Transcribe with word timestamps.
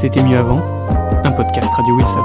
C'était 0.00 0.22
mieux 0.22 0.38
avant, 0.38 0.60
un 1.24 1.32
podcast 1.32 1.72
Radio 1.74 1.96
Wilson. 1.96 2.24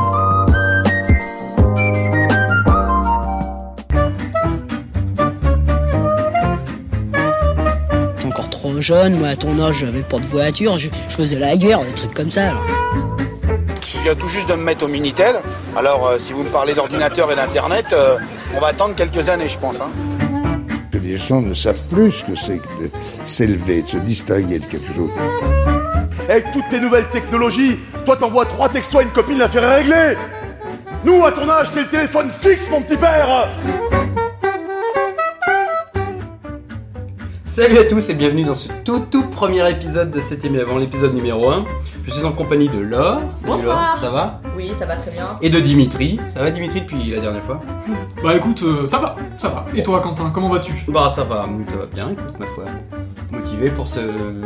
T'es 8.17 8.25
encore 8.27 8.49
trop 8.51 8.79
jeune, 8.79 9.17
moi 9.17 9.29
à 9.29 9.35
ton 9.35 9.59
âge 9.59 9.79
j'avais 9.79 10.01
pas 10.01 10.19
de 10.19 10.25
voiture, 10.25 10.77
je, 10.77 10.89
je 11.09 11.15
faisais 11.15 11.39
la 11.39 11.55
guerre, 11.55 11.81
des 11.81 11.93
trucs 11.93 12.13
comme 12.13 12.29
ça. 12.29 12.49
alors. 12.49 12.63
Je 13.81 14.03
viens 14.03 14.15
tout 14.15 14.27
juste 14.27 14.47
de 14.49 14.53
me 14.53 14.63
mettre 14.63 14.83
au 14.83 14.87
Minitel. 14.87 15.37
Alors, 15.75 16.07
euh, 16.07 16.17
si 16.19 16.33
vous 16.33 16.43
me 16.43 16.51
parlez 16.51 16.75
d'ordinateur 16.75 17.31
et 17.31 17.35
d'Internet, 17.35 17.85
euh, 17.93 18.17
on 18.55 18.59
va 18.59 18.67
attendre 18.67 18.95
quelques 18.95 19.27
années, 19.27 19.49
je 19.49 19.57
pense. 19.57 19.77
hein. 19.81 19.89
les 21.03 21.17
gens 21.17 21.41
ne 21.41 21.53
savent 21.53 21.83
plus 21.91 22.11
ce 22.11 22.23
que 22.23 22.35
c'est 22.35 22.59
que 22.59 22.83
de 22.83 22.91
s'élever, 23.25 23.81
de 23.81 23.87
se 23.87 23.97
distinguer 23.97 24.59
de 24.59 24.65
quelque 24.65 24.93
chose. 24.93 25.09
Avec 26.29 26.51
toutes 26.51 26.69
tes 26.69 26.79
nouvelles 26.79 27.09
technologies, 27.09 27.77
toi 28.05 28.15
t'envoies 28.15 28.45
trois 28.45 28.69
textos 28.69 29.01
à 29.01 29.03
une 29.03 29.09
copine, 29.11 29.37
l'affaire 29.37 29.63
est 29.63 29.75
réglée 29.77 30.17
Nous, 31.03 31.23
à 31.25 31.31
ton 31.31 31.49
âge, 31.49 31.71
t'es 31.71 31.81
le 31.81 31.87
téléphone 31.87 32.29
fixe, 32.31 32.69
mon 32.69 32.81
petit 32.81 32.95
père 32.95 33.49
Salut 37.45 37.77
à 37.77 37.83
tous 37.83 38.09
et 38.09 38.15
bienvenue 38.15 38.45
dans 38.45 38.55
ce 38.55 38.67
tout 38.83 38.99
tout 39.11 39.23
premier 39.27 39.69
épisode 39.69 40.09
de 40.09 40.21
C'était 40.21 40.49
mieux 40.49 40.61
avant, 40.61 40.79
l'épisode 40.79 41.13
numéro 41.13 41.49
1. 41.49 41.65
Je 42.05 42.11
suis 42.11 42.25
en 42.25 42.31
compagnie 42.31 42.67
de 42.67 42.79
Laure. 42.79 43.19
Salut 43.19 43.45
Bonsoir. 43.45 43.91
Laure, 43.91 43.97
ça 44.01 44.09
va? 44.09 44.41
Oui, 44.57 44.71
ça 44.77 44.87
va 44.87 44.95
très 44.95 45.11
bien. 45.11 45.37
Et 45.39 45.51
de 45.51 45.59
Dimitri. 45.59 46.19
Ça 46.33 46.39
va 46.41 46.49
Dimitri 46.49 46.81
depuis 46.81 47.11
la 47.11 47.19
dernière 47.19 47.43
fois? 47.43 47.61
Bah 48.23 48.35
écoute, 48.35 48.63
euh, 48.63 48.87
ça 48.87 48.97
va, 48.97 49.15
ça 49.37 49.49
va. 49.49 49.65
Et 49.75 49.83
toi 49.83 50.01
Quentin, 50.01 50.31
comment 50.33 50.49
vas-tu? 50.49 50.73
Bah 50.87 51.11
ça 51.13 51.23
va, 51.25 51.47
ça 51.67 51.75
va 51.77 51.85
bien, 51.85 52.09
écoute 52.09 52.39
ma 52.39 52.47
foi. 52.47 52.63
Motivé 53.63 53.75
pour 53.77 53.87
ce 53.87 53.99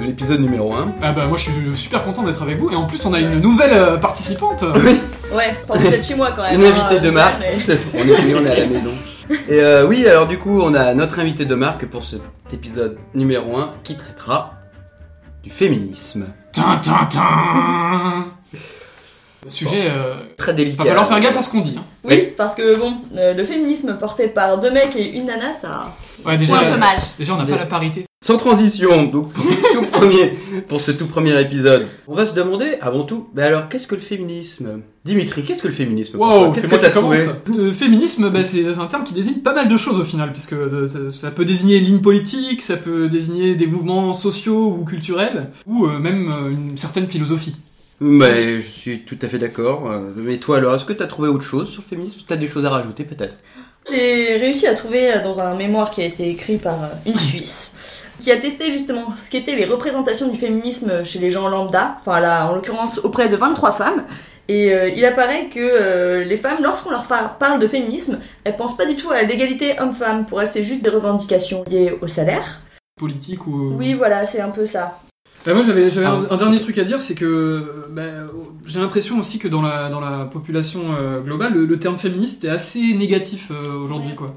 l'épisode 0.06 0.42
numéro 0.42 0.74
1. 0.76 0.94
Ah 1.02 1.12
bah 1.12 1.26
moi 1.26 1.38
je 1.40 1.44
suis 1.50 1.76
super 1.76 2.04
content 2.04 2.22
d'être 2.22 2.44
avec 2.44 2.60
vous 2.60 2.70
et 2.70 2.76
en 2.76 2.86
plus 2.86 3.04
on 3.08 3.14
a 3.14 3.20
une 3.20 3.40
nouvelle 3.40 3.74
euh, 3.74 3.98
participante. 3.98 4.64
Oui, 4.76 5.00
Ouais, 5.36 5.56
enfin, 5.68 5.80
vous 5.80 5.88
êtes 5.88 6.06
chez 6.06 6.14
moi 6.14 6.30
quand 6.36 6.44
même. 6.44 6.62
une 6.62 6.68
hein, 6.68 6.74
invitée 6.86 7.00
de 7.00 7.10
marque. 7.10 7.40
mais- 7.40 7.78
on 7.96 8.08
est 8.08 8.36
on 8.36 8.46
est 8.46 8.52
à 8.52 8.56
la 8.56 8.68
maison. 8.68 8.92
Et 9.50 9.60
euh, 9.60 9.88
oui, 9.88 10.08
alors 10.08 10.28
du 10.28 10.38
coup, 10.38 10.62
on 10.62 10.74
a 10.76 10.94
notre 10.94 11.18
invité 11.20 11.46
de 11.46 11.56
marque 11.56 11.88
pour 11.88 12.06
cet 12.06 12.22
épisode 12.54 13.00
numéro 13.16 13.58
1 13.58 13.72
qui 13.84 13.96
traitera 13.98 14.54
du 15.44 15.50
féminisme. 15.50 16.28
Tin, 16.54 16.78
tin, 16.78 17.08
tin. 17.10 18.26
Sujet. 19.48 19.88
Euh... 19.90 20.14
Très 20.38 20.54
délicat. 20.54 20.84
Va 20.84 20.90
falloir 20.90 21.08
faire 21.08 21.20
gaffe 21.22 21.38
à 21.38 21.42
ce 21.42 21.50
qu'on 21.50 21.62
dit. 21.62 21.76
hein. 21.80 21.84
Oui, 22.04 22.34
parce 22.38 22.54
que 22.54 22.78
bon, 22.78 22.94
euh, 23.18 23.34
le 23.34 23.44
féminisme 23.46 23.98
porté 23.98 24.28
par 24.28 24.60
deux 24.60 24.72
mecs 24.72 24.96
et 24.96 25.10
une 25.10 25.26
nana, 25.26 25.54
ça. 25.56 25.96
Ouais, 26.26 26.38
déjà, 26.38 26.60
un 26.60 26.72
peu 26.74 26.78
mal. 26.78 26.98
déjà 27.18 27.34
on 27.34 27.38
n'a 27.38 27.46
pas 27.46 27.58
la 27.58 27.66
parité. 27.66 28.07
Sans 28.26 28.38
transition, 28.38 29.04
donc 29.04 29.32
pour, 29.32 29.46
ce 29.46 29.74
tout 29.74 29.86
premier, 29.92 30.38
pour 30.68 30.82
ce 30.82 30.92
tout 30.92 31.06
premier 31.06 31.40
épisode, 31.40 31.86
on 32.08 32.16
va 32.16 32.26
se 32.26 32.34
demander 32.34 32.78
avant 32.82 33.04
tout, 33.04 33.30
mais 33.36 33.44
alors 33.44 33.70
qu'est-ce 33.70 33.86
que 33.86 33.94
le 33.94 34.02
féminisme? 34.02 34.82
Dimitri, 35.06 35.44
qu'est-ce 35.44 35.62
que 35.62 35.68
le 35.68 35.74
féminisme 35.74 36.18
pour 36.18 36.26
toi? 36.28 36.40
Wow, 36.40 36.52
Qu'est-ce 36.52 36.62
c'est 36.62 36.68
que 36.68 36.72
moi 36.72 36.80
t'as 36.82 36.88
qui 36.88 36.94
commence. 36.96 37.20
trouvé? 37.46 37.64
Le 37.66 37.72
féminisme, 37.74 38.30
bah, 38.32 38.44
c'est 38.44 38.66
un 38.80 38.88
terme 38.88 39.04
qui 39.04 39.14
désigne 39.14 39.36
pas 39.42 39.54
mal 39.54 39.68
de 39.68 39.78
choses 39.78 40.00
au 40.00 40.04
final, 40.04 40.32
puisque 40.34 40.54
euh, 40.54 40.88
ça, 40.88 40.98
ça 41.16 41.30
peut 41.30 41.46
désigner 41.46 41.78
une 41.78 41.86
ligne 41.86 42.02
politique, 42.02 42.64
ça 42.64 42.76
peut 42.76 43.08
désigner 43.08 43.54
des 43.56 43.68
mouvements 43.68 44.14
sociaux 44.14 44.76
ou 44.80 44.84
culturels, 44.84 45.52
ou 45.68 45.86
euh, 45.86 46.00
même 46.00 46.32
euh, 46.32 46.50
une 46.50 46.76
certaine 46.76 47.08
philosophie. 47.08 47.56
Mais 48.00 48.60
je 48.60 48.68
suis 48.68 49.00
tout 49.02 49.18
à 49.22 49.28
fait 49.28 49.38
d'accord. 49.40 49.92
Euh, 49.92 50.10
Mais 50.16 50.38
toi 50.38 50.58
alors, 50.58 50.74
est-ce 50.74 50.86
que 50.86 50.94
t'as 50.94 51.08
trouvé 51.08 51.30
autre 51.30 51.44
chose 51.46 51.70
sur 51.70 51.84
le 51.84 51.88
féminisme? 51.88 52.22
T'as 52.28 52.36
des 52.38 52.48
choses 52.48 52.66
à 52.66 52.72
rajouter 52.72 53.04
peut-être? 53.04 53.38
J'ai 53.90 54.36
réussi 54.38 54.68
à 54.68 54.74
trouver 54.74 55.14
euh, 55.14 55.24
dans 55.24 55.40
un 55.40 55.56
mémoire 55.56 55.92
qui 55.92 56.02
a 56.02 56.06
été 56.06 56.30
écrit 56.30 56.58
par 56.58 56.84
euh, 56.84 56.88
une 57.06 57.16
Suisse, 57.18 57.72
qui 58.20 58.32
a 58.32 58.38
testé 58.38 58.72
justement 58.72 59.16
ce 59.16 59.30
qu'étaient 59.30 59.56
les 59.56 59.66
représentations 59.66 60.28
du 60.28 60.38
féminisme 60.38 61.04
chez 61.04 61.20
les 61.20 61.32
gens 61.32 61.48
lambda, 61.48 61.98
enfin 62.00 62.20
là, 62.20 62.48
en 62.48 62.56
l'occurrence 62.56 63.00
auprès 63.00 63.30
de 63.30 63.38
23 63.38 63.72
femmes. 63.72 64.04
Et 64.50 64.72
euh, 64.72 64.90
il 64.90 65.04
apparaît 65.04 65.48
que 65.48 65.60
euh, 65.60 66.24
les 66.24 66.38
femmes, 66.38 66.60
lorsqu'on 66.64 66.92
leur 66.92 67.06
parle 67.06 67.60
de 67.60 67.68
féminisme, 67.68 68.20
elles 68.44 68.56
pensent 68.56 68.78
pas 68.78 68.86
du 68.86 68.96
tout 68.96 69.12
à 69.12 69.24
l'égalité 69.24 69.80
homme-femme. 69.80 70.26
Pour 70.26 70.42
elles, 70.42 70.48
c'est 70.48 70.64
juste 70.64 70.84
des 70.84 70.90
revendications 70.90 71.64
liées 71.68 71.94
au 72.02 72.08
salaire. 72.08 72.62
Politique 72.98 73.46
ou. 73.46 73.74
Oui, 73.78 73.94
voilà, 73.94 74.26
c'est 74.26 74.40
un 74.40 74.50
peu 74.50 74.66
ça. 74.66 75.00
Bah, 75.46 75.54
moi 75.54 75.62
j'avais 75.62 75.90
j'avais 75.90 76.08
un, 76.08 76.24
Ah. 76.30 76.34
un 76.34 76.38
dernier 76.38 76.60
truc 76.60 76.78
à 76.78 76.84
dire, 76.84 77.02
c'est 77.02 77.16
que 77.16 77.86
bah, 77.92 78.02
j'ai 78.66 78.80
l'impression 78.82 79.18
aussi 79.18 79.40
que 79.40 79.48
dans 79.48 79.62
la, 79.62 79.90
dans 79.90 80.02
la 80.02 80.26
population 80.26 80.98
euh, 81.00 81.22
globale, 81.22 81.54
le, 81.54 81.66
le 81.66 81.80
terme 81.80 81.98
féministe 81.98 82.44
est 82.44 82.50
assez 82.50 82.94
négatif 82.94 83.50
euh, 83.52 83.74
aujourd'hui. 83.78 84.14
quoi. 84.16 84.36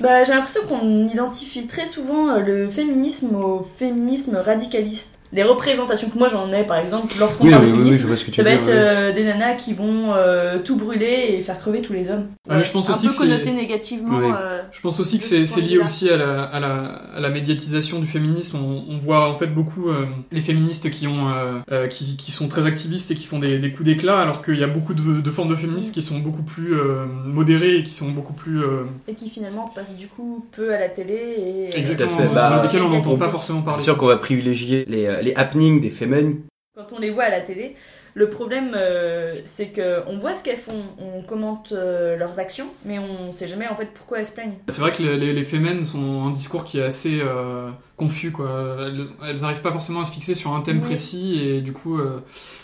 Bah, 0.00 0.24
j'ai 0.24 0.32
l'impression 0.32 0.62
qu'on 0.68 1.06
identifie 1.08 1.66
très 1.66 1.86
souvent 1.88 2.28
euh, 2.30 2.38
le 2.40 2.68
féminisme 2.68 3.34
au 3.34 3.66
féminisme 3.78 4.36
radicaliste. 4.36 5.18
Les 5.32 5.42
représentations 5.42 6.10
que 6.10 6.18
moi 6.18 6.28
j'en 6.28 6.52
ai, 6.52 6.64
par 6.64 6.76
exemple, 6.76 7.14
lorsqu'on 7.18 7.48
parle 7.48 7.64
de 7.64 7.70
féminisme, 7.70 8.06
vois 8.06 8.16
ce 8.16 8.24
que 8.26 8.34
ça 8.34 8.42
va 8.42 8.50
être 8.50 8.68
euh, 8.68 9.12
des 9.12 9.24
nanas 9.24 9.54
qui 9.54 9.72
vont 9.72 10.12
euh, 10.14 10.58
tout 10.58 10.76
brûler 10.76 11.28
et 11.30 11.40
faire 11.40 11.58
crever 11.58 11.80
tous 11.80 11.94
les 11.94 12.10
hommes. 12.10 12.26
Ouais, 12.48 12.56
mais 12.56 12.64
je 12.64 12.70
pense 12.70 12.90
un 12.90 12.92
aussi 12.92 13.06
peu 13.06 13.12
que 13.12 13.18
c'est- 13.18 13.22
connoté 13.28 13.50
négativement. 13.52 14.18
Oui. 14.18 14.30
euh, 14.36 14.60
Je 14.70 14.80
pense 14.82 15.00
aussi 15.00 15.18
que 15.18 15.24
c'est 15.24 15.44
c'est 15.46 15.62
lié 15.62 15.78
aussi 15.78 16.10
à 16.10 16.16
la, 16.18 16.42
à, 16.42 16.60
la, 16.60 16.84
à 17.16 17.20
la 17.20 17.30
médiatisation 17.30 17.98
du 17.98 18.06
féminisme. 18.06 18.58
On, 18.58 18.84
on 18.94 18.98
voit 18.98 19.28
en 19.30 19.38
fait 19.38 19.46
beaucoup 19.46 19.88
euh, 19.88 20.04
les 20.32 20.40
féministes 20.42 20.90
qui, 20.90 21.06
ont, 21.06 21.30
euh, 21.30 21.58
euh, 21.72 21.86
qui, 21.86 22.16
qui 22.16 22.30
sont 22.30 22.48
très 22.48 22.66
activistes 22.66 23.10
et 23.10 23.14
qui 23.14 23.24
font 23.24 23.38
des, 23.38 23.58
des 23.58 23.70
coups 23.72 23.84
d'éclat, 23.88 24.20
alors 24.20 24.42
qu'il 24.42 24.58
y 24.58 24.64
a 24.64 24.66
beaucoup 24.66 24.92
de, 24.92 25.20
de 25.22 25.30
formes 25.30 25.48
de 25.50 25.56
féministes 25.56 25.94
qui 25.94 26.02
sont 26.02 26.18
beaucoup 26.18 26.42
plus 26.42 26.74
euh, 26.74 27.06
modérées 27.24 27.76
et 27.76 27.82
qui 27.82 27.92
sont 27.94 28.10
beaucoup 28.10 28.34
plus... 28.34 28.62
euh, 28.62 28.82
et 29.08 29.14
qui 29.14 29.30
finalement 29.30 29.70
passent 29.74 29.96
du 29.96 30.08
coup 30.08 30.44
peu 30.52 30.74
à 30.74 30.78
la 30.78 30.88
télé 30.90 31.14
et. 31.14 31.78
exactement, 31.78 32.18
fait, 32.18 32.28
bah, 32.34 32.50
dans 32.56 32.62
lesquelles 32.62 32.82
on 32.82 32.90
n'entend 32.90 33.16
pas 33.16 33.28
forcément 33.30 33.60
C'est 33.60 33.64
parler. 33.64 33.82
sûr 33.84 33.96
qu'on 33.96 34.06
va 34.06 34.16
privilégier 34.16 34.84
les, 34.88 35.21
les 35.22 35.34
happenings 35.34 35.80
des 35.80 35.90
féminines. 35.90 36.42
Quand 36.74 36.94
on 36.94 36.98
les 36.98 37.10
voit 37.10 37.24
à 37.24 37.30
la 37.30 37.42
télé, 37.42 37.76
le 38.14 38.30
problème 38.30 38.72
euh, 38.74 39.34
c'est 39.44 39.66
que 39.68 40.00
on 40.06 40.16
voit 40.16 40.34
ce 40.34 40.42
qu'elles 40.42 40.56
font, 40.56 40.84
on 40.98 41.22
commente 41.22 41.70
euh, 41.72 42.16
leurs 42.16 42.38
actions, 42.38 42.68
mais 42.86 42.98
on 42.98 43.30
sait 43.34 43.46
jamais 43.46 43.68
en 43.68 43.76
fait 43.76 43.88
pourquoi 43.92 44.20
elles 44.20 44.26
se 44.26 44.32
plaignent. 44.32 44.54
C'est 44.68 44.80
vrai 44.80 44.90
que 44.90 45.02
les, 45.02 45.18
les, 45.18 45.34
les 45.34 45.44
fémènes 45.44 45.84
sont 45.84 46.24
un 46.24 46.30
discours 46.30 46.64
qui 46.64 46.78
est 46.78 46.82
assez 46.82 47.20
euh, 47.22 47.68
confus. 47.98 48.30
Quoi. 48.32 48.76
Elles, 48.86 49.04
elles 49.28 49.44
arrivent 49.44 49.60
pas 49.60 49.70
forcément 49.72 50.00
à 50.00 50.06
se 50.06 50.12
fixer 50.12 50.32
sur 50.34 50.54
un 50.54 50.62
thème 50.62 50.78
Oui. 50.78 50.84
précis 50.84 51.42
et 51.42 51.60
du 51.60 51.72
coup... 51.74 51.98
euh, 51.98 52.20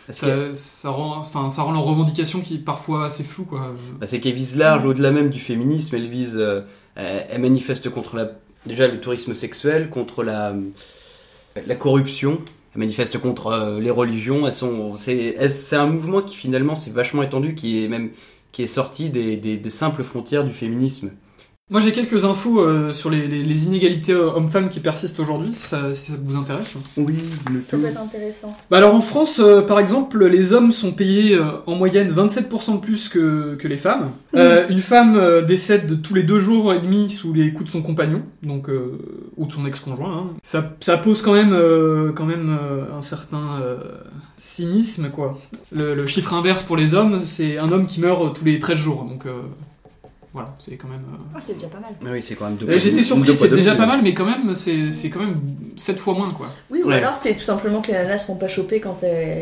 que- 0.06 0.14
ça, 0.14 0.54
ça, 0.54 0.88
rend, 0.88 1.18
enfin, 1.18 1.50
ça 1.50 1.60
rend 1.60 1.72
leur 1.72 1.84
revendication 1.84 2.40
qui 2.40 2.54
est 2.54 2.64
parfois 2.64 3.04
assez 3.04 3.24
floue. 3.24 3.44
Quoi. 3.44 3.74
Bah, 4.00 4.06
c'est 4.06 4.20
qu'elle 4.20 4.32
vise 4.32 4.56
large, 4.56 4.86
au-delà 4.86 5.10
même 5.10 5.28
du 5.28 5.38
féminisme, 5.38 5.94
elle 5.96 6.08
vise, 6.08 6.38
euh, 6.38 6.62
elle, 6.96 7.26
elle 7.30 7.40
manifeste 7.42 7.90
contre 7.90 8.16
la, 8.16 8.30
déjà 8.64 8.88
le 8.88 9.00
tourisme 9.00 9.34
sexuel, 9.34 9.90
contre 9.90 10.22
la, 10.24 10.54
la 11.66 11.74
corruption, 11.74 12.40
elle 12.74 12.80
manifeste 12.80 13.18
contre 13.18 13.48
euh, 13.48 13.80
les 13.80 13.90
religions. 13.90 14.50
C'est, 14.50 15.76
un 15.76 15.86
mouvement 15.86 16.22
qui 16.22 16.36
finalement 16.36 16.74
s'est 16.74 16.90
vachement 16.90 17.22
étendu, 17.22 17.54
qui 17.54 17.84
est 17.84 17.88
même, 17.88 18.10
qui 18.52 18.62
est 18.62 18.68
sorti 18.68 19.10
des 19.10 19.70
simples 19.70 20.02
frontières 20.02 20.44
du 20.44 20.52
féminisme. 20.52 21.12
Moi 21.70 21.82
j'ai 21.82 21.92
quelques 21.92 22.24
infos 22.24 22.60
euh, 22.62 22.92
sur 22.92 23.10
les, 23.10 23.28
les- 23.28 23.42
les 23.42 23.64
inégalités 23.66 24.12
euh, 24.12 24.30
hommes-femmes 24.34 24.70
qui 24.70 24.80
persistent 24.80 25.20
aujourd'hui, 25.20 25.52
si 25.52 25.66
ça, 25.66 25.94
si 25.94 26.10
ça 26.12 26.16
vous 26.22 26.34
intéresse. 26.34 26.74
Oui, 26.96 27.16
Ça 27.70 27.76
peut 27.76 27.84
être 27.84 28.00
intéressant. 28.00 28.56
Bah 28.70 28.78
alors 28.78 28.94
en 28.94 29.02
France, 29.02 29.38
euh, 29.38 29.60
par 29.60 29.78
exemple, 29.78 30.24
les 30.26 30.54
hommes 30.54 30.72
sont 30.72 30.92
payés 30.92 31.34
euh, 31.34 31.42
en 31.66 31.74
moyenne 31.74 32.10
27% 32.10 32.76
de 32.76 32.80
plus 32.80 33.10
que, 33.10 33.54
que 33.56 33.68
les 33.68 33.76
femmes. 33.76 34.12
Euh, 34.34 34.66
une 34.70 34.80
femme 34.80 35.16
euh, 35.16 35.42
décède 35.42 36.00
tous 36.00 36.14
les 36.14 36.22
deux 36.22 36.38
jours 36.38 36.72
et 36.72 36.78
demi 36.78 37.10
sous 37.10 37.34
les 37.34 37.52
coups 37.52 37.66
de 37.66 37.70
son 37.72 37.82
compagnon, 37.82 38.22
donc 38.42 38.70
euh, 38.70 38.98
ou 39.36 39.44
de 39.44 39.52
son 39.52 39.66
ex-conjoint. 39.66 40.16
hein. 40.16 40.26
Ça, 40.42 40.74
ça 40.80 40.96
pose 40.96 41.20
quand 41.20 41.34
même, 41.34 41.52
euh, 41.52 42.12
quand 42.12 42.24
même 42.24 42.48
euh, 42.58 42.84
un 42.96 43.02
certain 43.02 43.60
euh, 43.60 43.76
cynisme 44.36 45.10
quoi. 45.10 45.38
Le, 45.70 45.94
le 45.94 46.06
chiffre 46.06 46.32
inverse 46.32 46.62
pour 46.62 46.78
les 46.78 46.94
hommes, 46.94 47.26
c'est 47.26 47.58
un 47.58 47.70
homme 47.72 47.84
qui 47.86 48.00
meurt 48.00 48.34
tous 48.38 48.44
les 48.46 48.58
13 48.58 48.78
jours, 48.78 49.04
donc 49.04 49.26
euh, 49.26 49.42
voilà, 50.42 50.54
c'est 50.58 50.76
quand 50.76 50.88
même. 50.88 51.04
euh, 51.12 51.16
Ah, 51.34 51.38
c'est 51.40 51.54
déjà 51.54 51.68
pas 51.68 51.80
mal. 51.80 51.90
Ah 52.04 52.08
oui, 52.12 52.22
c'est 52.22 52.34
quand 52.34 52.44
même 52.46 52.56
deux 52.56 52.78
J'étais 52.78 53.02
surpris, 53.02 53.34
c'est 53.36 53.48
déjà 53.48 53.74
pas 53.74 53.86
mal, 53.86 54.00
mais 54.02 54.14
quand 54.14 54.24
même, 54.24 54.54
c'est 54.54 54.90
c'est 54.90 55.10
quand 55.10 55.20
même 55.20 55.40
7 55.76 55.98
fois 55.98 56.14
moins, 56.14 56.30
quoi. 56.30 56.46
Oui, 56.70 56.82
ou 56.84 56.88
Ouais. 56.88 56.96
alors 56.96 57.16
c'est 57.16 57.34
tout 57.34 57.44
simplement 57.44 57.80
que 57.80 57.88
les 57.88 57.94
nanas 57.94 58.18
se 58.18 58.26
font 58.26 58.36
pas 58.36 58.48
choper 58.48 58.80
quand 58.80 58.98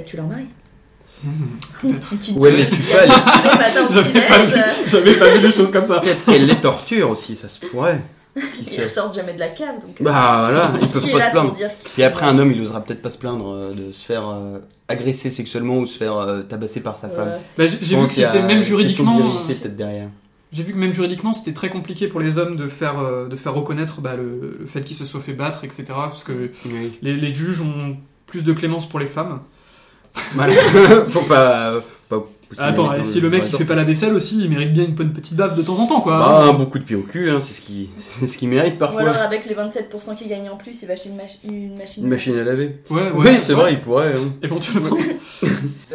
tu 0.07 0.17
leur 0.17 0.27
maries. 0.27 0.47
Peut-être. 1.81 2.13
Une 2.13 2.19
petite 2.19 2.37
Ouais, 2.37 2.53
mais 2.53 2.67
tu 2.67 2.77
peux 2.77 2.99
aller- 2.99 3.13
J'avais 3.91 4.27
pas, 4.27 4.39
vu- 4.45 4.55
j'avais 4.87 5.15
pas 5.15 5.31
vu 5.31 5.41
les 5.41 5.51
choses 5.53 5.71
comme 5.71 5.87
ça. 5.87 6.01
Peut-être 6.03 6.25
qu'elle 6.27 6.47
les 6.47 6.57
torture 6.57 7.11
aussi, 7.11 7.37
ça 7.37 7.49
se 7.49 7.59
pourrait. 7.61 8.01
Qui 8.35 8.43
Ils 8.61 8.65
sait 8.67 8.83
ressortent 8.85 9.15
jamais 9.15 9.33
de 9.33 9.39
la 9.41 9.49
cave, 9.49 9.77
donc. 9.81 9.99
euh, 9.99 10.05
Bah 10.05 10.43
voilà, 10.51 10.73
ils 10.83 10.89
peuvent 10.89 11.11
pas 11.11 11.21
se 11.23 11.31
plaindre. 11.31 11.55
Et 11.97 12.05
après, 12.05 12.27
un 12.27 12.39
homme, 12.39 12.53
il 12.53 12.61
osera 12.61 12.85
peut-être 12.85 13.01
pas 13.01 13.09
se 13.09 13.17
plaindre 13.17 13.51
euh, 13.51 13.73
de 13.73 13.93
se 13.93 14.05
faire 14.05 14.29
euh, 14.29 14.59
agresser 14.89 15.31
sexuellement 15.31 15.79
ou 15.79 15.87
se 15.87 15.97
faire 15.97 16.15
euh, 16.19 16.43
tabasser 16.43 16.81
par 16.81 16.99
sa 16.99 17.09
femme. 17.09 17.29
Ouais. 17.29 17.35
Bah, 17.57 17.65
j'ai 17.81 17.97
vu 17.97 18.07
que 18.07 18.13
c'était 18.13 18.43
même 18.43 18.63
juridiquement. 18.63 19.19
euh, 19.21 19.23
peut-être 19.55 19.75
derrière. 19.75 20.09
J'ai 20.53 20.63
vu 20.63 20.73
que 20.73 20.79
même 20.79 20.93
juridiquement, 20.93 21.33
c'était 21.33 21.53
très 21.53 21.69
compliqué 21.69 22.07
pour 22.09 22.21
les 22.21 22.39
hommes 22.39 22.57
de 22.57 22.69
faire, 22.69 22.99
euh, 22.99 23.27
de 23.29 23.37
faire 23.37 23.53
reconnaître 23.55 24.01
bah, 24.01 24.15
le, 24.17 24.57
le 24.61 24.67
fait 24.67 24.81
qu'ils 24.83 24.97
se 24.97 25.05
soient 25.05 25.21
fait 25.21 25.33
battre, 25.33 25.65
etc. 25.65 25.85
Parce 25.89 26.25
que 26.25 26.51
Oui. 26.67 26.99
les, 27.03 27.17
les 27.17 27.35
juges 27.35 27.61
ont 27.61 27.97
plus 28.27 28.45
de 28.45 28.53
clémence 28.53 28.89
pour 28.89 28.99
les 28.99 29.07
femmes. 29.07 29.41
Voilà. 30.35 30.55
Faut 31.09 31.21
pas, 31.23 31.83
Attends, 32.59 32.85
mérite- 32.91 33.01
et 33.01 33.03
si 33.03 33.21
le 33.21 33.29
mec 33.31 33.45
il 33.51 33.57
fait 33.57 33.65
pas 33.65 33.75
la 33.75 33.85
vaisselle 33.85 34.13
aussi, 34.15 34.41
il 34.43 34.49
mérite 34.49 34.73
bien 34.73 34.85
une 34.85 34.95
bonne 34.95 35.13
petite 35.13 35.35
baffe 35.35 35.57
de 35.57 35.63
temps 35.63 35.79
en 35.79 35.87
temps, 35.87 36.01
quoi. 36.01 36.19
Bah, 36.19 36.45
un 36.49 36.53
bon 36.53 36.67
coup 36.67 36.79
de 36.79 36.85
pied 36.85 36.95
au 36.97 37.03
cul, 37.03 37.31
hein, 37.31 37.41
c'est 37.43 37.55
ce 37.55 37.61
qui, 37.61 37.89
c'est 37.99 38.27
ce 38.27 38.39
qui 38.39 38.47
mérite 38.47 38.75
Ou 38.75 38.79
parfois. 38.79 39.01
alors 39.03 39.17
avec 39.17 39.47
les 39.47 39.55
27% 39.55 40.15
qu'il 40.17 40.29
gagne 40.29 40.49
en 40.49 40.57
plus, 40.57 40.81
il 40.83 40.87
va 40.87 40.95
acheter 40.95 41.09
une, 41.09 41.17
mach- 41.17 41.39
une 41.45 41.77
machine. 41.77 42.05
Une 42.05 42.11
machine 42.11 42.37
à 42.39 42.45
laver. 42.45 42.77
Ouais, 42.91 43.03
ouais. 43.03 43.11
oui, 43.15 43.39
c'est 43.41 43.55
ouais, 43.55 43.61
vrai, 43.61 43.73
il 43.73 43.81
pourrait. 43.81 44.15
hein. 44.15 44.33
Éventuellement. 44.43 44.91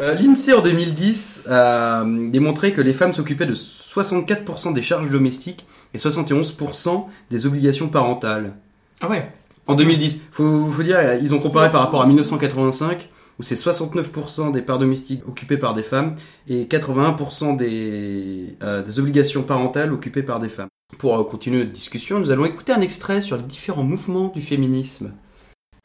Euh, 0.00 0.14
L'INSEE 0.14 0.54
en 0.54 0.62
2010 0.62 1.42
a 1.48 2.02
euh, 2.02 2.30
démontré 2.30 2.72
que 2.72 2.80
les 2.80 2.92
femmes 2.94 3.12
s'occupaient 3.12 3.46
de 3.46 3.54
64% 3.54 4.72
des 4.74 4.82
charges 4.82 5.08
domestiques 5.10 5.66
et 5.94 5.98
71% 5.98 7.04
des 7.30 7.46
obligations 7.46 7.88
parentales. 7.88 8.54
ah 9.00 9.08
ouais. 9.08 9.30
En 9.68 9.74
2010, 9.74 10.20
faut, 10.32 10.66
faut 10.70 10.82
dire, 10.82 10.98
ils 11.22 11.32
ont 11.34 11.38
comparé 11.38 11.68
par 11.68 11.82
rapport 11.82 12.02
à 12.02 12.06
1985, 12.06 13.08
où 13.38 13.42
c'est 13.42 13.54
69% 13.54 14.52
des 14.52 14.62
parts 14.62 14.78
domestiques 14.78 15.26
occupées 15.26 15.56
par 15.56 15.74
des 15.74 15.82
femmes 15.82 16.16
et 16.48 16.64
81% 16.64 17.56
des, 17.56 18.56
euh, 18.62 18.82
des 18.82 18.98
obligations 18.98 19.42
parentales 19.42 19.92
occupées 19.92 20.22
par 20.22 20.40
des 20.40 20.48
femmes. 20.48 20.68
Pour 20.98 21.18
euh, 21.18 21.24
continuer 21.24 21.60
notre 21.60 21.72
discussion, 21.72 22.18
nous 22.18 22.30
allons 22.30 22.44
écouter 22.44 22.72
un 22.72 22.80
extrait 22.80 23.20
sur 23.20 23.36
les 23.36 23.42
différents 23.42 23.84
mouvements 23.84 24.28
du 24.28 24.42
féminisme. 24.42 25.12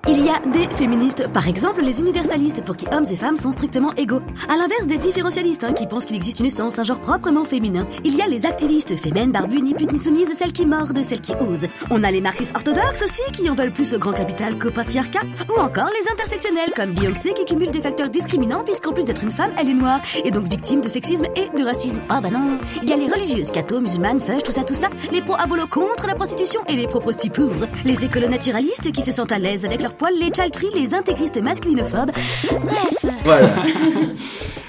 Il 0.06 0.24
y 0.24 0.30
a 0.30 0.40
des 0.40 0.74
féministes, 0.76 1.28
par 1.34 1.50
exemple 1.50 1.82
les 1.82 2.00
universalistes, 2.00 2.64
pour 2.64 2.78
qui 2.78 2.86
hommes 2.94 3.06
et 3.12 3.16
femmes 3.18 3.36
sont 3.36 3.52
strictement 3.52 3.94
égaux. 3.96 4.22
À 4.48 4.56
l'inverse 4.56 4.88
des 4.88 4.98
différentialistes, 4.98 5.66
hein, 5.66 5.74
qui 5.74 5.86
pensent 5.86 6.06
qu'il 6.06 6.16
existe 6.16 6.40
une 6.40 6.46
essence, 6.46 6.80
un 6.80 6.84
genre 6.84 7.02
proprement 7.02 7.44
féminin. 7.44 7.86
Il 8.06 8.16
y 8.16 8.22
a 8.22 8.28
les 8.28 8.46
activistes, 8.46 8.96
fémènes, 8.96 9.32
barbues, 9.32 9.62
ni 9.62 9.74
putes 9.74 9.92
ni 9.92 10.00
soumises, 10.00 10.34
celles 10.34 10.54
qui 10.54 10.66
mordent, 10.66 11.04
celles 11.04 11.20
qui 11.20 11.34
osent. 11.36 11.68
On 11.90 12.04
a 12.06 12.12
les 12.12 12.22
marxistes 12.22 12.56
orthodoxes 12.56 13.04
aussi, 13.04 13.24
qui 13.34 13.50
en 13.50 13.56
veulent 13.56 13.74
plus 13.74 13.94
au 13.96 14.00
grand 14.00 14.14
capital 14.14 14.58
qu'au 14.58 14.72
patriarcat. 14.72 15.24
Ou 15.50 15.60
encore 15.60 15.90
les 15.90 16.12
intersectionnels, 16.12 16.72
comme 16.74 16.94
Beyoncé, 16.94 17.34
qui 17.34 17.44
cumulent 17.44 17.72
des 17.72 17.82
facteurs 17.82 18.10
discriminants, 18.10 18.64
puisqu'en 18.64 18.94
plus 18.94 19.06
d'être 19.06 19.24
une 19.24 19.32
femme, 19.32 19.52
elle 19.60 19.70
est 19.70 19.74
noire, 19.74 20.00
et 20.24 20.32
donc 20.32 20.48
victime 20.48 20.80
de 20.80 20.90
sexisme 20.90 21.26
et 21.36 21.50
de 21.58 21.66
racisme. 21.66 22.00
Ah 22.08 22.22
bah 22.22 22.30
non. 22.30 22.60
Il 22.82 22.90
y 22.90 22.94
a 22.94 22.98
les 22.98 23.12
religieuses, 23.12 23.52
catho, 23.52 23.82
musulmanes, 23.82 24.22
feuches, 24.22 24.44
tout 24.44 24.54
ça, 24.54 24.64
tout 24.64 24.76
ça. 24.76 24.88
Les 25.12 25.22
pro-abolo 25.22 25.68
contre 25.68 26.08
la 26.08 26.16
prostitution 26.16 26.62
et 26.70 26.76
les 26.76 26.88
pro-prosti 26.88 27.30
pour. 27.30 27.52
Les 27.84 28.06
écolo-naturalistes 28.06 28.92
qui 28.92 29.02
se 29.02 29.12
sentent 29.12 29.34
à 29.34 29.40
l'aise 29.40 29.66
avec 29.66 29.82
leurs 29.88 29.95
poils, 29.95 30.13
les 30.19 30.34
chaltris, 30.36 30.68
les 30.75 30.94
intégristes 30.94 31.42
masculinophobe. 31.42 32.12
Bref. 32.12 33.06
Voilà. 33.24 33.56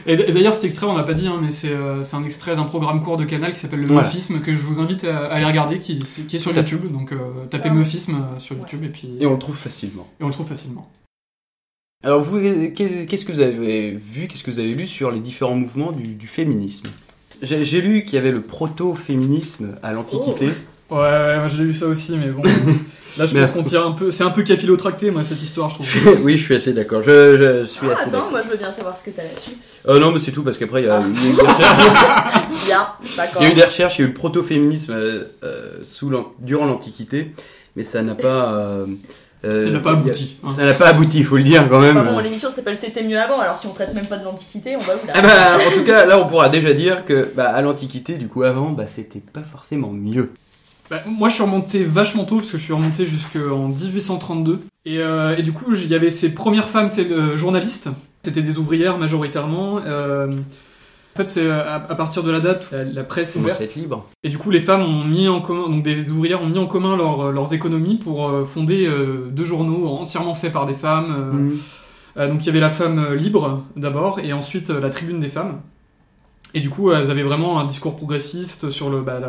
Et, 0.06 0.17
d'ailleurs, 0.17 0.55
cet 0.55 0.65
extrait, 0.65 0.87
on 0.87 0.97
l'a 0.97 1.03
pas 1.03 1.12
dit, 1.15 1.26
hein, 1.26 1.38
mais 1.43 1.50
c'est 1.50 1.69
euh, 1.70 2.03
c'est 2.03 2.17
un 2.17 2.25
extrait 2.25 2.55
d'un 2.56 2.65
programme 2.65 3.03
court 3.03 3.17
de 3.17 3.25
Canal 3.25 3.53
qui 3.53 3.59
s'appelle 3.59 3.81
Le 3.81 3.87
Voilà. 3.88 4.03
Meufisme, 4.03 4.41
que 4.41 4.53
je 4.53 4.59
vous 4.59 4.81
invite 4.81 5.05
à, 5.05 5.26
à 5.26 5.35
aller 5.35 5.44
regarder, 5.44 5.81
qui, 5.81 5.99
qui 5.99 6.37
est 6.37 6.38
sur. 6.38 6.55
YouTube. 6.56 6.91
Donc, 6.93 7.12
euh, 7.12 7.17
tapez. 7.50 7.69
Meufisme 7.70 8.15
euh, 8.15 8.38
sur 8.38 8.56
YouTube 8.56 8.85
et 8.85 8.88
puis 8.88 9.11
Et 9.20 9.26
on 9.26 9.32
le 9.32 9.38
trouve 9.38 9.56
facilement. 9.56 10.06
et 10.20 10.25
on 10.25 10.29
le 10.29 10.32
trouve 10.32 10.47
facilement. 10.47 10.88
Alors 12.05 12.23
vous, 12.23 12.38
qu'est- 12.75 13.06
qu'est-ce 13.06 13.25
que 13.25 13.32
vous 13.32 13.41
avez 13.41 13.91
vu, 13.91 14.29
qu'est-ce 14.29 14.44
que 14.44 14.50
vous 14.53 14.61
avez 14.61 14.73
lu 14.73 14.87
sur 14.87 15.11
les 15.11 15.19
différents 15.20 15.56
mouvements 15.56 15.91
du, 15.91 16.15
du 16.15 16.29
féminisme? 16.29 16.87
J'ai 17.43 17.81
lu 17.81 18.05
qu'il 18.05 18.15
y 18.15 18.19
avait 18.19 18.31
le 18.32 18.41
proto-féminisme 18.43 19.76
à 19.82 19.93
l'Antiquité. 19.93 20.47
Ouais, 20.91 20.97
ouais, 20.97 21.38
moi 21.38 21.49
j'ai 21.49 21.62
lu 21.65 21.75
ça 21.75 21.87
aussi, 21.87 22.17
mais 22.17 22.29
bon. 22.31 22.43
Là, 23.16 23.26
je 23.26 23.34
Mais- 23.34 23.40
pense 23.40 23.50
qu'on 23.52 23.62
tire 23.62 23.84
un 23.87 23.93
peu. 23.93 24.10
C'est 24.10 24.22
un 24.25 24.31
peu 24.31 24.43
capillotracté, 24.43 25.10
moi, 25.10 25.22
cette 25.25 25.43
histoire, 25.43 25.70
je 25.70 25.75
trouve. 25.76 26.19
oui, 26.25 26.37
je 26.38 26.44
suis 26.44 26.55
assez 26.55 26.72
d'accord. 26.72 27.02
Je, 27.02 27.62
je 27.62 27.64
suis 27.66 27.81
Ah, 27.88 27.94
assez 27.94 28.02
attends, 28.14 28.31
moi 28.31 28.40
je 28.43 28.49
veux 28.49 28.56
bien 28.56 28.70
savoir 28.70 28.96
ce 28.96 29.02
que 29.05 29.10
t'as 29.10 29.22
là-dessus. 29.22 29.52
Euh, 29.88 29.99
non, 29.99 30.12
mais 30.12 30.19
c'est 30.19 30.31
tout 30.32 30.43
parce 30.43 30.58
qu'après 30.58 30.82
il 30.82 30.87
y, 30.87 30.88
a- 30.88 31.02
Ah. 31.02 31.08
eu 31.08 31.12
des 31.12 31.43
recherches- 31.43 32.66
Bien, 32.66 32.87
d'accord. 33.16 33.43
il 33.43 33.44
y 33.44 33.49
a 33.49 33.50
eu 33.52 33.55
des 33.55 33.64
recherches, 33.64 33.99
il 33.99 34.02
y 34.02 34.05
a 34.05 34.06
eu 34.06 34.08
le 34.08 34.14
proto-féminisme 34.14 34.93
euh, 34.93 35.25
euh, 35.43 35.78
sous 35.82 36.10
l'an- 36.10 36.32
durant 36.40 36.66
l'Antiquité, 36.66 37.32
mais 37.76 37.82
ça 37.84 38.02
n'a 38.02 38.14
pas. 38.14 38.52
euh, 38.55 38.87
euh, 39.44 39.64
Il 39.69 39.72
n'a 39.72 39.81
pas 39.81 39.93
abouti. 39.93 40.37
hein. 40.44 40.50
Ça 40.50 40.64
n'a 40.64 40.75
pas 40.75 40.88
abouti, 40.88 41.19
il 41.19 41.25
faut 41.25 41.37
le 41.37 41.44
dire 41.44 41.66
quand 41.69 41.81
même. 41.81 41.96
Enfin 41.96 42.12
bon, 42.12 42.19
l'émission 42.20 42.50
s'appelle 42.50 42.76
C'était 42.76 43.02
mieux 43.05 43.19
avant, 43.19 43.40
alors 43.40 43.58
si 43.58 43.66
on 43.66 43.72
traite 43.72 43.94
même 43.94 44.06
pas 44.06 44.19
de 44.19 44.25
l'Antiquité, 44.25 44.76
on 44.76 44.81
va 44.81 44.94
où 44.94 45.06
là 45.06 45.12
Ah 45.16 45.22
bah, 45.22 45.58
en 45.66 45.70
tout 45.72 45.84
cas, 45.84 46.05
là, 46.06 46.19
on 46.20 46.26
pourra 46.26 46.49
déjà 46.49 46.72
dire 46.72 47.05
que 47.05 47.28
bah, 47.34 47.49
à 47.50 47.62
l'Antiquité, 47.62 48.14
du 48.14 48.28
coup, 48.28 48.43
avant, 48.43 48.70
bah, 48.70 48.84
c'était 48.88 49.20
pas 49.32 49.43
forcément 49.50 49.90
mieux. 49.93 50.31
Bah, 50.90 51.02
moi, 51.06 51.29
je 51.29 51.35
suis 51.35 51.43
remonté 51.43 51.85
vachement 51.85 52.25
tôt 52.25 52.37
parce 52.37 52.50
que 52.50 52.58
je 52.58 52.62
suis 52.62 52.73
remonté 52.73 53.05
jusqu'en 53.05 53.69
1832. 53.69 54.61
Et, 54.87 54.99
euh, 55.00 55.37
et 55.37 55.43
du 55.43 55.52
coup, 55.52 55.75
il 55.75 55.87
y 55.88 55.94
avait 55.94 56.11
ces 56.11 56.31
premières 56.35 56.69
femmes 56.69 56.90
euh, 56.99 57.37
journalistes. 57.37 57.90
C'était 58.23 58.40
des 58.43 58.58
ouvrières 58.58 58.96
majoritairement. 58.99 59.81
Euh, 59.85 60.32
en 60.32 61.17
fait, 61.20 61.29
c'est 61.29 61.43
euh, 61.44 61.61
à, 61.62 61.75
à 61.75 61.94
partir 61.94 62.23
de 62.23 62.31
la 62.31 62.40
date 62.40 62.69
où 62.70 62.75
la, 62.75 62.85
la 62.85 63.05
presse 63.05 63.37
être 63.61 63.75
libre. 63.75 64.06
Et 64.23 64.29
du 64.31 64.38
coup, 64.38 64.50
les 64.50 64.61
femmes 64.61 64.82
ont 64.82 65.05
mis 65.05 65.29
en 65.29 65.40
commun, 65.40 65.69
donc 65.69 65.82
des 65.82 66.08
ouvrières 66.11 66.43
ont 66.43 66.49
mis 66.49 66.58
en 66.58 66.67
commun 66.67 66.96
leurs- 66.96 67.32
leurs 67.32 67.52
économies 67.52 67.96
pour 67.96 68.29
euh, 68.29 68.44
fonder 68.46 68.87
euh, 68.87 69.29
deux 69.31 69.44
journaux 69.44 69.88
entièrement 69.88 70.34
faits 70.34 70.52
par 70.52 70.64
des 70.64 70.75
femmes. 70.75 71.14
euh, 71.17 71.32
Mm. 71.32 71.52
euh, 72.19 72.29
donc 72.29 72.43
il 72.43 72.46
y 72.46 72.49
avait 72.50 72.61
la 72.61 72.70
femme 72.70 72.99
euh, 72.99 73.14
libre 73.14 73.64
d'abord 73.76 74.20
et 74.20 74.32
ensuite 74.32 74.70
euh, 74.70 74.81
la 74.81 74.91
tribune 74.91 75.19
des 75.19 75.29
femmes. 75.29 75.61
Et 76.55 76.61
du 76.61 76.71
coup, 76.71 76.93
elles 76.93 77.11
avaient 77.11 77.23
vraiment 77.23 77.61
un 77.61 77.65
discours 77.67 77.95
progressiste 77.95 78.71
sur 78.71 78.89
le, 78.89 79.03
bah, 79.03 79.21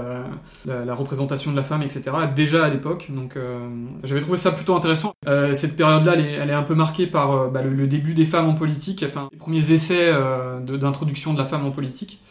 la, 0.66 0.94
représentation 0.95 1.51
de 1.51 1.56
la 1.57 1.63
femme, 1.63 1.81
etc. 1.81 2.01
Déjà 2.36 2.66
à 2.66 2.69
l'époque. 2.69 3.07
Donc 3.10 3.36
euh, 3.36 3.68
j'avais 4.04 4.21
trouvé 4.21 4.38
ça 4.38 4.51
plutôt 4.51 4.75
intéressant. 4.75 5.13
Euh, 5.27 5.54
cette 5.54 5.75
période-là, 5.75 6.13
elle, 6.16 6.50
est- 6.50 6.54
un 6.54 6.63
peu 6.63 6.75
marquée 6.75 7.07
par 7.07 7.31
euh, 7.31 7.48
bah, 7.48 7.62
le, 7.62 7.88
début 7.88 8.13
des 8.13 8.25
femmes 8.25 8.48
en 8.48 8.54
politique, 8.54 9.04
enfin 9.07 9.27
les 9.31 9.38
premiers 9.38 9.71
essais 9.71 10.10
euh, 10.13 10.60
d'introduction 10.60 11.33
de 11.33 11.39
la 11.39 11.45
femme 11.45 11.66
en 11.66 11.71
politique. 11.71 12.21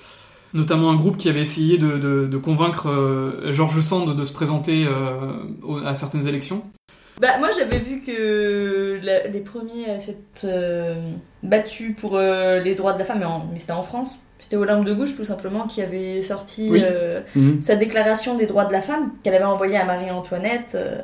Notamment 0.55 0.91
un 0.91 0.97
groupe 0.97 1.19
qui 1.19 1.29
avait 1.29 1.43
essayé 1.43 1.77
de, 1.77 2.37
convaincre 2.39 2.89
euh, 2.89 3.53
Georges 3.53 3.83
Sand 3.83 4.17
de 4.17 4.25
se 4.25 4.33
présenter 4.33 4.87
euh, 4.87 5.85
à 5.85 5.95
certaines 5.95 6.27
élections. 6.27 6.63
Bah 7.21 7.37
moi 7.39 7.49
j'avais 7.57 7.81
vu 7.81 8.01
que 8.01 9.01
les 9.03 9.41
premiers 9.41 9.91
à 9.91 9.99
s'être 9.99 10.45
euh, 10.45 10.95
battus 11.43 11.95
pour 11.97 12.17
euh, 12.17 12.61
les 12.61 12.75
droits 12.77 12.93
de 12.93 13.01
la 13.01 13.05
femme, 13.05 13.25
mais 13.53 13.59
c'était 13.59 13.73
en 13.73 13.83
France. 13.83 14.17
C'était 14.41 14.57
Olympe 14.57 14.85
de 14.85 14.93
Gouges 14.95 15.17
tout 15.17 15.25
simplement 15.25 15.67
qui 15.67 15.83
avait 15.83 16.21
sorti 16.23 16.69
Oui. 16.71 16.81
euh, 16.85 17.21
Mhm. 17.35 17.61
sa 17.61 17.75
déclaration 17.77 18.37
des 18.37 18.47
droits 18.47 18.65
de 18.65 18.73
la 18.73 18.81
femme 18.81 19.11
qu'elle 19.23 19.35
avait 19.35 19.45
envoyée 19.45 19.77
à 19.77 19.85
Marie-Antoinette 19.85 20.73
euh, 20.77 21.01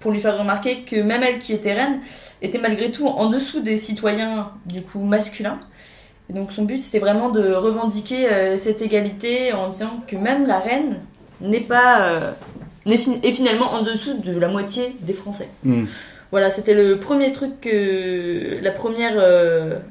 pour 0.00 0.10
lui 0.12 0.20
faire 0.20 0.38
remarquer 0.38 0.80
que 0.82 0.96
même 1.00 1.22
elle 1.22 1.38
qui 1.38 1.52
était 1.54 1.72
reine 1.72 2.00
était 2.42 2.58
malgré 2.58 2.90
tout 2.90 3.06
en 3.06 3.30
dessous 3.30 3.60
des 3.60 3.78
citoyens 3.78 4.50
du 4.66 4.82
coup 4.82 5.00
masculins. 5.00 5.58
Et 6.28 6.32
donc 6.34 6.52
son 6.52 6.64
but 6.64 6.82
c'était 6.82 6.98
vraiment 6.98 7.30
de 7.30 7.52
revendiquer 7.54 8.28
euh, 8.30 8.56
cette 8.58 8.82
égalité 8.82 9.52
en 9.54 9.68
disant 9.70 10.02
que 10.06 10.16
même 10.16 10.46
la 10.46 10.58
reine 10.58 11.00
n'est 11.40 11.60
pas 11.60 12.34
est 12.86 13.32
finalement 13.32 13.72
en 13.72 13.82
dessous 13.82 14.14
de 14.18 14.38
la 14.38 14.48
moitié 14.48 14.94
des 15.00 15.14
Français. 15.14 15.48
Mm. 15.64 15.84
Voilà, 16.30 16.50
c'était 16.50 16.74
le 16.74 16.98
premier 16.98 17.32
truc 17.32 17.60
que 17.62 18.58
la 18.62 18.70
première 18.72 19.14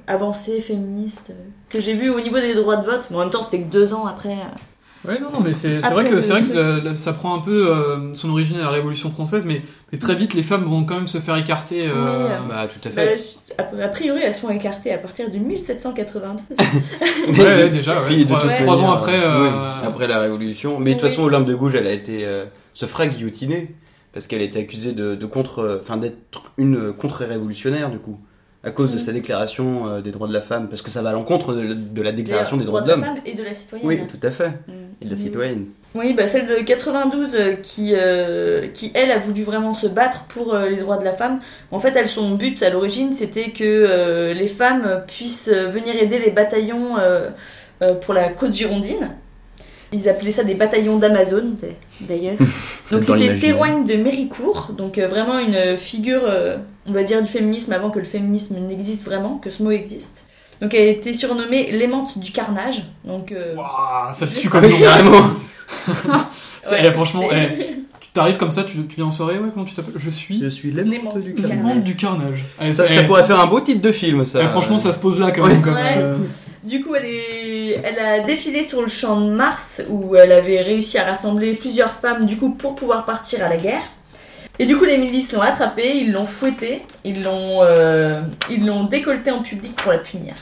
avancée 0.07 0.59
féministe 0.59 1.31
que 1.73 1.79
j'ai 1.79 1.93
vue 1.93 2.09
au 2.09 2.19
niveau 2.21 2.39
des 2.39 2.53
droits 2.55 2.77
de 2.77 2.85
vote. 2.85 3.03
Mais 3.09 3.17
en 3.17 3.19
même 3.21 3.29
temps, 3.29 3.43
c'était 3.43 3.59
que 3.63 3.71
deux 3.71 3.93
ans 3.93 4.05
après. 4.05 4.33
euh. 4.33 5.09
Ouais, 5.09 5.19
non, 5.19 5.31
non, 5.33 5.41
mais 5.41 5.51
c'est 5.53 5.79
vrai 5.79 6.05
que 6.05 6.11
le- 6.11 6.21
c'est 6.21 6.31
vrai 6.31 6.41
que 6.43 6.53
la- 6.53 6.81
la- 6.81 6.95
ça 6.95 7.11
prend 7.11 7.35
un 7.35 7.41
peu 7.41 7.67
euh, 7.67 8.13
son 8.13 8.29
origine 8.29 8.57
à 8.59 8.63
la 8.63 8.69
Révolution 8.69 9.11
française, 9.11 9.43
mais, 9.45 9.61
mais 9.91 9.97
très 9.97 10.15
vite 10.15 10.33
les 10.33 10.43
femmes 10.43 10.63
vont 10.63 10.85
quand 10.85 10.95
même 10.95 11.09
se 11.09 11.17
faire 11.17 11.35
écarter. 11.35 11.87
euh, 11.89 11.91
Oui, 12.05 12.09
euh, 12.09 12.37
Bah, 12.47 12.67
tout 12.67 12.87
à 12.87 12.91
Bah, 12.91 13.01
fait. 13.17 13.81
a, 13.83 13.87
priori, 13.89 14.21
elles 14.23 14.33
sont 14.33 14.49
écartées 14.49 14.93
à 14.93 14.97
partir 14.97 15.29
de 15.29 15.37
1792. 15.37 16.57
ouais, 16.57 17.37
ouais, 17.37 17.69
déjà, 17.69 17.95
ouais, 17.95 18.07
Puis, 18.07 18.23
de 18.23 18.63
trois, 18.63 18.79
ans 18.81 18.93
après. 18.93 19.17
oui, 19.19 19.47
après 19.85 20.07
la 20.07 20.19
Révolution. 20.21 20.79
Mais 20.79 20.91
de 20.91 20.99
toute 20.99 21.03
Oui. 21.03 21.09
façon, 21.09 21.23
Olympe 21.23 21.47
de 21.47 21.55
Gouges, 21.55 21.75
elle 21.75 21.87
a 21.87 21.91
été 21.91 22.25
euh, 22.25 22.45
se 22.73 22.85
fera 22.85 23.05
guillotiner 23.07 23.75
parce 24.13 24.27
qu'elle 24.27 24.41
était 24.41 24.59
accusée 24.59 24.93
de, 24.93 25.15
de 25.15 25.25
contre, 25.25 25.79
enfin 25.81 25.97
d'être 25.97 26.53
une 26.57 26.93
contre-révolutionnaire 26.93 27.89
du 27.89 27.97
coup, 27.99 28.19
à 28.65 28.71
cause 28.71 28.91
de 28.91 28.95
Mhm. 28.97 29.01
sa 29.03 29.11
déclaration 29.11 29.87
euh, 29.87 30.01
des 30.01 30.11
droits 30.11 30.27
de 30.27 30.33
la 30.33 30.41
femme, 30.41 30.69
parce 30.69 30.81
que 30.81 30.89
ça 30.89 31.01
va 31.01 31.09
à 31.09 31.13
l'encontre 31.13 31.53
de, 31.53 31.73
de 31.73 32.01
la 32.01 32.11
déclaration 32.13 32.55
des 32.57 32.63
droits 32.65 32.81
de 32.81 32.89
l'homme. 32.89 33.01
la 33.01 33.07
femme 33.07 33.17
et 33.25 33.33
de 33.33 33.43
la 33.43 33.53
citoyenne. 33.53 33.87
Oui, 33.87 33.99
tout 34.07 34.25
à 34.25 34.31
fait. 34.31 34.49
Mm. 34.49 34.71
Et 35.01 35.05
de 35.05 35.09
la 35.09 35.15
Oui. 35.17 35.21
citoyenne. 35.21 35.65
Oui, 35.95 36.13
bah 36.13 36.25
celle 36.27 36.47
de 36.47 36.55
92 36.63 37.35
euh, 37.35 37.53
qui, 37.61 37.91
euh, 37.93 38.67
qui, 38.73 38.91
elle, 38.95 39.11
a 39.11 39.19
voulu 39.19 39.43
vraiment 39.43 39.73
se 39.73 39.85
battre 39.87 40.23
pour 40.25 40.55
les 40.57 40.77
droits 40.77 40.97
de 40.97 41.03
la 41.03 41.11
femme. 41.13 41.39
En 41.71 41.79
fait, 41.79 41.95
elle, 41.95 42.07
son 42.07 42.35
but 42.35 42.63
à 42.63 42.69
l'origine, 42.69 43.13
c'était 43.13 43.51
que 43.51 44.31
les 44.33 44.47
femmes 44.47 45.03
puissent 45.07 45.49
venir 45.49 45.95
aider 46.01 46.17
les 46.19 46.31
bataillons 46.31 46.95
pour 48.01 48.13
la 48.13 48.29
cause 48.29 48.55
girondine. 48.57 49.11
Ils 49.93 50.09
appelaient 50.09 50.31
ça 50.31 50.43
des 50.43 50.55
bataillons 50.55 50.97
d'Amazon, 50.97 51.51
d'ailleurs. 52.01 52.33
Donc 52.91 53.03
c'était. 53.03 53.37
Théroigne 53.39 53.85
de 53.85 53.93
Méricourt, 53.95 54.71
donc 54.77 54.97
euh, 54.97 55.07
vraiment 55.07 55.37
une 55.39 55.77
figure, 55.77 56.21
euh, 56.25 56.57
on 56.87 56.91
va 56.91 57.03
dire, 57.03 57.21
du 57.21 57.29
féminisme 57.31 57.71
avant 57.73 57.89
que 57.91 57.99
le 57.99 58.05
féminisme 58.05 58.57
n'existe 58.59 59.05
vraiment, 59.05 59.37
que 59.37 59.49
ce 59.49 59.61
mot 59.63 59.71
existe. 59.71 60.25
Donc 60.61 60.73
elle 60.73 60.87
a 60.87 60.91
été 60.91 61.13
surnommée 61.13 61.71
l'aimante 61.71 62.17
du 62.17 62.31
carnage. 62.31 62.83
Donc, 63.05 63.31
euh, 63.31 63.55
Ouah, 63.55 64.11
ça 64.13 64.25
tue 64.27 64.49
comme 64.49 64.65
nom. 64.67 64.79
Carrément. 64.79 65.27
Ça, 66.63 66.71
ouais, 66.75 66.83
eh, 66.87 66.91
franchement, 66.91 67.23
c'était- 67.29 67.75
Tu 67.99 68.09
t'arrives 68.13 68.37
comme 68.37 68.51
ça, 68.51 68.63
tu, 68.63 68.85
tu 68.87 68.95
viens 68.97 69.05
en 69.05 69.11
soirée, 69.11 69.39
ouais, 69.39 69.49
comment 69.53 69.65
tu 69.65 69.73
t'appelles? 69.75 69.95
Je 69.97 70.09
suis 70.09 70.39
Je 70.43 70.49
suis 70.49 70.71
L'aimante 70.71 71.19
du 71.19 71.33
du 71.33 71.95
carnage. 71.95 72.35
du. 72.35 72.43
Allez, 72.59 72.73
Ça, 72.73 72.85
eh, 72.89 73.03
pourrait 73.07 73.23
faire 73.23 73.39
un 73.39 73.47
beau 73.47 73.59
titre 73.59 73.81
de 73.81 73.91
film, 73.91 74.25
ça. 74.25 74.39
eh, 74.43 74.47
franchement, 74.47 74.77
ça 74.79 74.91
se 74.93 74.99
pose 74.99 75.19
là 75.19 75.31
quand 75.31 75.43
Ouais. 75.43 75.49
même. 75.55 75.63
Ouais. 75.73 75.95
euh, 75.97 76.15
Du 76.63 76.81
coup, 76.83 76.95
elle, 76.95 77.05
est... 77.05 77.81
elle 77.83 77.99
a 77.99 78.19
défilé 78.21 78.63
sur 78.63 78.81
le 78.81 78.87
champ 78.87 79.19
de 79.19 79.31
Mars 79.31 79.81
où 79.89 80.15
elle 80.15 80.31
avait 80.31 80.61
réussi 80.61 80.97
à 80.97 81.03
rassembler 81.03 81.53
plusieurs 81.53 81.93
femmes 81.95 82.25
du 82.25 82.37
coup 82.37 82.51
pour 82.51 82.75
pouvoir 82.75 83.05
partir 83.05 83.43
à 83.45 83.49
la 83.49 83.57
guerre. 83.57 83.83
Et 84.59 84.65
du 84.65 84.77
coup, 84.77 84.85
les 84.85 84.97
milices 84.97 85.31
l'ont 85.33 85.41
attrapée, 85.41 85.97
ils 85.97 86.11
l'ont 86.13 86.25
fouettée, 86.27 86.83
ils 87.03 87.23
l'ont 87.23 87.59
euh, 87.63 88.21
décolletée 88.89 89.31
en 89.31 89.41
public 89.41 89.75
pour 89.75 89.91
la 89.91 89.97
punir. 89.97 90.35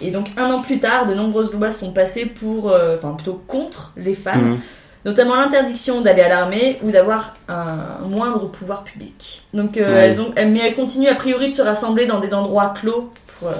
Et 0.00 0.10
donc 0.10 0.26
un 0.36 0.50
an 0.52 0.60
plus 0.60 0.78
tard, 0.80 1.06
de 1.06 1.14
nombreuses 1.14 1.54
lois 1.54 1.70
sont 1.70 1.92
passées 1.92 2.26
pour, 2.26 2.70
euh, 2.70 2.96
enfin 2.96 3.12
plutôt 3.14 3.40
contre 3.46 3.92
les 3.96 4.14
femmes, 4.14 4.50
Mhm. 4.50 4.58
notamment 5.04 5.34
l'interdiction 5.36 6.00
d'aller 6.02 6.22
à 6.22 6.28
l'armée 6.28 6.78
ou 6.82 6.90
d'avoir 6.90 7.34
un 7.48 7.98
moindre 8.08 8.46
pouvoir 8.50 8.84
public. 8.84 9.42
Donc 9.54 9.76
euh, 9.76 9.92
Ouais. 9.92 10.04
elles 10.06 10.20
ont, 10.20 10.32
mais 10.36 10.60
elles 10.60 10.74
continuent 10.74 11.08
a 11.08 11.14
priori 11.14 11.48
de 11.50 11.54
se 11.54 11.62
rassembler 11.62 12.06
dans 12.06 12.20
des 12.20 12.34
endroits 12.34 12.74
clos 12.80 13.12
pour 13.38 13.48
euh, 13.48 13.54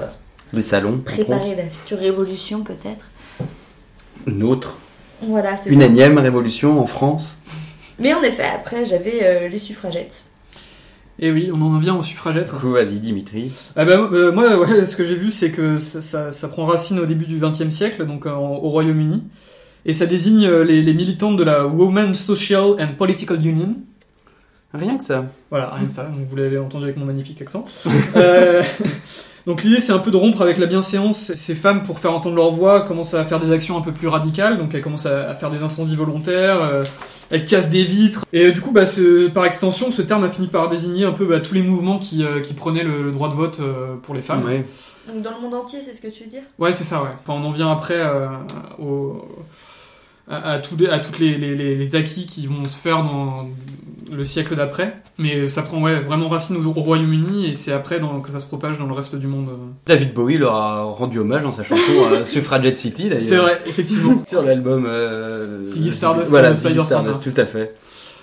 Les 0.53 0.61
salons. 0.61 0.99
préparer 0.99 1.55
la 1.55 1.69
future 1.69 1.99
révolution 1.99 2.63
peut-être. 2.63 3.09
Une 4.27 4.43
autre. 4.43 4.77
Voilà, 5.21 5.57
c'est 5.57 5.69
Une 5.69 5.81
ça. 5.81 5.87
énième 5.87 6.17
révolution 6.17 6.79
en 6.79 6.85
France. 6.87 7.37
Mais 7.99 8.13
en 8.13 8.21
effet, 8.23 8.43
après 8.43 8.85
j'avais 8.85 9.19
euh, 9.23 9.47
les 9.49 9.57
suffragettes. 9.57 10.23
Et 11.21 11.31
oui, 11.31 11.51
on 11.53 11.61
en 11.61 11.77
vient 11.79 11.95
aux 11.95 12.03
suffragettes. 12.03 12.45
Du 12.53 12.59
coup, 12.59 12.71
vas-y, 12.71 12.95
Dimitri. 12.99 13.51
Ah 13.75 13.83
bah, 13.83 14.09
euh, 14.13 14.31
moi, 14.31 14.57
ouais, 14.57 14.85
ce 14.85 14.95
que 14.95 15.03
j'ai 15.03 15.15
vu, 15.15 15.31
c'est 15.31 15.51
que 15.51 15.77
ça, 15.77 15.99
ça- 15.99 16.31
ça 16.31 16.47
prend 16.47 16.65
racine 16.65 16.97
au 16.99 17.05
début 17.05 17.25
du 17.25 17.37
XXe 17.39 17.69
siècle, 17.69 18.05
donc 18.05 18.25
en- 18.25 18.37
au 18.55 18.69
Royaume-Uni, 18.69 19.23
et 19.85 19.91
ça 19.93 20.05
désigne 20.05 20.45
euh, 20.47 20.63
les, 20.63 20.81
les 20.81 20.93
militantes 20.93 21.35
de 21.35 21.43
la 21.43 21.65
Women's 21.67 22.17
Social 22.17 22.75
and 22.79 22.95
Political 22.97 23.45
Union. 23.45 23.75
Rien 24.73 24.97
que 24.97 25.03
ça. 25.03 25.25
Voilà, 25.49 25.71
rien 25.71 25.87
que 25.87 25.91
ça, 25.91 26.03
donc 26.05 26.25
vous 26.25 26.35
l'avez 26.37 26.57
entendu 26.57 26.85
avec 26.85 26.95
mon 26.95 27.05
magnifique 27.05 27.41
accent. 27.41 27.65
Euh, 28.15 28.63
donc 29.45 29.63
l'idée, 29.63 29.79
c'est 29.81 29.91
un 29.91 29.99
peu 29.99 30.11
de 30.11 30.17
rompre 30.17 30.41
avec 30.41 30.57
la 30.57 30.65
bienséance. 30.65 31.33
Ces 31.33 31.55
femmes, 31.55 31.83
pour 31.83 31.99
faire 31.99 32.13
entendre 32.13 32.35
leur 32.35 32.51
voix, 32.51 32.81
commencent 32.81 33.13
à 33.13 33.25
faire 33.25 33.39
des 33.39 33.51
actions 33.51 33.77
un 33.77 33.81
peu 33.81 33.91
plus 33.91 34.07
radicales, 34.07 34.57
donc 34.57 34.73
elles 34.75 34.81
commencent 34.81 35.05
à, 35.05 35.33
faire 35.35 35.49
des 35.49 35.63
incendies 35.63 35.95
volontaires, 35.95 36.61
euh, 36.61 36.83
elles 37.31 37.45
cassent 37.45 37.69
des 37.69 37.83
vitres. 37.83 38.25
Et 38.33 38.47
euh, 38.47 38.51
du 38.51 38.61
coup, 38.61 38.71
bah, 38.71 38.85
ce- 38.85 39.27
par 39.27 39.45
extension, 39.45 39.91
ce 39.91 40.01
terme 40.01 40.23
a 40.23 40.29
fini 40.29 40.47
par 40.47 40.67
désigner 40.67 41.05
un 41.05 41.11
peu 41.13 41.25
bah, 41.25 41.39
tous 41.39 41.53
les 41.53 41.61
mouvements 41.61 41.97
qui, 41.99 42.23
euh, 42.23 42.41
qui 42.41 42.53
prenaient 42.53 42.83
le, 42.83 43.03
le 43.03 43.11
droit 43.11 43.29
de 43.29 43.35
vote 43.35 43.59
euh, 43.61 43.95
pour 44.01 44.13
les 44.13 44.21
femmes. 44.21 44.43
Ouais. 44.45 44.65
Donc 45.11 45.23
dans 45.23 45.31
le 45.35 45.41
monde 45.41 45.55
entier, 45.55 45.79
c'est 45.83 45.93
ce 45.95 46.01
que 46.01 46.07
tu 46.07 46.23
veux 46.23 46.29
dire? 46.29 46.43
Ouais, 46.59 46.71
c'est 46.73 46.83
ça, 46.83 47.01
ouais. 47.01 47.09
Enfin, 47.25 47.39
on 47.41 47.45
en 47.47 47.51
vient 47.51 47.71
après 47.71 47.97
euh, 47.97 48.27
au- 48.79 49.25
à, 50.29 50.51
à, 50.51 50.59
tout 50.59 50.75
des- 50.75 50.87
à 50.87 50.99
toutes 50.99 51.17
les, 51.17 51.35
les, 51.37 51.55
les- 51.55 51.75
les 51.75 51.95
acquis 51.95 52.27
qui 52.27 52.45
vont 52.45 52.65
se 52.65 52.77
faire 52.77 53.01
dans 53.03 53.47
le 54.11 54.23
siècle 54.23 54.55
d'après. 54.55 54.95
Mais 55.17 55.49
ça 55.49 55.61
prend 55.61 55.81
ouais, 55.81 55.95
vraiment 55.99 56.27
racine 56.29 56.55
au, 56.57 56.69
au 56.69 56.81
Royaume-Uni 56.81 57.47
et 57.47 57.55
c'est 57.55 57.71
après 57.71 57.99
dans, 57.99 58.19
que 58.21 58.31
ça 58.31 58.39
se 58.39 58.45
propage 58.45 58.77
dans 58.77 58.85
le 58.85 58.93
reste 58.93 59.15
du 59.15 59.27
monde. 59.27 59.49
David 59.85 60.13
Bowie 60.13 60.37
leur 60.37 60.55
a 60.55 60.83
rendu 60.83 61.19
hommage 61.19 61.43
dans 61.43 61.51
sa 61.51 61.63
chanson 61.63 61.81
euh, 62.11 62.25
Suffragette 62.25 62.77
City, 62.77 63.09
d'ailleurs. 63.09 63.23
C'est 63.23 63.37
vrai, 63.37 63.59
effectivement. 63.65 64.23
Sur 64.27 64.41
l'album. 64.43 64.85
Euh... 64.87 65.63
Ziggy 65.65 65.91
Stardust 65.91 66.29
Voilà, 66.29 66.55
Spider 66.55 66.83
Stardust, 66.85 67.33
tout 67.33 67.41
à 67.41 67.45
fait. 67.45 67.75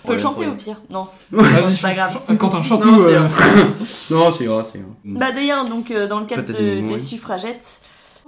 On 0.04 0.08
peut 0.08 0.14
le 0.14 0.20
chanter 0.20 0.46
au 0.46 0.52
pire 0.52 0.80
Non. 0.88 1.08
Vas-y, 1.32 1.74
c'est 1.74 1.82
pas 1.82 1.92
grave. 1.94 2.18
Quentin, 2.38 2.58
Non, 2.58 2.62
chante-nous. 2.62 3.00
c'est 3.08 3.16
euh, 3.16 3.20
Non, 4.10 4.30
c'est 4.32 4.44
vrai, 4.44 4.62
c'est 4.72 4.78
vrai. 4.78 4.86
Bah 5.04 5.32
d'ailleurs, 5.32 5.64
donc 5.68 5.90
euh, 5.90 6.06
dans 6.06 6.20
le 6.20 6.26
cadre 6.26 6.44
de- 6.44 6.52
des 6.52 6.74
mots, 6.80 6.88
des 6.90 6.94
oui. 6.94 7.00
suffragettes, 7.00 7.80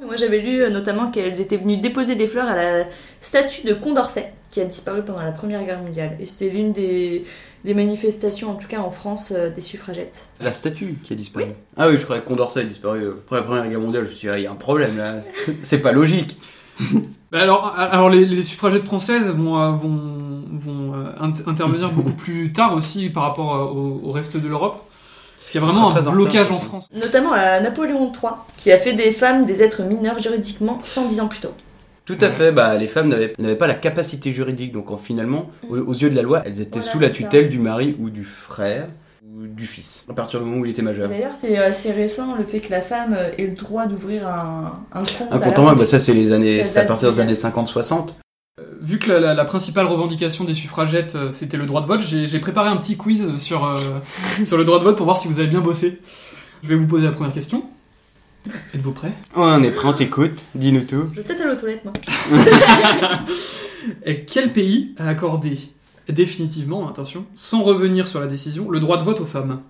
moi 0.05 0.17
j'avais 0.17 0.41
lu 0.41 0.61
euh, 0.63 0.71
notamment 0.71 1.09
qu'elles 1.13 1.41
étaient 1.41 1.57
venues 1.57 1.77
déposer 1.77 2.17
des 2.17 2.27
fleurs 2.27 2.49
à 2.49 2.57
la 2.57 2.85
statue 3.21 3.65
de 3.65 3.75
Condorcet, 3.75 4.33
qui 4.51 4.61
a 4.61 4.65
disparu 4.65 5.03
pendant 5.03 5.21
la 5.23 5.33
Première 5.33 5.65
Guerre 5.65 5.81
mondiale. 5.83 6.17
Et 6.21 6.27
c'était 6.27 6.49
l'une 6.51 6.73
des, 6.73 7.25
des 7.65 7.75
manifestations, 7.75 8.51
en 8.51 8.55
tout 8.55 8.67
cas 8.69 8.81
en 8.81 8.91
France, 8.91 9.33
euh, 9.37 9.51
des 9.51 9.61
suffragettes. 9.61 10.29
La 10.41 10.53
statue 10.53 10.99
qui 11.05 11.13
a 11.13 11.17
disparu. 11.17 11.47
Ah 11.77 11.89
oui, 11.89 11.99
je 11.99 12.05
croyais 12.05 12.23
que 12.23 12.27
Condorcet 12.29 12.61
a 12.61 12.65
disparu 12.65 13.03
euh, 13.03 13.15
après 13.25 13.37
la 13.37 13.43
Première 13.43 13.69
Guerre 13.69 13.81
mondiale. 13.81 14.05
Je 14.05 14.09
me 14.11 14.15
suis 14.15 14.29
dit, 14.29 14.33
ah, 14.35 14.39
il 14.39 14.45
y 14.45 14.47
a 14.47 14.51
un 14.51 14.57
problème 14.57 14.97
là. 14.97 15.17
c'est 15.63 15.79
pas 15.79 15.93
logique. 15.93 16.37
Bah 17.31 17.43
alors, 17.43 17.75
alors 17.77 18.09
les, 18.09 18.25
les 18.25 18.43
suffragettes 18.43 18.87
françaises 18.87 19.31
vont, 19.35 19.59
euh, 19.61 19.73
vont, 19.73 20.45
vont 20.51 20.95
euh, 20.95 21.13
int- 21.21 21.47
intervenir 21.47 21.93
beaucoup 21.93 22.13
plus 22.17 22.53
tard 22.53 22.73
aussi 22.73 23.11
par 23.11 23.25
rapport 23.25 23.77
au, 23.77 24.01
au 24.03 24.11
reste 24.13 24.39
de 24.39 24.49
l'Europe. 24.49 24.83
Parce 25.41 25.53
qu'il 25.53 25.61
y 25.61 25.65
a 25.65 25.67
vraiment 25.67 25.95
un 25.95 26.11
blocage 26.11 26.51
en. 26.51 26.59
France. 26.59 26.89
Notamment 26.95 27.33
à 27.33 27.61
Napoléon 27.61 28.11
III, 28.11 28.31
qui 28.57 28.73
a 28.73 28.79
fait 28.79 28.95
des 28.95 29.13
femmes 29.13 29.45
des 29.45 29.63
êtres 29.63 29.83
mineurs 29.83 30.19
juridiquement 30.19 30.79
110 30.85 31.21
ans 31.21 31.29
plus 31.29 31.41
tôt. 31.41 31.53
Tout 32.09 32.25
à 32.25 32.31
fait, 32.31 32.51
bah, 32.53 32.77
les 32.77 32.89
femmes 32.89 33.09
n'avaient 33.09 33.35
n'avaient 33.39 33.57
pas 33.57 33.67
la 33.67 33.75
capacité 33.75 34.33
juridique, 34.33 34.73
donc 34.73 34.91
en, 34.91 34.97
finalement, 34.99 35.51
aux, 35.69 35.77
aux 35.79 35.93
yeux 35.95 36.11
de 36.11 36.17
la 36.17 36.23
loi, 36.23 36.43
elles 36.45 36.61
étaient 36.61 36.79
Voilà, 36.81 36.93
sous 36.93 36.99
la 36.99 37.09
ça. 37.09 37.15
tutelle 37.15 37.49
du 37.49 37.59
mari 37.59 37.97
ou 38.01 38.11
du 38.11 38.25
frère 38.25 38.89
ou 39.25 39.47
du 39.47 39.67
fils, 39.67 40.05
à 40.09 40.15
partir 40.15 40.41
du 40.41 40.47
moment 40.47 40.61
où 40.63 40.65
il 40.65 40.71
était 40.71 40.83
majeur. 40.83 41.09
D'ailleurs, 41.09 41.35
c'est 41.35 41.57
assez 41.59 41.93
récent 41.93 42.35
le 42.37 42.45
fait 42.45 42.61
que 42.61 42.71
la 42.71 42.81
femme 42.81 43.15
euh, 43.15 43.31
ait 43.37 43.47
le 43.47 43.55
droit 43.55 43.87
d'ouvrir 43.87 44.27
un, 44.27 44.81
un 44.93 45.01
compte. 45.01 45.29
Un 45.31 45.39
compte 45.39 45.59
en 45.59 45.63
main, 45.63 45.69
banque. 45.71 45.79
bah, 45.81 45.85
ça 45.87 46.01
c'est 46.01 46.15
les 46.15 46.33
années, 46.33 46.63
à 46.63 46.85
partir 46.85 47.11
des 47.13 47.21
années 47.21 47.35
50-60. 47.35 48.15
Vu 48.81 48.99
que 48.99 49.09
la, 49.11 49.21
la- 49.21 49.35
la 49.35 49.45
principale 49.45 49.87
revendication 49.87 50.45
des 50.45 50.55
suffragettes 50.55 51.15
euh, 51.15 51.31
c'était 51.31 51.57
le 51.57 51.67
droit 51.67 51.81
de 51.81 51.87
vote, 51.87 52.01
j'ai 52.01 52.27
j'ai 52.27 52.39
préparé 52.41 52.69
un 52.69 52.77
petit 52.77 52.97
quiz 52.97 53.37
sur, 53.37 53.65
euh, 53.67 53.77
sur 54.45 54.57
le 54.57 54.65
droit 54.65 54.79
de 54.79 54.85
vote 54.85 54.97
pour 54.97 55.05
voir 55.05 55.19
si 55.19 55.29
vous 55.29 55.39
avez 55.41 55.49
bien 55.49 55.61
bossé. 55.61 56.01
Je 56.63 56.69
vais 56.69 56.75
vous 56.75 56.87
poser 56.87 57.07
la 57.07 57.13
première 57.13 57.33
question. 57.33 57.63
Êtes-vous 58.75 58.93
prêts 58.93 59.13
On 59.35 59.63
est 59.63 59.71
prêt, 59.71 59.89
on 59.89 59.93
t'écoute, 59.93 60.45
dis-nous 60.55 60.83
tout. 60.83 61.05
Je 61.13 61.19
vais 61.19 61.23
peut-être 61.23 61.41
aller 61.43 61.53
aux 61.53 61.57
toilettes, 61.57 61.85
moi. 61.85 61.93
Et 64.05 64.25
Quel 64.25 64.53
pays 64.53 64.95
a 64.99 65.09
accordé 65.09 65.59
définitivement, 66.09 66.89
attention, 66.89 67.27
sans 67.35 67.63
revenir 67.63 68.09
sur 68.09 68.21
la 68.21 68.27
décision, 68.27 68.71
le 68.71 68.81
droit 68.81 68.97
de 68.97 69.03
vote 69.03 69.21
aux 69.21 69.27
femmes? 69.27 69.61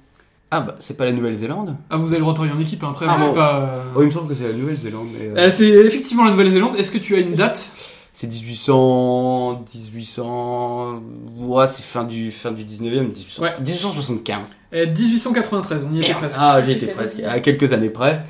Ah 0.51 0.61
bah, 0.61 0.77
c'est 0.81 0.97
pas 0.97 1.05
la 1.05 1.13
Nouvelle-Zélande 1.13 1.77
Ah, 1.91 1.97
vous 1.97 2.07
avez 2.09 2.17
le 2.17 2.21
droit 2.21 2.33
de 2.33 2.37
travailler 2.37 2.57
en 2.57 2.61
équipe, 2.61 2.83
hein, 2.83 2.89
après, 2.91 3.07
Ah 3.09 3.17
je 3.19 3.25
sais 3.25 3.33
pas... 3.35 3.85
Oh, 3.95 4.01
il 4.03 4.07
me 4.07 4.11
semble 4.11 4.29
que 4.29 4.35
c'est 4.35 4.49
la 4.49 4.55
Nouvelle-Zélande, 4.57 5.09
euh, 5.21 5.35
euh, 5.37 5.51
c'est 5.51 5.69
effectivement 5.69 6.25
la 6.25 6.31
Nouvelle-Zélande. 6.31 6.77
Est-ce 6.77 6.91
que 6.91 6.99
tu 6.99 7.15
as 7.17 7.21
une 7.21 7.35
date? 7.35 7.71
C'est 8.15 8.29
1800... 8.29 9.65
1800... 9.75 11.03
Ouais, 11.41 11.69
c'est 11.69 11.83
fin 11.83 12.05
du, 12.05 12.31
fin 12.31 12.51
du 12.51 12.65
19e, 12.65 13.09
1800... 13.09 13.43
Ouais. 13.43 13.55
1875. 13.59 14.41
Euh, 14.75 14.87
1893, 14.87 15.87
on 15.91 15.95
y 15.95 16.01
était 16.03 16.15
presque. 16.15 16.37
Ah, 16.41 16.63
j'y 16.63 16.73
étais 16.73 16.87
t'ai 16.87 16.93
presque. 16.93 17.21
À 17.21 17.41
quelques 17.41 17.73
années 17.73 17.91
près. 17.91 18.25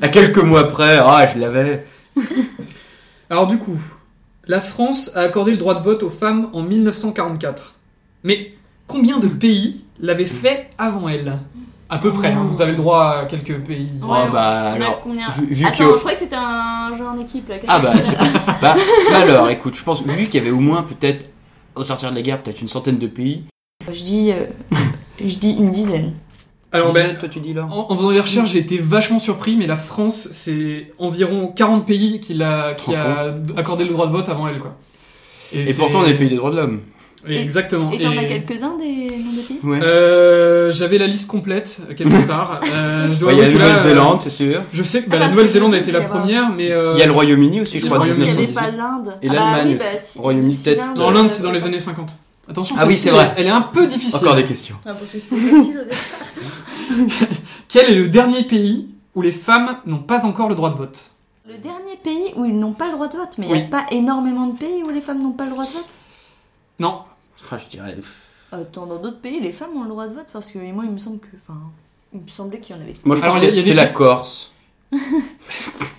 À 0.00 0.08
quelques 0.08 0.42
mois 0.42 0.68
près, 0.68 0.98
ah, 0.98 1.26
je 1.34 1.38
l'avais. 1.40 1.84
Alors 3.30 3.46
du 3.46 3.58
coup, 3.58 3.78
la 4.46 4.60
France 4.60 5.10
a 5.14 5.20
accordé 5.20 5.52
le 5.52 5.56
droit 5.56 5.74
de 5.74 5.82
vote 5.82 6.02
aux 6.02 6.10
femmes 6.10 6.48
en 6.52 6.62
1944. 6.62 7.74
Mais 8.24 8.52
combien 8.86 9.18
de 9.18 9.28
pays 9.28 9.84
l'avaient 10.00 10.24
fait 10.26 10.68
avant 10.78 11.08
elle? 11.08 11.38
À 11.88 11.98
peu 11.98 12.10
près, 12.10 12.28
hein, 12.32 12.46
vous 12.50 12.62
avez 12.62 12.70
le 12.70 12.76
droit 12.78 13.18
à 13.22 13.24
quelques 13.26 13.58
pays. 13.60 13.90
Ouais, 14.00 14.08
oh, 14.26 14.32
bah, 14.32 14.72
On 14.76 14.80
a 14.80 14.84
alors... 14.84 15.00
combien 15.02 15.28
vu- 15.30 15.54
vu 15.54 15.66
Attends, 15.66 15.88
que- 15.90 15.94
je 15.94 15.98
croyais 15.98 16.16
que 16.16 16.22
c'était 16.22 16.36
un 16.36 16.94
jeu 16.96 17.04
en 17.06 17.20
équipe 17.20 17.48
là. 17.50 17.56
Ah 17.68 17.78
bah, 17.80 17.92
je- 17.94 18.60
bah, 18.62 18.74
alors, 19.14 19.50
écoute, 19.50 19.74
je 19.76 19.84
pense, 19.84 20.02
vu 20.02 20.24
qu'il 20.26 20.36
y 20.36 20.38
avait 20.38 20.50
au 20.50 20.60
moins 20.60 20.82
peut-être, 20.84 21.28
au 21.74 21.84
sortir 21.84 22.10
de 22.10 22.14
la 22.16 22.22
guerre, 22.22 22.42
peut-être 22.42 22.62
une 22.62 22.68
centaine 22.68 22.98
de 22.98 23.06
pays. 23.06 23.44
Je 23.92 24.02
dis, 24.02 24.32
euh, 24.32 24.46
je 25.22 25.36
dis 25.36 25.50
une 25.52 25.68
dizaine. 25.70 26.12
Alors 26.72 26.92
ben, 26.92 27.14
toi 27.18 27.28
tu 27.28 27.40
dis 27.40 27.52
là 27.52 27.66
en, 27.70 27.86
en 27.92 27.96
faisant 27.96 28.10
les 28.10 28.20
recherches, 28.20 28.50
j'ai 28.52 28.58
été 28.58 28.78
vachement 28.78 29.18
surpris, 29.18 29.56
mais 29.56 29.66
la 29.66 29.76
France, 29.76 30.28
c'est 30.32 30.92
environ 30.98 31.48
40 31.54 31.86
pays 31.86 32.20
qui, 32.20 32.42
a 32.42 32.74
accordé 33.56 33.84
le 33.84 33.90
droit 33.90 34.06
de 34.06 34.12
vote 34.12 34.28
avant 34.28 34.48
elle, 34.48 34.58
quoi. 34.58 34.76
Et 35.52 35.72
pourtant, 35.74 36.00
on 36.02 36.06
est 36.06 36.14
pays 36.14 36.28
des 36.30 36.36
droits 36.36 36.50
de 36.50 36.56
l'homme. 36.56 36.80
Exactement. 37.28 37.92
Et 37.92 37.98
t'en 37.98 38.10
as 38.10 38.24
quelques-uns 38.24 38.76
des 38.78 39.10
noms 39.10 39.32
de 39.32 39.46
pays? 39.46 39.60
Ouais. 39.62 39.78
Euh, 39.82 40.72
j'avais 40.72 40.98
la 40.98 41.06
liste 41.06 41.28
complète 41.30 41.80
quelque 41.96 42.26
part. 42.26 42.60
Euh, 42.74 43.14
je 43.14 43.18
dois 43.20 43.32
Bah, 43.32 43.38
Il 43.38 43.38
y 43.38 43.42
a 43.42 43.46
la 43.46 43.52
Nouvelle-Zélande, 43.52 44.16
euh, 44.16 44.20
c'est 44.24 44.30
sûr. 44.30 44.62
Je 44.72 44.82
sais 44.82 45.00
que 45.02 45.04
Ah 45.06 45.10
bah, 45.10 45.18
bah, 45.18 45.24
la 45.26 45.30
Nouvelle-Zélande 45.30 45.74
a 45.74 45.78
été 45.78 45.92
la 45.92 46.00
il 46.00 46.06
première, 46.06 46.50
mais 46.50 46.72
euh, 46.72 46.94
Il 46.96 46.98
y 46.98 47.02
a 47.02 47.06
le 47.06 47.12
Royaume-Uni 47.12 47.60
aussi, 47.60 47.78
je 47.78 47.86
crois. 47.86 48.04
s'il 48.12 48.24
n'y 48.24 48.30
avait 48.30 48.46
1918. 48.46 48.54
pas 48.54 48.70
l'Inde. 48.72 49.14
Et 49.22 49.28
Ah 49.28 49.32
bah 49.32 49.34
l'Allemagne 49.34 49.68
oui, 49.68 49.74
aussi. 49.76 49.84
bah, 49.84 50.00
si- 50.02 50.18
Royaume-Uni, 50.18 50.54
si 50.54 50.64
peut-être, 50.64 50.78
l'Inde, 50.78 50.96
dans 50.96 51.10
l'Inde, 51.12 51.30
c'est 51.30 51.42
dans 51.44 51.52
les 51.52 51.64
années 51.64 51.78
50. 51.78 52.10
Attention, 52.48 52.74
Ah 52.78 52.86
oui, 52.86 52.96
c'est 52.96 53.10
vrai. 53.10 53.34
Elle 53.36 53.46
est 53.46 53.50
un 53.50 53.60
peu 53.62 53.86
difficile. 53.86 54.16
Encore 54.16 54.34
des 54.34 54.44
questions. 54.44 54.76
Ah. 54.84 54.92
Quel 57.68 57.90
est 57.90 57.94
le 57.94 58.08
dernier 58.08 58.42
pays 58.44 58.88
où 59.14 59.22
les 59.22 59.32
femmes 59.32 59.76
n'ont 59.86 59.98
pas 60.02 60.24
encore 60.26 60.48
le 60.48 60.54
droit 60.54 60.70
de 60.70 60.76
vote? 60.76 61.10
Le 61.48 61.56
dernier 61.56 61.96
pays 62.02 62.32
où 62.36 62.44
ils 62.44 62.58
n'ont 62.58 62.72
pas 62.72 62.86
le 62.86 62.92
droit 62.92 63.08
de 63.08 63.16
vote, 63.16 63.36
mais 63.38 63.46
il 63.46 63.52
Oui. 63.52 63.58
n'y 63.58 63.64
a 63.64 63.68
pas 63.68 63.86
énormément 63.90 64.46
de 64.48 64.58
pays 64.58 64.82
où 64.84 64.90
les 64.90 65.00
femmes 65.00 65.22
n'ont 65.22 65.32
pas 65.32 65.44
le 65.44 65.50
droit 65.50 65.64
de 65.64 65.70
vote? 65.70 65.88
Non. 66.78 67.00
Ah, 67.50 67.58
je 67.58 67.66
dirais. 67.68 67.96
Attends, 68.50 68.86
dans 68.86 68.98
d'autres 69.00 69.20
pays, 69.20 69.40
les 69.40 69.52
femmes 69.52 69.76
ont 69.76 69.82
le 69.82 69.88
droit 69.88 70.06
de 70.08 70.14
vote? 70.14 70.26
Parce 70.32 70.46
que 70.50 70.58
moi, 70.72 70.84
il 70.84 70.90
me 70.90 70.98
semble 70.98 71.18
que. 71.18 71.26
Enfin, 71.36 71.58
il 72.14 72.20
me 72.20 72.28
semblait 72.28 72.60
qu'il 72.60 72.76
y 72.76 72.78
en 72.78 72.82
avait. 72.82 72.96
Moi, 73.04 73.16
je 73.16 73.22
Alors, 73.22 73.34
pense 73.36 73.44
que 73.44 73.50
c'est 73.56 73.62
des 73.62 73.74
la 73.74 73.86
Corse. 73.86 74.52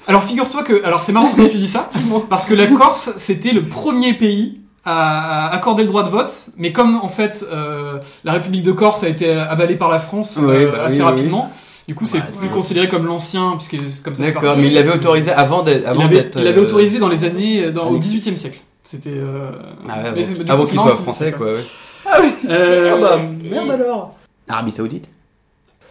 Alors 0.08 0.24
figure-toi 0.24 0.64
que, 0.64 0.84
alors 0.84 1.02
c'est 1.02 1.14
marrant 1.14 1.32
ce 1.32 1.36
que 1.36 1.50
tu 1.50 1.58
dis 1.58 1.68
ça, 1.68 1.90
parce 2.30 2.46
que 2.46 2.54
la 2.54 2.68
Corse 2.68 3.10
c'était 3.18 3.52
le 3.54 3.68
premier 3.68 4.14
pays 4.14 4.60
à 4.86 5.50
accorder 5.54 5.84
le 5.84 5.88
droit 5.90 6.04
de 6.04 6.10
vote, 6.10 6.48
mais 6.58 6.72
comme 6.74 6.96
en 6.98 7.08
fait 7.10 7.46
euh, 7.52 8.00
la 8.24 8.34
République 8.34 8.64
de 8.64 8.72
Corse 8.74 9.04
a 9.04 9.08
été 9.08 9.32
avalée 9.32 9.76
par 9.76 9.90
la 9.90 10.00
France 10.00 10.38
Oui, 10.42 10.54
euh, 10.54 10.72
bah 10.72 10.84
assez 10.86 10.96
oui, 10.98 11.02
oui, 11.04 11.06
rapidement, 11.10 11.52
du 11.88 11.96
coup 11.96 12.06
c'est 12.06 12.20
Bah, 12.20 12.26
plus 12.38 12.48
ouais. 12.48 12.54
considéré 12.54 12.90
comme 12.90 13.06
l'ancien 13.06 13.56
puisque 13.58 13.78
c'est 13.92 14.04
comme 14.04 14.16
ça. 14.16 14.24
D'accord, 14.24 14.58
mais 14.58 14.68
il 14.68 14.74
l'avait 14.74 14.92
autorisé 14.94 15.32
avant 15.32 15.64
d'être. 15.64 15.84
Il 15.84 15.88
Avant 15.88 16.04
avait, 16.06 16.16
d'être, 16.24 16.40
il 16.40 16.48
avait 16.48 16.60
euh, 16.60 16.64
autorisé 16.64 17.00
dans 17.00 17.08
les 17.08 17.24
années, 17.24 17.72
dans, 17.72 17.88
au 17.88 17.94
oui. 17.94 18.00
18e 18.00 18.36
siècle. 18.36 18.60
C'était. 18.84 19.12
Euh, 19.14 19.52
Ah 19.88 20.12
ouais, 20.14 20.26
avant, 20.50 20.66
qu'il 20.66 20.78
soit 20.78 20.98
français, 20.98 21.32
ça, 21.32 21.38
quoi. 21.38 21.48
ouais. 21.54 21.60
Euh, 22.50 23.00
bah, 23.00 23.20
Et- 23.46 23.50
merde 23.50 23.72
alors 23.72 24.16
Arabie 24.50 24.72
Saoudite 24.72 25.08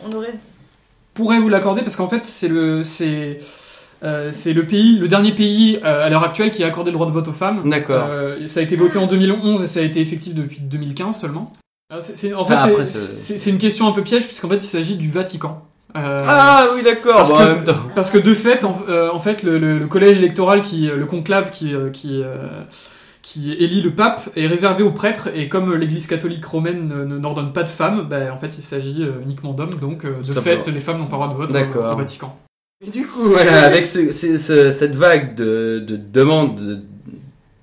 On 0.06 0.14
aurait. 0.14 0.34
pourrait 1.14 1.38
vous 1.40 1.48
l'accorder 1.48 1.80
parce 1.80 1.96
qu'en 1.96 2.08
fait 2.08 2.26
c'est 2.26 2.48
le 2.48 2.84
c'est 2.84 3.38
euh, 4.04 4.28
c'est 4.32 4.52
le 4.52 4.64
pays 4.64 4.98
le 4.98 5.08
dernier 5.08 5.32
pays 5.32 5.78
euh, 5.84 6.04
à 6.06 6.08
l'heure 6.08 6.24
actuelle 6.24 6.50
qui 6.50 6.64
a 6.64 6.66
accordé 6.66 6.90
le 6.90 6.94
droit 6.96 7.06
de 7.06 7.12
vote 7.12 7.28
aux 7.28 7.32
femmes. 7.32 7.68
D'accord. 7.68 8.06
Euh, 8.08 8.46
ça 8.48 8.60
a 8.60 8.62
été 8.62 8.76
voté 8.76 8.98
en 8.98 9.06
2011 9.06 9.62
et 9.62 9.66
ça 9.66 9.80
a 9.80 9.82
été 9.82 10.00
effectif 10.00 10.34
depuis 10.34 10.60
2015 10.60 11.20
seulement. 11.20 11.52
Alors, 11.90 12.02
c'est- 12.02 12.32
en 12.34 12.44
fait 12.44 12.54
Enfin, 12.54 12.68
c'est- 12.90 13.50
une 13.50 13.58
question 13.58 13.86
un 13.86 13.92
peu 13.92 14.02
piège 14.02 14.26
puisqu'en 14.26 14.48
fait 14.48 14.56
il 14.56 14.62
s'agit 14.62 14.96
du 14.96 15.10
Vatican. 15.10 15.62
Euh, 15.94 16.20
Ah 16.26 16.68
oui, 16.74 16.82
d'accord. 16.82 17.16
parce, 17.16 17.30
bon, 17.32 17.74
parce 17.94 18.10
que 18.10 18.16
de 18.16 18.32
fait, 18.34 18.64
en, 18.64 18.78
euh, 18.88 19.10
en 19.12 19.20
fait, 19.20 19.42
le, 19.42 19.58
le- 19.58 19.78
le 19.78 19.86
collège 19.86 20.16
électoral, 20.16 20.62
qui, 20.62 20.86
le 20.86 21.04
conclave 21.04 21.50
qui, 21.50 21.74
qui, 21.92 22.22
euh, 22.22 22.62
qui 23.20 23.52
élit 23.52 23.82
le 23.82 23.90
pape, 23.90 24.30
est 24.34 24.46
réservé 24.46 24.82
aux 24.82 24.90
prêtres. 24.90 25.28
Et 25.34 25.48
comme 25.50 25.74
l'Église 25.74 26.06
catholique 26.06 26.46
romaine 26.46 26.88
ne- 26.88 27.04
ne- 27.04 27.18
n'ordonne 27.18 27.52
pas 27.52 27.62
de 27.62 27.68
femmes, 27.68 28.06
bah, 28.08 28.32
en 28.32 28.38
fait, 28.38 28.56
il 28.56 28.62
s'agit 28.62 29.04
uniquement 29.22 29.52
d'hommes. 29.52 29.74
Donc, 29.80 30.06
de 30.06 30.32
fait, 30.40 30.66
les 30.68 30.80
femmes 30.80 30.96
n'ont 30.98 31.06
pas 31.08 31.18
le 31.18 31.34
droit 31.34 31.46
de 31.46 31.52
vote 31.52 31.76
au 31.76 31.96
Vatican. 31.98 32.36
Et 32.84 32.90
du 32.90 33.06
coup, 33.06 33.22
voilà, 33.22 33.64
avec 33.64 33.86
ce- 33.86 34.10
ce- 34.10 34.38
ce- 34.38 34.70
cette 34.72 34.94
vague 34.96 35.34
de, 35.34 35.84
de 35.86 35.96
demandes, 35.96 36.56
de- 36.56 36.82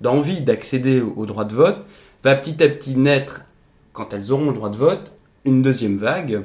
d'envie 0.00 0.40
d'accéder 0.40 1.00
au, 1.02 1.26
droit 1.26 1.44
de 1.44 1.54
vote, 1.54 1.84
va 2.24 2.34
petit 2.34 2.62
à 2.62 2.68
petit 2.68 2.96
naître, 2.96 3.42
quand 3.92 4.14
elles 4.14 4.32
auront 4.32 4.46
le 4.46 4.54
droit 4.54 4.70
de 4.70 4.76
vote, 4.76 5.12
une 5.44 5.60
deuxième 5.62 5.98
vague 5.98 6.42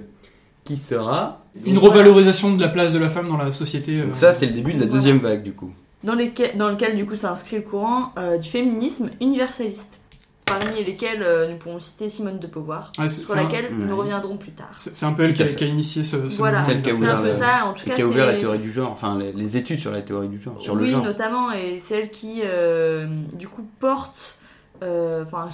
qui 0.65 0.75
sera. 0.77 1.41
Une 1.65 1.77
revalorisation 1.77 2.53
de 2.53 2.62
la 2.62 2.67
place 2.67 2.91
de 2.91 3.00
la 3.00 3.10
femme 3.10 3.27
dans 3.29 3.38
la 3.38 3.51
société. 3.53 4.00
euh, 4.00 4.05
Donc 4.08 4.15
ça, 4.15 4.34
c'est 4.34 4.46
le 4.46 4.51
début 4.53 4.74
de 4.74 4.82
la 4.82 4.88
deuxième 4.88 5.20
vague, 5.20 5.41
du 5.44 5.53
coup. 5.53 5.72
Dans, 6.03 6.15
lesquels- 6.15 6.58
dans 6.58 6.70
lequel 6.70 6.96
du 6.98 7.05
coup 7.05 7.15
s'inscrit 7.15 7.58
le 7.58 7.62
courant 7.62 8.12
euh, 8.17 8.38
du 8.38 8.50
féminisme 8.50 9.10
universaliste, 9.22 10.00
parmi 10.46 10.84
lesquels 10.84 11.24
euh, 11.24 11.48
nous 11.50 11.58
pourrons 11.58 11.80
citer 11.80 12.08
Simone 12.10 12.40
de 12.40 12.48
Beauvoir, 12.48 12.92
c'est- 13.08 13.25
sur 13.25 13.32
un- 13.34 13.44
laquelle 13.44 13.74
nous 13.75 13.96
reviendrons 13.96 14.38
plus 14.38 14.52
tard. 14.52 14.74
C'est 14.78 15.06
un 15.06 15.14
peu 15.14 15.24
elle 15.24 15.34
qui 15.34 15.42
a, 15.44 15.48
fait. 15.48 15.56
qui 15.56 15.64
a 15.64 15.68
initié 15.68 16.04
ce, 16.04 16.30
ce 16.30 16.38
Voilà, 16.38 16.64
c'est 16.66 16.74
un 16.74 16.94
ouvert 16.94 17.22
peu 17.22 17.28
la- 17.30 17.34
ça. 17.38 17.66
En 17.66 17.74
tout 17.74 17.86
cas, 17.86 17.96
qui 17.96 18.02
a 18.02 18.06
ouvert 18.08 18.25
la 18.28 18.34
c'est 18.34 18.40
théorie 18.40 18.60
du 18.60 18.72
genre, 18.72 18.92
enfin 18.92 19.18
les, 19.18 19.34
les 19.34 19.58
études 19.58 19.80
sur 19.80 19.92
la 19.92 20.02
théorie 20.02 20.28
du 20.30 20.40
genre, 20.42 20.60
sur 20.62 20.75
le 20.75 20.84
oui, 20.84 20.92
genre. 20.92 21.04
notamment, 21.04 21.52
et 21.52 21.78
celle 21.80 22.10
qui, 22.12 22.42
euh, 22.44 23.08
du 23.34 23.48
coup, 23.48 23.68
porte. 23.80 24.38
euh, 24.84 25.24
Enfin, 25.24 25.48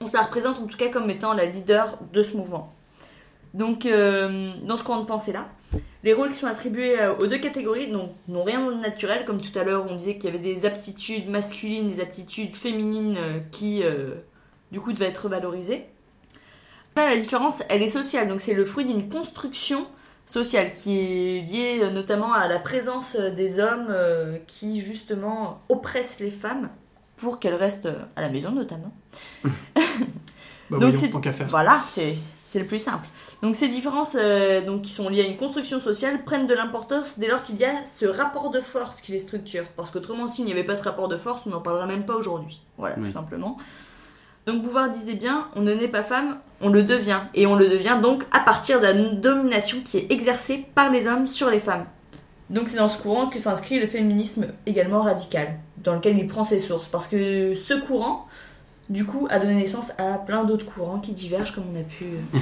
on 0.00 0.06
se 0.06 0.12
la 0.12 0.22
représente 0.22 0.58
en 0.60 0.66
tout 0.66 0.76
cas 0.76 0.88
comme 0.90 1.08
étant 1.10 1.32
la 1.34 1.44
leader 1.46 1.98
de 2.12 2.22
ce 2.22 2.36
mouvement. 2.36 2.74
Donc, 3.54 3.86
euh, 3.86 4.52
dans 4.62 4.76
ce 4.76 4.84
courant 4.84 5.00
de 5.00 5.06
pensée-là, 5.06 5.48
les 6.04 6.12
rôles 6.12 6.30
qui 6.30 6.36
sont 6.36 6.46
attribués 6.46 7.00
euh, 7.00 7.14
aux 7.16 7.26
deux 7.26 7.38
catégories 7.38 7.88
donc, 7.88 8.10
n'ont 8.28 8.44
rien 8.44 8.64
de 8.70 8.74
naturel, 8.74 9.24
comme 9.24 9.40
tout 9.40 9.56
à 9.58 9.64
l'heure, 9.64 9.86
on 9.88 9.96
disait 9.96 10.16
qu'il 10.16 10.26
y 10.26 10.28
avait 10.28 10.38
des 10.38 10.64
aptitudes 10.66 11.28
masculines, 11.28 11.88
des 11.88 12.00
aptitudes 12.00 12.54
féminines 12.56 13.16
euh, 13.18 13.40
qui, 13.50 13.82
euh, 13.82 14.14
du 14.70 14.80
coup, 14.80 14.92
devaient 14.92 15.06
être 15.08 15.28
valorisées. 15.28 15.86
La 16.96 17.16
différence, 17.16 17.62
elle 17.68 17.82
est 17.82 17.86
sociale, 17.88 18.28
donc 18.28 18.40
c'est 18.40 18.54
le 18.54 18.64
fruit 18.64 18.84
d'une 18.84 19.08
construction 19.08 19.86
sociale 20.26 20.72
qui 20.72 20.98
est 20.98 21.40
liée 21.42 21.90
notamment 21.92 22.32
à 22.32 22.48
la 22.48 22.58
présence 22.58 23.14
des 23.14 23.60
hommes 23.60 23.94
qui 24.48 24.80
justement 24.80 25.60
oppressent 25.68 26.18
les 26.18 26.30
femmes 26.30 26.68
pour 27.16 27.38
qu'elles 27.38 27.54
restent 27.54 27.88
à 28.16 28.20
la 28.20 28.28
maison 28.28 28.50
notamment. 28.50 28.92
Bah, 30.70 30.78
Donc 30.78 30.96
c'est- 30.96 31.08
tant 31.08 31.20
qu'à 31.20 31.32
faire. 31.32 31.46
Voilà, 31.48 31.82
c'est 31.88 32.14
c'est 32.48 32.58
le 32.58 32.64
plus 32.64 32.78
simple. 32.78 33.06
Donc 33.42 33.56
ces 33.56 33.68
différences 33.68 34.16
euh, 34.18 34.64
donc, 34.64 34.80
qui 34.80 34.90
sont 34.90 35.10
liées 35.10 35.20
à 35.20 35.26
une 35.26 35.36
construction 35.36 35.80
sociale 35.80 36.24
prennent 36.24 36.46
de 36.46 36.54
l'importance 36.54 37.18
dès 37.18 37.28
lors 37.28 37.42
qu'il 37.42 37.56
y 37.56 37.64
a 37.66 37.84
ce 37.84 38.06
rapport 38.06 38.50
de 38.50 38.60
force 38.60 39.02
qui 39.02 39.12
les 39.12 39.18
structure. 39.18 39.64
Parce 39.76 39.90
qu'autrement, 39.90 40.26
s'il 40.26 40.46
n'y 40.46 40.52
avait 40.52 40.64
pas 40.64 40.74
ce 40.74 40.82
rapport 40.82 41.08
de 41.08 41.18
force, 41.18 41.42
on 41.44 41.50
n'en 41.50 41.60
parlerait 41.60 41.86
même 41.86 42.06
pas 42.06 42.14
aujourd'hui. 42.14 42.62
Voilà, 42.78 42.94
Oui. 42.98 43.08
tout 43.08 43.12
simplement. 43.12 43.58
Donc 44.46 44.62
Bouvard 44.62 44.88
disait 44.88 45.12
bien, 45.12 45.46
on 45.56 45.60
ne 45.60 45.74
naît 45.74 45.88
pas 45.88 46.02
femme, 46.02 46.38
on 46.62 46.70
le 46.70 46.82
devient. 46.84 47.20
Et 47.34 47.46
on 47.46 47.54
le 47.54 47.68
devient 47.68 47.98
donc 48.02 48.24
à 48.32 48.40
partir 48.40 48.80
de 48.80 48.86
la 48.86 48.94
domination 48.94 49.80
qui 49.84 49.98
est 49.98 50.10
exercée 50.10 50.64
par 50.74 50.90
les 50.90 51.06
hommes 51.06 51.26
sur 51.26 51.50
les 51.50 51.60
femmes. 51.60 51.84
Donc 52.48 52.70
c'est 52.70 52.78
dans 52.78 52.88
ce 52.88 52.96
courant 52.96 53.26
que 53.26 53.38
s'inscrit 53.38 53.78
le 53.78 53.86
féminisme 53.86 54.46
également 54.64 55.02
radical, 55.02 55.58
dans 55.76 55.94
lequel 55.94 56.16
il 56.18 56.26
prend 56.26 56.44
ses 56.44 56.60
sources. 56.60 56.86
Parce 56.88 57.08
que 57.08 57.54
ce 57.54 57.74
courant, 57.74 58.26
du 58.90 59.04
coup, 59.04 59.26
a 59.30 59.38
donné 59.38 59.54
naissance 59.54 59.92
à 59.98 60.18
plein 60.18 60.44
d'autres 60.44 60.66
courants 60.66 61.00
qui 61.00 61.12
divergent, 61.12 61.52
comme 61.54 61.64
on 61.72 61.78
a 61.78 61.84
pu 61.84 62.04
euh, 62.04 62.38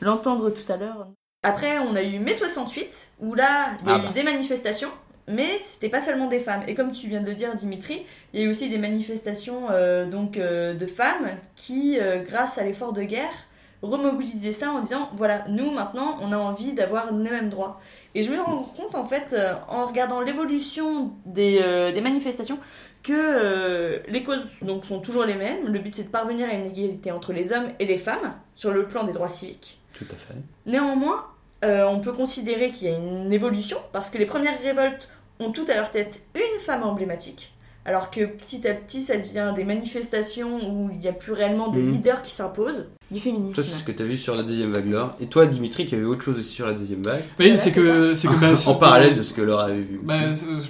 l'entendre 0.00 0.50
tout 0.50 0.70
à 0.70 0.76
l'heure. 0.76 1.08
Après, 1.42 1.78
on 1.78 1.94
a 1.94 2.02
eu 2.02 2.18
mai 2.18 2.34
68, 2.34 3.10
où 3.20 3.34
là, 3.34 3.72
il 3.82 3.88
y 3.88 3.90
a 3.90 3.94
Ah 3.94 3.98
eu 3.98 4.02
bah. 4.02 4.12
des 4.12 4.22
manifestations, 4.22 4.90
mais 5.28 5.60
c'était 5.62 5.88
pas 5.88 6.00
seulement 6.00 6.26
des 6.26 6.40
femmes. 6.40 6.62
Et 6.66 6.74
comme 6.74 6.92
tu 6.92 7.06
viens 7.06 7.20
de 7.20 7.26
le 7.26 7.34
dire, 7.34 7.54
Dimitri, 7.54 8.04
il 8.32 8.40
y 8.40 8.42
a 8.42 8.46
eu 8.46 8.50
aussi 8.50 8.68
des 8.68 8.78
manifestations 8.78 9.70
euh, 9.70 10.06
donc, 10.06 10.36
euh, 10.36 10.74
de 10.74 10.86
femmes 10.86 11.28
qui, 11.54 11.98
euh, 12.00 12.22
grâce 12.24 12.58
à 12.58 12.64
l'effort 12.64 12.92
de 12.92 13.02
guerre, 13.02 13.46
remobilisaient 13.82 14.50
ça 14.50 14.72
en 14.72 14.80
disant 14.80 15.08
voilà, 15.14 15.44
nous 15.48 15.70
maintenant, 15.70 16.16
on 16.20 16.32
a 16.32 16.36
envie 16.36 16.72
d'avoir 16.72 17.12
les 17.12 17.30
mêmes 17.30 17.50
droits. 17.50 17.80
Et 18.16 18.22
je 18.22 18.32
me 18.32 18.40
rends 18.40 18.64
compte, 18.64 18.96
en 18.96 19.04
fait, 19.04 19.36
en 19.68 19.84
regardant 19.84 20.20
l'évolution 20.20 21.12
des, 21.24 21.60
des 21.94 22.00
manifestations, 22.00 22.58
que 23.02 23.12
euh, 23.12 23.98
les 24.08 24.22
causes 24.22 24.46
donc, 24.62 24.84
sont 24.84 25.00
toujours 25.00 25.24
les 25.24 25.34
mêmes. 25.34 25.72
Le 25.72 25.78
but, 25.78 25.94
c'est 25.94 26.04
de 26.04 26.08
parvenir 26.08 26.48
à 26.48 26.52
une 26.52 26.66
égalité 26.66 27.10
entre 27.12 27.32
les 27.32 27.52
hommes 27.52 27.68
et 27.78 27.86
les 27.86 27.98
femmes 27.98 28.34
sur 28.54 28.72
le 28.72 28.86
plan 28.86 29.04
des 29.04 29.12
droits 29.12 29.28
civiques. 29.28 29.80
Tout 29.94 30.06
à 30.10 30.14
fait. 30.14 30.34
Néanmoins, 30.66 31.26
euh, 31.64 31.84
on 31.86 32.00
peut 32.00 32.12
considérer 32.12 32.70
qu'il 32.70 32.88
y 32.88 32.94
a 32.94 32.96
une 32.96 33.32
évolution 33.32 33.78
parce 33.92 34.10
que 34.10 34.18
les 34.18 34.26
premières 34.26 34.60
révoltes 34.60 35.08
ont 35.40 35.52
toutes 35.52 35.70
à 35.70 35.76
leur 35.76 35.90
tête 35.90 36.22
une 36.34 36.60
femme 36.60 36.82
emblématique, 36.82 37.54
alors 37.88 38.10
que 38.10 38.26
petit 38.26 38.66
à 38.68 38.74
petit, 38.74 39.02
ça 39.02 39.16
devient 39.16 39.52
des 39.56 39.64
manifestations 39.64 40.56
où 40.70 40.90
il 40.92 40.98
n'y 40.98 41.08
a 41.08 41.12
plus 41.12 41.32
réellement 41.32 41.68
de 41.70 41.78
Mhm. 41.80 41.88
leader 41.88 42.22
qui 42.22 42.30
s'impose 42.30 42.84
du 43.10 43.18
féminisme. 43.18 43.54
Ça, 43.62 43.68
c'est 43.68 43.78
ce 43.78 43.82
que 43.84 43.92
tu 43.92 44.02
as 44.02 44.06
vu 44.06 44.16
sur 44.18 44.34
la 44.36 44.42
deuxième 44.42 44.72
vague 44.72 44.90
Laure. 44.90 45.14
Et 45.20 45.26
toi, 45.26 45.46
Dimitri, 45.46 45.86
qui 45.86 45.94
avait 45.94 46.04
autre 46.04 46.22
chose 46.22 46.38
aussi 46.38 46.50
sur 46.52 46.66
la 46.66 46.74
deuxième 46.74 47.02
vague, 47.02 47.22
Oui, 47.40 47.56
c'est 47.56 47.72
que, 47.72 48.14
c'est 48.14 48.28
que 48.28 48.34
bah, 48.34 48.52
en 48.66 48.74
parallèle 48.74 49.14
de 49.16 49.22
ce 49.22 49.32
que 49.32 49.40
Laure 49.40 49.60
avait 49.60 49.80
vu. 49.80 49.96
aussi. 49.98 50.06
Bah, 50.06 50.14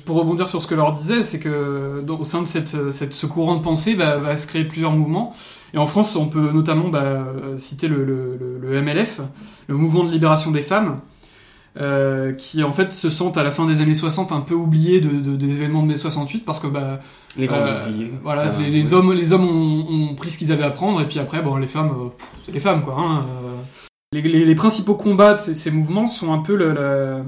pour 0.04 0.16
rebondir 0.16 0.48
sur 0.48 0.62
ce 0.62 0.66
que 0.68 0.74
Laure 0.76 0.92
disait, 0.92 1.22
c'est 1.24 1.40
que 1.40 2.00
dans- 2.06 2.18
au 2.18 2.24
sein 2.24 2.42
de 2.42 2.46
cette, 2.46 2.92
cette- 2.92 3.12
ce 3.12 3.26
courant 3.26 3.56
de 3.56 3.62
pensée 3.62 3.94
va, 3.94 4.16
va 4.18 4.36
se 4.36 4.46
créer 4.46 4.64
plusieurs 4.64 4.92
mouvements. 4.92 5.34
Et 5.74 5.78
en 5.78 5.86
France, 5.86 6.14
on 6.16 6.26
peut 6.28 6.50
notamment 6.52 6.88
bah, 6.88 7.02
euh, 7.02 7.58
citer 7.58 7.88
le, 7.88 8.04
le- 8.04 8.36
le- 8.40 8.58
le 8.58 8.78
MLF, 8.82 9.20
le 9.66 9.74
Mouvement 9.76 10.04
de 10.04 10.10
libération 10.10 10.50
des 10.50 10.62
femmes, 10.62 11.00
euh, 11.76 12.32
qui 12.32 12.62
en 12.64 12.72
fait 12.72 12.92
se 12.92 13.08
sentent 13.08 13.36
à 13.36 13.42
la 13.44 13.52
fin 13.52 13.66
des 13.66 13.80
années 13.80 13.94
60 13.94 14.32
un 14.32 14.40
peu 14.40 14.54
oubliés 14.54 15.00
de, 15.00 15.10
de- 15.10 15.36
des 15.36 15.56
événements 15.56 15.82
de 15.82 15.88
mai 15.88 15.96
68 15.96 16.44
parce 16.44 16.58
que 16.60 16.66
bah, 16.66 17.00
les 17.36 17.46
grands 17.46 17.58
euh, 17.58 17.88
oubliés. 17.88 18.12
voilà, 18.22 18.46
Ah, 18.52 18.60
les, 18.60 18.70
les 18.70 18.88
ouais. 18.88 18.94
hommes, 18.94 19.12
les 19.12 19.32
hommes 19.32 19.44
ont, 19.48 19.86
ont 20.10 20.14
pris 20.14 20.30
ce 20.30 20.38
qu'ils 20.38 20.50
avaient 20.52 20.64
à 20.64 20.70
prendre 20.70 21.00
et 21.00 21.06
puis 21.06 21.18
après, 21.18 21.40
bon, 21.42 21.56
les 21.56 21.66
femmes, 21.68 21.90
euh, 21.90 22.08
pff, 22.16 22.26
c'est 22.46 22.52
les 22.52 22.60
femmes 22.60 22.82
quoi. 22.82 22.96
hein, 22.98 23.20
euh. 23.44 23.56
Les, 24.12 24.22
les- 24.22 24.44
les 24.46 24.54
principaux 24.54 24.94
combats 24.94 25.34
de 25.34 25.40
ces, 25.40 25.54
ces 25.54 25.70
mouvements 25.70 26.06
sont 26.06 26.32
un 26.32 26.38
peu 26.38 26.56
le, 26.56 26.72
la- 26.72 27.22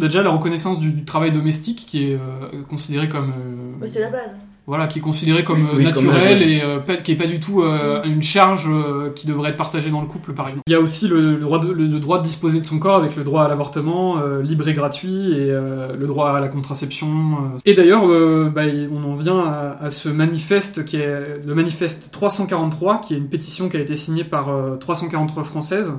déjà 0.00 0.22
la 0.22 0.30
reconnaissance 0.30 0.80
du, 0.80 0.90
du 0.92 1.04
travail 1.04 1.32
domestique 1.32 1.86
qui 1.86 2.10
est 2.10 2.14
euh, 2.14 2.62
considéré 2.68 3.08
comme 3.08 3.32
Bah, 3.80 3.86
c'est 3.90 4.00
la 4.00 4.10
base. 4.10 4.36
Voilà, 4.68 4.86
qui 4.86 4.98
est 4.98 5.02
considéré 5.02 5.42
comme 5.44 5.62
euh, 5.64 5.76
Oui, 5.78 5.82
naturel 5.84 6.42
et 6.42 6.60
euh, 6.62 6.78
pas- 6.78 6.96
qui 6.96 7.12
est 7.12 7.16
pas 7.16 7.26
du 7.26 7.40
tout 7.40 7.62
euh, 7.62 8.02
une 8.04 8.22
charge 8.22 8.66
euh, 8.68 9.10
qui 9.14 9.26
devrait 9.26 9.48
être 9.50 9.56
partagée 9.56 9.90
dans 9.90 10.00
le 10.02 10.06
couple, 10.06 10.34
par 10.34 10.46
exemple. 10.46 10.62
Il 10.68 10.72
y 10.72 10.76
a 10.76 10.80
aussi 10.80 11.08
le, 11.08 11.32
le 11.32 11.38
droit, 11.40 11.58
de, 11.58 11.72
le, 11.72 11.86
le 11.86 11.98
droit 11.98 12.18
de 12.18 12.24
disposer 12.24 12.60
de 12.60 12.66
son 12.66 12.78
corps 12.78 12.96
avec 12.96 13.16
le 13.16 13.24
droit 13.24 13.42
à 13.44 13.48
l'avortement 13.48 14.18
euh, 14.18 14.42
libre 14.42 14.68
et 14.68 14.74
gratuit 14.74 15.32
et 15.32 15.50
euh, 15.50 15.96
le 15.96 16.06
droit 16.06 16.30
à 16.32 16.40
la 16.40 16.48
contraception. 16.48 17.08
euh. 17.08 17.58
Et 17.64 17.72
d'ailleurs, 17.74 18.06
euh, 18.08 18.52
bah, 18.54 18.62
on 18.92 19.10
en 19.10 19.14
vient 19.14 19.38
à, 19.40 19.76
à 19.82 19.90
ce 19.90 20.08
manifeste 20.10 20.84
qui 20.84 20.96
est 20.98 21.40
le 21.44 21.54
manifeste 21.54 22.10
343, 22.12 23.00
qui 23.00 23.14
est 23.14 23.16
une 23.18 23.28
pétition 23.28 23.68
qui 23.70 23.78
a 23.78 23.80
été 23.80 23.96
signée 23.96 24.24
par 24.24 24.50
euh, 24.50 24.76
343 24.76 25.44
françaises. 25.44 25.94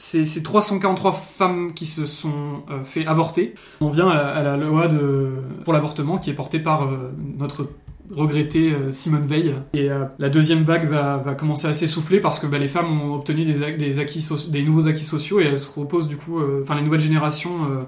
C'est 0.00 0.24
ces 0.24 0.42
343 0.42 1.12
femmes 1.12 1.72
qui 1.74 1.84
se 1.84 2.06
sont 2.06 2.62
euh, 2.70 2.84
fait 2.84 3.04
avorter. 3.06 3.54
On 3.80 3.90
vient 3.90 4.08
à, 4.08 4.14
la- 4.14 4.28
à 4.28 4.42
la 4.42 4.56
loi 4.56 4.86
de, 4.88 5.30
pour 5.64 5.72
l'avortement 5.72 6.18
qui 6.18 6.30
est 6.30 6.34
portée 6.34 6.60
par 6.60 6.84
euh, 6.84 7.12
notre 7.36 7.68
regrettée 8.10 8.72
euh, 8.72 8.90
Simone 8.92 9.26
Veil. 9.26 9.54
Et 9.74 9.90
euh, 9.90 10.04
la 10.18 10.28
deuxième 10.28 10.62
vague 10.62 10.88
va, 10.88 11.16
va 11.18 11.34
commencer 11.34 11.66
à 11.66 11.74
s'essouffler 11.74 12.20
parce 12.20 12.38
que 12.38 12.46
bah, 12.46 12.58
les 12.58 12.68
femmes 12.68 13.00
ont 13.00 13.14
obtenu 13.16 13.44
des, 13.44 13.72
des, 13.76 13.98
acquis 13.98 14.26
des 14.48 14.62
nouveaux 14.62 14.86
acquis 14.86 15.04
sociaux 15.04 15.40
et 15.40 15.44
elles 15.46 15.58
se 15.58 15.78
reposent 15.78 16.08
du 16.08 16.16
coup, 16.16 16.38
euh, 16.38 16.60
enfin 16.62 16.76
les 16.76 16.82
nouvelles 16.82 17.00
générations 17.00 17.64
euh, 17.64 17.82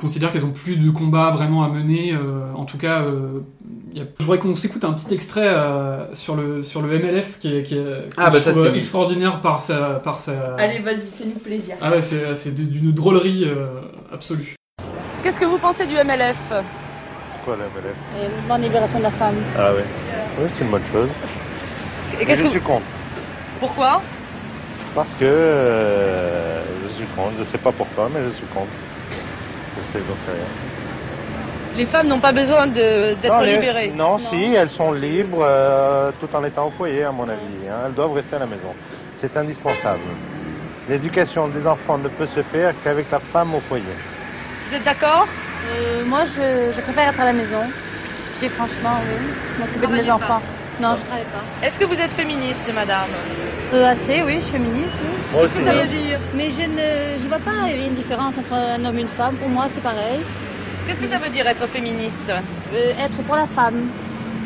considèrent 0.00 0.32
qu'elles 0.32 0.44
ont 0.44 0.50
plus 0.52 0.76
de 0.76 0.90
combats 0.90 1.30
vraiment 1.30 1.64
à 1.64 1.68
mener. 1.68 2.12
euh, 2.12 2.52
en 2.54 2.64
tout 2.64 2.78
cas, 2.78 3.02
euh, 3.02 3.40
il 3.92 3.98
y 3.98 4.00
a- 4.02 4.06
je 4.18 4.24
voudrais 4.24 4.38
qu'on 4.38 4.54
s'écoute 4.56 4.84
un 4.84 4.92
petit 4.92 5.12
extrait 5.14 5.46
euh, 5.48 6.14
sur, 6.14 6.36
le, 6.36 6.62
sur 6.62 6.80
le 6.82 6.88
MLF 6.98 7.38
qui 7.38 7.54
est, 7.54 7.62
qui 7.62 7.76
est- 7.76 8.08
Ah, 8.16 8.30
bah, 8.30 8.40
ça, 8.40 8.52
extraordinaire 8.74 9.40
par 9.40 9.60
sa... 9.60 10.00
Par 10.00 10.20
sa... 10.20 10.54
Allez, 10.58 10.78
vas-y, 10.80 11.08
fais-nous 11.16 11.38
plaisir. 11.42 11.76
Ah 11.80 11.90
ouais, 11.90 12.00
c'est 12.00 12.34
c'est 12.34 12.54
d'une 12.54 12.92
drôlerie 12.92 13.44
euh, 13.46 13.66
absolue. 14.12 14.54
Qu'est-ce 15.22 15.38
que 15.38 15.46
vous 15.46 15.58
pensez 15.58 15.86
du 15.86 15.94
MLF 15.94 16.36
Quoi 17.44 17.56
la 17.56 17.64
MLF 17.64 17.96
Le 18.30 18.36
mouvement 18.36 18.58
de 18.58 18.62
libération 18.64 18.98
de 18.98 19.04
la 19.04 19.10
femme. 19.12 19.36
Ah 19.56 19.72
oui. 19.74 19.82
Oui, 20.40 20.48
c'est 20.56 20.64
une 20.64 20.70
bonne 20.70 20.84
chose. 20.92 21.08
Et 22.20 22.24
Mais 22.24 22.36
je 22.36 22.42
que 22.44 22.50
suis 22.50 22.60
contre. 22.60 22.86
Pourquoi? 23.60 24.00
Parce 24.94 25.14
que 25.16 25.24
euh, 25.24 26.62
je 26.88 26.94
suis 26.94 27.06
contre. 27.16 27.32
Je 27.38 27.44
sais 27.50 27.58
pas 27.58 27.72
pourquoi, 27.72 28.08
mais 28.12 28.20
je 28.30 28.36
suis 28.36 28.46
contre. 28.46 28.70
Je 29.88 29.98
sais, 29.98 30.04
j'en 30.06 30.14
sais 30.26 30.32
rien. 30.32 30.46
Les 31.76 31.86
femmes 31.86 32.08
n'ont 32.08 32.20
pas 32.20 32.32
besoin 32.32 32.66
d'être 32.66 33.42
libérées. 33.44 33.92
Non, 33.94 34.18
si, 34.30 34.54
elles 34.54 34.70
sont 34.70 34.92
libres 34.92 35.42
euh, 35.42 36.10
tout 36.20 36.28
en 36.34 36.42
étant 36.44 36.66
au 36.66 36.70
foyer, 36.70 37.04
à 37.04 37.12
mon 37.12 37.28
avis. 37.28 37.68
hein. 37.70 37.84
Elles 37.86 37.94
doivent 37.94 38.12
rester 38.14 38.36
à 38.36 38.40
la 38.40 38.46
maison. 38.46 38.74
C'est 39.16 39.36
indispensable. 39.36 40.00
L'éducation 40.88 41.48
des 41.48 41.66
enfants 41.66 41.98
ne 41.98 42.08
peut 42.08 42.26
se 42.26 42.42
faire 42.44 42.72
qu'avec 42.82 43.10
la 43.10 43.20
femme 43.20 43.54
au 43.54 43.60
foyer. 43.60 43.84
Vous 44.68 44.76
êtes 44.76 44.84
d'accord? 44.84 45.26
Euh, 45.70 46.04
moi, 46.04 46.24
je, 46.24 46.72
je 46.74 46.80
préfère 46.80 47.08
être 47.10 47.20
à 47.20 47.26
la 47.26 47.32
maison. 47.32 47.62
Je 48.40 48.46
dis 48.46 48.52
franchement, 48.54 48.98
oui. 49.08 49.16
M'occuper 49.60 49.86
de 49.86 49.92
mes 49.92 50.10
enfants. 50.10 50.40
Non, 50.80 50.96
je 50.96 51.04
travaille 51.06 51.24
pas? 51.24 51.66
Est-ce 51.66 51.78
que 51.78 51.84
vous 51.84 52.00
êtes 52.00 52.12
féministe, 52.12 52.60
madame? 52.74 53.10
Euh, 53.74 53.92
assez, 53.92 54.22
oui, 54.22 54.36
je 54.40 54.42
suis 54.44 54.52
féministe, 54.52 54.96
oui. 55.02 55.08
Moi 55.32 55.42
Qu'est-ce 55.42 55.52
aussi. 55.54 55.64
que 55.64 55.70
ça 55.70 55.76
hein. 55.76 55.82
veut 55.82 55.88
dire 55.88 56.18
Mais 56.34 56.50
je 56.50 56.62
ne 56.62 57.22
je 57.22 57.28
vois 57.28 57.38
pas 57.38 57.68
une 57.70 57.94
différence 57.94 58.32
entre 58.38 58.52
un 58.54 58.82
homme 58.84 58.98
et 58.98 59.02
une 59.02 59.08
femme. 59.08 59.34
Pour 59.36 59.48
moi, 59.48 59.66
c'est 59.74 59.82
pareil. 59.82 60.20
Qu'est-ce 60.86 61.00
que 61.00 61.08
ça 61.08 61.18
veut 61.18 61.28
dire 61.28 61.46
être 61.46 61.66
féministe 61.68 62.30
Euh, 62.30 62.92
être 63.04 63.22
pour 63.26 63.36
la 63.36 63.46
femme 63.48 63.88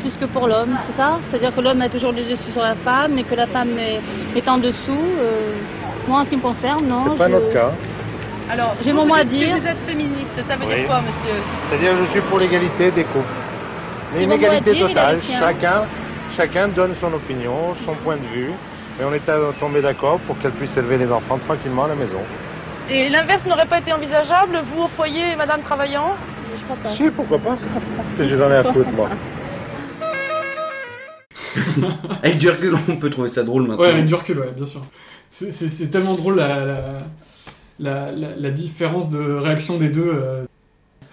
plus 0.01 0.17
que 0.17 0.25
pour 0.25 0.47
l'homme, 0.49 0.75
c'est 0.87 0.97
ça? 1.01 1.19
C'est-à-dire 1.31 1.55
que 1.55 1.61
l'homme 1.61 1.81
est 1.81 1.89
toujours 1.89 2.11
le 2.11 2.23
dessus 2.23 2.51
sur 2.51 2.61
la 2.61 2.75
femme 2.75 3.17
et 3.17 3.23
que 3.23 3.35
la 3.35 3.47
femme 3.47 3.77
est, 3.79 4.01
est 4.37 4.47
en 4.49 4.57
dessous. 4.57 5.05
euh, 5.21 5.53
moi, 6.05 6.19
en 6.19 6.25
ce 6.25 6.29
qui 6.29 6.35
me 6.35 6.41
concerne, 6.41 6.85
non. 6.85 7.03
C'est 7.13 7.17
pas 7.17 7.27
je- 7.27 7.31
notre 7.31 7.53
cas. 7.53 7.71
Alors, 8.51 8.75
J'ai 8.83 8.91
mon 8.91 9.05
mot 9.05 9.15
à 9.15 9.23
dire. 9.23 9.55
Vous 9.57 9.65
êtes 9.65 9.77
féministe, 9.87 10.33
ça 10.45 10.57
veut 10.57 10.65
Oui. 10.67 10.75
dire 10.75 10.85
quoi, 10.87 10.99
monsieur? 10.99 11.37
C'est-à-dire 11.69 11.93
je 12.05 12.11
suis 12.11 12.21
pour 12.29 12.39
l'égalité 12.39 12.91
des 12.91 13.05
couples. 13.05 13.25
Mais 14.13 14.23
une 14.25 14.33
égalité 14.33 14.73
dire, 14.73 14.85
a 14.85 14.89
totale. 14.89 15.21
Chacun, 15.39 15.83
chacun 16.35 16.67
donne 16.67 16.93
son 16.99 17.13
opinion, 17.13 17.73
son 17.85 17.93
point 18.03 18.17
de 18.17 18.27
vue. 18.35 18.51
Et 18.99 19.03
on 19.03 19.13
est 19.13 19.27
euh, 19.29 19.51
tombé 19.59 19.81
d'accord 19.81 20.19
pour 20.27 20.37
qu'elle 20.39 20.51
puisse 20.51 20.75
élever 20.77 20.97
les 20.99 21.11
enfants 21.11 21.39
tranquillement 21.39 21.85
à 21.85 21.87
la 21.89 21.95
maison. 21.95 22.19
Et 22.89 23.09
l'inverse 23.09 23.43
n'aurait 23.45 23.65
pas 23.67 23.79
été 23.79 23.91
envisageable, 23.93 24.59
vous 24.73 24.83
au 24.83 24.87
foyer 24.89 25.31
et 25.31 25.35
madame 25.35 25.61
travaillant? 25.61 26.15
Je 26.55 26.63
crois 26.65 26.75
pas. 26.77 26.95
Si, 26.95 27.09
pourquoi 27.09 27.39
pas 27.39 27.57
Que 28.17 28.23
j'en 28.27 28.51
ai 28.51 28.55
à 28.57 28.63
foutre, 28.71 28.91
moi. 28.91 29.09
Avec 32.23 32.37
du 32.37 32.49
recul, 32.49 32.75
on 32.89 32.95
peut 32.97 33.09
trouver 33.09 33.29
ça 33.29 33.43
drôle 33.43 33.63
maintenant. 33.63 33.83
Ouais, 33.83 33.91
avec 33.91 34.05
du 34.05 34.15
recul, 34.15 34.39
ouais, 34.39 34.51
bien 34.55 34.65
sûr. 34.65 34.81
C'est- 35.29 35.89
tellement 35.91 36.13
drôle 36.15 36.35
la, 36.37 36.47
la, 36.65 36.75
la, 37.79 38.11
la- 38.11 38.35
la 38.37 38.49
différence 38.51 39.09
de 39.09 39.19
réaction 39.35 39.77
des 39.77 39.89
deux. 39.89 40.07
euh. 40.13 40.43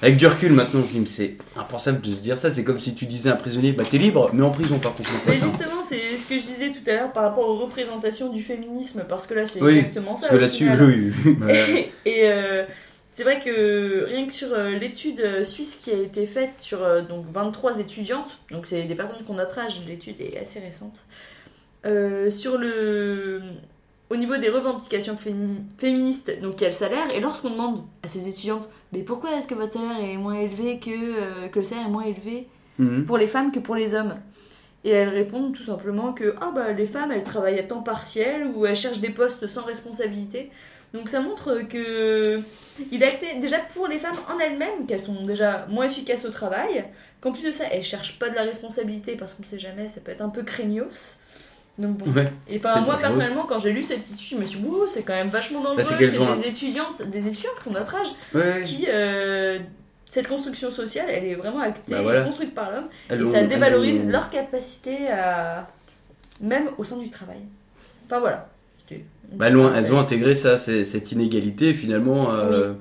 Avec 0.03 0.17
du 0.17 0.27
recul 0.27 0.53
maintenant, 0.53 0.81
Kim, 0.83 1.07
c'est 1.07 1.37
impensable 1.57 2.01
de 2.01 2.13
se 2.13 2.17
dire 2.19 2.39
ça. 2.39 2.51
C'est 2.53 2.65
comme 2.65 2.81
si 2.81 2.95
tu 2.95 3.05
disais 3.05 3.29
à 3.29 3.35
un 3.35 3.37
prisonnier, 3.37 3.73
bah 3.73 3.83
t'es 3.89 3.99
libre, 3.99 4.31
mais 4.33 4.43
en 4.43 4.51
prison 4.51 4.79
par 4.79 4.95
contre. 4.95 5.11
Mais 5.27 5.35
justement, 5.39 5.83
c'est 5.87 6.17
ce 6.17 6.27
que 6.27 6.39
je 6.39 6.43
disais 6.43 6.73
tout 6.73 6.89
à 6.89 6.95
l'heure 6.95 7.13
par 7.13 7.25
rapport 7.25 7.47
aux 7.49 7.57
représentations 7.57 8.33
du 8.33 8.41
féminisme, 8.43 9.05
parce 9.09 9.27
que 9.27 9.35
là, 9.35 9.47
c'est 9.47 9.61
Oui, 9.63 9.77
exactement 9.79 10.17
ça. 10.17 10.29
parce 10.29 10.39
que 10.39 10.41
là-dessus, 10.41 10.71
oui, 10.81 11.13
oui. 11.27 11.37
Ouais. 11.47 11.93
Et 12.07 12.21
euh, 12.31 12.65
c'est 13.11 13.25
vrai 13.25 13.41
que 13.41 14.05
rien 14.07 14.27
que 14.27 14.33
sur 14.33 14.53
euh, 14.55 14.71
l'étude 14.71 15.21
euh, 15.21 15.45
suisse 15.45 15.81
qui 15.85 15.91
a 15.91 15.99
été 15.99 16.25
faite 16.25 16.57
sur 16.57 16.83
euh, 16.83 17.03
donc 17.03 17.27
23 17.31 17.79
étudiantes, 17.81 18.39
donc 18.51 18.67
c'est 18.67 18.85
des 18.85 18.95
personnes 18.95 19.23
qui 19.23 19.31
ont 19.31 19.35
notre 19.35 19.59
âge, 19.59 19.83
l'étude 19.87 20.21
est 20.21 20.39
assez 20.39 20.61
récente, 20.61 21.05
euh, 21.85 22.31
sur 22.31 22.57
le. 22.57 23.43
Au 24.11 24.17
niveau 24.17 24.37
des 24.37 24.49
revendications 24.49 25.15
fémi- 25.15 25.63
féministes, 25.79 26.33
donc 26.43 26.55
il 26.61 26.63
y 26.63 26.65
a 26.65 26.69
le 26.71 26.75
salaire, 26.75 27.11
et 27.15 27.21
lorsqu'on 27.21 27.51
demande 27.51 27.85
à 28.03 28.09
ces 28.09 28.29
étudiantes, 28.29 28.69
mais 28.93 29.01
pourquoi 29.03 29.37
est-ce 29.37 29.47
que 29.47 29.55
votre 29.55 29.73
salaire 29.73 30.01
est 30.03 30.17
moins 30.17 30.35
élevé 30.35 30.81
que, 30.81 30.91
euh, 30.91 31.49
que 31.49 31.61
le 31.61 31.65
salaire 31.65 31.87
est 31.87 31.91
moins 31.91 32.03
élevé 32.05 32.49
Mhm. 32.79 33.05
pour 33.05 33.19
les 33.19 33.29
femmes 33.29 33.53
que 33.53 33.61
pour 33.61 33.77
les 33.77 33.95
hommes? 33.95 34.15
Et 34.83 34.91
elles 34.91 35.11
répondent 35.11 35.55
tout 35.55 35.63
simplement 35.65 36.13
que 36.13 36.35
ah 36.41 36.51
bah, 36.55 36.73
les 36.73 36.87
femmes 36.87 37.13
elles 37.13 37.23
travaillent 37.23 37.59
à 37.59 37.63
temps 37.63 37.83
partiel 37.83 38.47
ou 38.55 38.67
elles 38.67 38.75
cherchent 38.75 39.01
des 39.01 39.11
postes 39.11 39.47
sans 39.47 39.63
responsabilité. 39.63 40.51
Donc 40.95 41.09
ça 41.09 41.21
montre 41.21 41.61
que 41.69 42.41
il 42.91 43.05
a 43.05 43.15
été 43.15 43.35
déjà 43.39 43.59
pour 43.75 43.87
les 43.87 43.99
femmes 43.99 44.17
en 44.35 44.39
elles-mêmes 44.41 44.87
qu'elles 44.89 44.99
sont 44.99 45.25
déjà 45.25 45.67
moins 45.69 45.85
efficaces 45.85 46.25
au 46.25 46.31
travail, 46.31 46.85
qu'en 47.21 47.31
plus 47.31 47.45
de 47.45 47.51
ça 47.53 47.65
elles 47.71 47.83
cherchent 47.85 48.19
pas 48.19 48.31
de 48.31 48.35
la 48.35 48.43
responsabilité 48.43 49.17
parce 49.17 49.35
qu'on 49.35 49.45
sait 49.45 49.59
jamais, 49.59 49.87
ça 49.87 50.01
peut 50.01 50.11
être 50.13 50.23
un 50.23 50.31
peu 50.31 50.43
craignos. 50.43 51.17
Donc 51.79 51.97
bon. 51.99 52.13
Ouais, 52.13 52.33
Et 52.49 52.59
enfin 52.59 52.81
moi 52.83 52.99
personnellement 52.99 53.47
quand 53.49 53.59
j'ai 53.59 53.73
lu 53.73 53.83
cette 53.83 53.99
étude, 54.01 54.19
je 54.21 54.37
me 54.37 54.45
suis 54.45 54.59
dit 54.61 54.67
wow, 54.67 54.87
c'est 54.87 55.03
quand 55.03 55.15
même 55.15 55.29
vachement 55.31 55.61
dangereux 55.63 55.77
Bah, 55.79 55.85
c'est 55.85 56.19
ont 56.19 56.37
des 56.37 56.49
étudiantes, 56.49 57.03
des 57.09 57.27
étudiantes 57.29 57.59
qui 57.63 57.69
ont 57.69 57.73
notre 57.73 57.95
âge, 57.97 58.09
Ouais. 58.35 58.63
qui 58.65 58.87
euh, 58.89 59.59
cette 60.07 60.27
construction 60.29 60.71
sociale, 60.71 61.07
elle 61.09 61.25
est 61.25 61.35
vraiment 61.37 61.61
actée, 61.61 61.93
Bah, 61.93 62.03
voilà. 62.03 62.23
construite 62.23 62.55
par 62.55 62.71
l'homme, 62.71 62.89
et 63.11 63.25
ça 63.33 63.43
dévalorise 63.45 64.05
leur 64.07 64.29
capacité 64.29 65.09
à. 65.09 65.69
même 66.43 66.65
au 66.79 66.85
sein 66.85 66.97
du 66.99 67.09
travail. 67.11 67.39
Enfin 68.07 68.21
voilà. 68.21 68.49
Bah, 69.33 69.47
elles, 69.47 69.57
ont, 69.57 69.69
petite 69.71 69.85
elles 69.87 69.93
ont 69.95 69.99
intégré 70.01 70.35
ça, 70.35 70.59
cette 70.59 71.13
inégalité 71.13 71.73
finalement, 71.75 72.35
euh, 72.35 72.73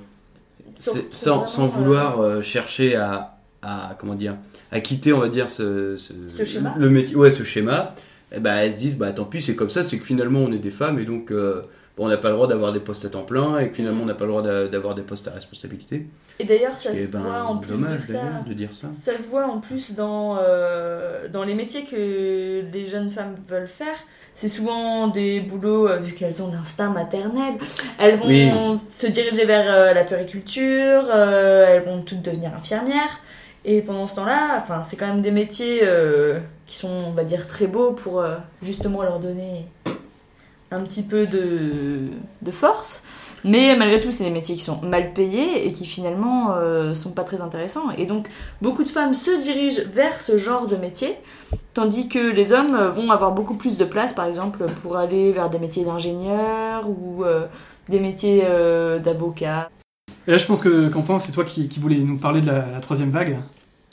sans, 1.12 1.46
sans 1.46 1.68
vouloir 1.68 2.20
euh, 2.20 2.42
chercher 2.42 2.96
à, 2.96 3.38
à 3.62 3.94
comment 3.98 4.16
dire, 4.16 4.34
à 4.72 4.80
quitter 4.80 5.12
on 5.12 5.20
va 5.20 5.28
dire 5.28 5.48
ce, 5.48 5.96
ce, 5.96 6.12
Ce 6.28 6.44
schéma. 6.44 6.74
le 6.76 6.90
métier, 6.90 7.14
ouais 7.14 7.30
ce 7.30 7.44
schéma. 7.44 7.94
Et 8.32 8.40
bah 8.40 8.64
elles 8.64 8.72
se 8.72 8.78
disent 8.78 8.96
bah 8.96 9.12
tant 9.12 9.24
pis 9.24 9.42
c'est 9.42 9.56
comme 9.56 9.70
ça, 9.70 9.82
c'est 9.84 9.98
que 9.98 10.04
finalement 10.04 10.40
on 10.40 10.52
est 10.52 10.58
des 10.58 10.70
femmes 10.70 10.98
et 11.00 11.04
donc 11.04 11.30
euh, 11.32 11.62
bon, 11.96 12.06
on 12.06 12.08
n'a 12.08 12.16
pas 12.16 12.28
le 12.28 12.34
droit 12.34 12.46
d'avoir 12.46 12.72
des 12.72 12.78
postes 12.80 13.04
à 13.04 13.08
temps 13.08 13.24
plein 13.24 13.58
et 13.58 13.70
que 13.70 13.74
finalement 13.76 14.02
on 14.04 14.06
n'a 14.06 14.14
pas 14.14 14.24
le 14.24 14.30
droit 14.30 14.42
d'a- 14.42 14.68
d'avoir 14.68 14.94
des 14.94 15.02
postes 15.02 15.26
à 15.28 15.32
responsabilité. 15.32 16.06
Et 16.38 16.44
d'ailleurs, 16.44 16.72
ça 16.78 16.94
se 16.94 16.98
est, 16.98 17.06
ben, 17.12 17.18
voit 17.20 17.42
en 17.42 17.58
plus 17.58 17.72
dommage, 17.72 18.00
de 18.06 18.06
ça. 18.06 18.12
d'ailleurs, 18.14 18.44
de 18.48 18.52
dire 18.54 18.68
ça. 18.72 18.88
Ça 19.04 19.16
se 19.18 19.26
voit 19.28 19.44
en 19.46 19.60
plus 19.60 19.92
dans, 19.94 20.38
euh, 20.40 21.28
dans 21.28 21.42
les 21.44 21.52
métiers 21.54 21.84
que 21.84 22.62
les 22.72 22.86
jeunes 22.86 23.10
femmes 23.10 23.34
veulent 23.46 23.68
faire. 23.68 23.96
C'est 24.32 24.48
souvent 24.48 25.08
des 25.08 25.40
boulots, 25.40 25.88
euh, 25.88 25.98
vu 25.98 26.14
qu'elles 26.14 26.40
ont 26.42 26.50
l'instinct 26.50 26.88
maternel, 26.90 27.54
elles 27.98 28.16
vont 28.16 28.26
Oui. 28.28 28.48
se 28.88 29.06
diriger 29.08 29.44
vers 29.44 29.66
euh, 29.70 29.92
la 29.92 30.04
périculture, 30.04 31.10
elles 31.12 31.82
vont 31.82 32.00
toutes 32.02 32.22
devenir 32.22 32.52
infirmières. 32.56 33.20
Et 33.66 33.82
pendant 33.82 34.06
ce 34.06 34.14
temps-là, 34.14 34.56
enfin, 34.62 34.82
c'est 34.82 34.96
quand 34.96 35.08
même 35.08 35.20
des 35.20 35.32
métiers 35.32 35.80
qui 36.70 36.76
sont, 36.76 36.88
on 36.88 37.10
va 37.10 37.24
dire, 37.24 37.48
très 37.48 37.66
beaux 37.66 37.90
pour 37.90 38.20
euh, 38.20 38.36
justement 38.62 39.02
leur 39.02 39.18
donner 39.18 39.66
un 40.70 40.82
petit 40.82 41.02
peu 41.02 41.26
de, 41.26 42.10
de 42.42 42.50
force. 42.52 43.02
Mais 43.42 43.74
malgré 43.74 43.98
tout, 43.98 44.12
c'est 44.12 44.22
des 44.22 44.30
métiers 44.30 44.54
qui 44.54 44.62
sont 44.62 44.80
mal 44.80 45.12
payés 45.12 45.66
et 45.66 45.72
qui 45.72 45.84
finalement 45.84 46.52
euh, 46.52 46.94
sont 46.94 47.10
pas 47.10 47.24
très 47.24 47.40
intéressants. 47.40 47.90
Et 47.98 48.06
donc, 48.06 48.28
beaucoup 48.62 48.84
de 48.84 48.88
femmes 48.88 49.14
se 49.14 49.42
dirigent 49.42 49.80
vers 49.92 50.20
ce 50.20 50.36
genre 50.36 50.68
de 50.68 50.76
métier, 50.76 51.16
tandis 51.74 52.08
que 52.08 52.20
les 52.20 52.52
hommes 52.52 52.76
vont 52.86 53.10
avoir 53.10 53.32
beaucoup 53.32 53.54
plus 53.54 53.76
de 53.76 53.84
place, 53.84 54.12
par 54.12 54.26
exemple, 54.26 54.66
pour 54.80 54.96
aller 54.96 55.32
vers 55.32 55.50
des 55.50 55.58
métiers 55.58 55.84
d'ingénieur 55.84 56.88
ou 56.88 57.24
euh, 57.24 57.46
des 57.88 57.98
métiers 57.98 58.44
d'avocat. 59.02 59.70
Et 60.28 60.30
là, 60.30 60.36
je 60.36 60.46
pense 60.46 60.60
que 60.60 60.86
Quentin, 60.86 61.18
c'est 61.18 61.32
toi 61.32 61.42
qui, 61.42 61.68
voulais 61.80 61.96
nous 61.96 62.18
parler 62.18 62.40
de 62.40 62.46
la 62.46 62.80
troisième 62.80 63.10
vague. 63.10 63.38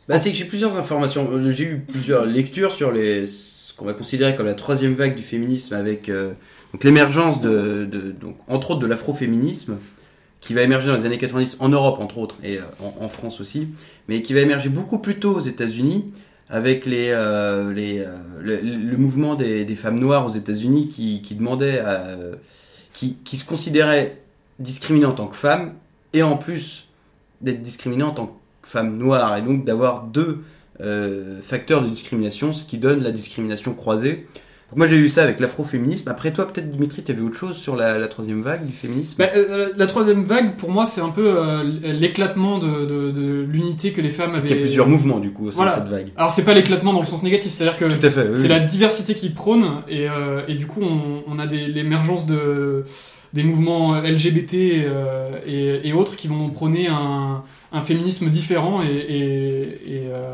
Bah, 0.07 0.19
c'est 0.19 0.31
que 0.31 0.37
j'ai 0.37 0.45
plusieurs 0.45 0.77
informations. 0.77 1.29
Euh, 1.31 1.51
J'ai 1.51 1.65
eu 1.65 1.79
plusieurs 1.79 2.25
lectures 2.25 2.71
sur 2.71 2.93
ce 2.95 3.73
qu'on 3.75 3.85
va 3.85 3.93
considérer 3.93 4.35
comme 4.35 4.45
la 4.45 4.53
troisième 4.53 4.93
vague 4.93 5.15
du 5.15 5.23
féminisme 5.23 5.73
avec 5.75 6.09
euh, 6.09 6.33
l'émergence 6.81 7.41
de, 7.41 7.85
donc, 8.19 8.37
entre 8.47 8.71
autres 8.71 8.79
de 8.79 8.87
l'afroféminisme 8.87 9.77
qui 10.39 10.53
va 10.53 10.61
émerger 10.61 10.87
dans 10.87 10.95
les 10.95 11.05
années 11.05 11.17
90 11.17 11.57
en 11.59 11.69
Europe 11.69 11.99
entre 11.99 12.19
autres 12.19 12.35
et 12.43 12.57
euh, 12.57 12.61
en, 12.79 13.07
France 13.09 13.41
aussi, 13.41 13.67
mais 14.07 14.21
qui 14.21 14.33
va 14.33 14.39
émerger 14.39 14.69
beaucoup 14.69 14.99
plus 14.99 15.19
tôt 15.19 15.35
aux 15.35 15.41
États-Unis 15.41 16.05
avec 16.49 16.85
les, 16.85 17.07
les, 17.75 18.05
le, 18.41 18.97
mouvement 18.97 19.35
des, 19.35 19.75
femmes 19.75 19.99
noires 19.99 20.25
aux 20.25 20.29
États-Unis 20.29 20.87
qui, 20.87 21.21
euh, 21.41 22.35
qui, 22.93 23.17
qui 23.25 23.35
se 23.35 23.43
considéraient 23.43 24.17
discriminées 24.59 25.05
en 25.05 25.13
tant 25.13 25.27
que 25.27 25.35
femmes 25.35 25.73
et 26.13 26.23
en 26.23 26.37
plus 26.37 26.87
d'être 27.41 27.61
discriminées 27.61 28.03
en 28.03 28.13
tant 28.13 28.27
que 28.27 28.36
femmes 28.67 28.97
noires 28.97 29.37
et 29.37 29.41
donc 29.41 29.65
d'avoir 29.65 30.03
deux 30.03 30.39
euh, 30.81 31.39
facteurs 31.41 31.81
de 31.81 31.87
discrimination, 31.87 32.51
ce 32.51 32.63
qui 32.65 32.77
donne 32.77 33.01
la 33.01 33.11
discrimination 33.11 33.73
croisée. 33.73 34.27
Donc 34.69 34.79
moi 34.79 34.87
j'ai 34.87 34.97
eu 34.97 35.07
ça 35.07 35.23
avec 35.23 35.39
l'afroféminisme. 35.39 36.09
Après 36.09 36.33
toi 36.33 36.45
peut-être 36.45 36.69
Dimitri, 36.69 37.01
tu 37.01 37.11
avais 37.13 37.21
autre 37.21 37.37
chose 37.37 37.55
sur 37.55 37.77
la, 37.77 37.97
la 37.97 38.07
troisième 38.09 38.41
vague 38.41 38.65
du 38.65 38.73
féminisme? 38.73 39.15
Bah, 39.17 39.29
euh, 39.33 39.69
la, 39.77 39.87
troisième 39.87 40.23
vague, 40.23 40.57
pour 40.57 40.69
moi, 40.71 40.85
c'est 40.85 40.99
un 40.99 41.07
peu 41.09 41.25
euh, 41.25 41.63
l'éclatement 41.63 42.59
de, 42.59 42.85
de- 42.85 43.11
de 43.11 43.41
l'unité 43.49 43.93
que 43.93 44.01
les 44.01 44.11
femmes 44.11 44.35
avaient. 44.35 44.49
Il 44.49 44.55
y 44.55 44.59
a 44.59 44.61
plusieurs 44.61 44.87
mouvements 44.89 45.19
du 45.19 45.31
coup 45.31 45.47
au 45.47 45.51
sein 45.51 45.63
Voilà. 45.63 45.77
de 45.77 45.79
cette 45.83 45.89
vague. 45.89 46.07
Alors 46.17 46.31
c'est 46.33 46.43
pas 46.43 46.53
l'éclatement 46.53 46.91
dans 46.91 46.99
le 46.99 47.05
sens 47.05 47.23
négatif, 47.23 47.53
c'est-à-dire 47.53 47.77
que 47.79 47.85
oui, 47.85 47.93
c'est 48.35 48.41
oui. 48.41 48.47
la 48.49 48.59
diversité 48.59 49.13
qui 49.13 49.29
prône 49.29 49.65
et, 49.87 50.09
euh, 50.09 50.41
et 50.49 50.55
du 50.55 50.67
coup 50.67 50.81
on, 50.81 51.23
on 51.31 51.39
a 51.39 51.45
l'émergence 51.45 52.25
de 52.25 52.83
des 53.33 53.43
mouvements 53.43 53.95
LGBT 54.01 54.53
et, 54.53 54.85
et 55.83 55.93
autres 55.93 56.15
qui 56.15 56.27
vont 56.27 56.49
prôner 56.49 56.87
un, 56.87 57.43
un 57.71 57.81
féminisme 57.83 58.29
différent 58.29 58.81
et, 58.83 58.87
et, 58.87 59.95
et, 59.95 60.07
euh, 60.09 60.33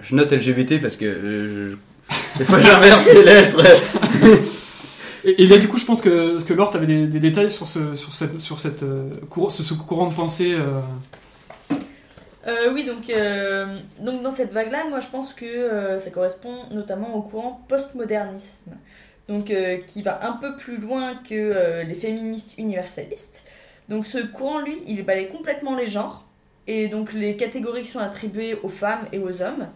Je 0.00 0.14
note 0.14 0.32
LGBT 0.32 0.80
parce 0.80 0.96
que 0.96 1.04
euh, 1.04 1.70
je- 2.10 2.38
des 2.38 2.44
fois 2.44 2.60
j'inverse 2.62 3.06
les 3.06 3.22
lettres. 3.24 3.62
Et, 5.26 5.42
et 5.42 5.46
là, 5.46 5.56
du 5.56 5.68
coup, 5.68 5.78
je 5.78 5.86
pense 5.86 6.02
que, 6.02 6.42
que 6.42 6.52
Laure, 6.52 6.70
t'avais 6.70 6.84
des, 6.86 7.06
des 7.06 7.18
détails 7.18 7.50
sur 7.50 7.66
ce, 7.66 7.94
sur 7.94 8.12
cette, 8.12 8.38
sur 8.40 8.60
cette, 8.60 8.82
euh, 8.82 9.08
courant, 9.30 9.48
ce, 9.48 9.62
ce 9.62 9.72
courant 9.72 10.08
de 10.08 10.12
pensée. 10.12 10.52
euh, 10.52 10.80
Euh, 12.46 12.70
oui, 12.74 12.84
donc, 12.84 13.08
euh, 13.08 13.78
donc 14.00 14.22
dans 14.22 14.30
cette 14.30 14.52
vague-là, 14.52 14.84
moi 14.90 15.00
je 15.00 15.08
pense 15.08 15.32
que 15.32 15.46
euh, 15.46 15.98
ça 15.98 16.10
correspond 16.10 16.54
notamment 16.72 17.14
au 17.14 17.22
courant 17.22 17.64
postmodernisme, 17.68 18.72
donc 19.30 19.50
euh, 19.50 19.78
qui 19.86 20.02
va 20.02 20.26
un 20.28 20.32
peu 20.32 20.56
plus 20.56 20.76
loin 20.76 21.14
que 21.14 21.32
euh, 21.34 21.84
les 21.84 21.94
féministes 21.94 22.58
universalistes. 22.58 23.44
Donc 23.88 24.06
ce 24.06 24.18
courant, 24.18 24.60
lui, 24.60 24.78
il 24.86 25.02
balaye 25.04 25.28
complètement 25.28 25.76
les 25.76 25.86
genres 25.86 26.24
et 26.66 26.88
donc 26.88 27.12
les 27.12 27.36
catégories 27.36 27.82
qui 27.82 27.88
sont 27.88 28.00
attribuées 28.00 28.58
aux 28.62 28.68
femmes 28.68 29.06
et 29.12 29.18
aux 29.18 29.42
hommes. 29.42 29.68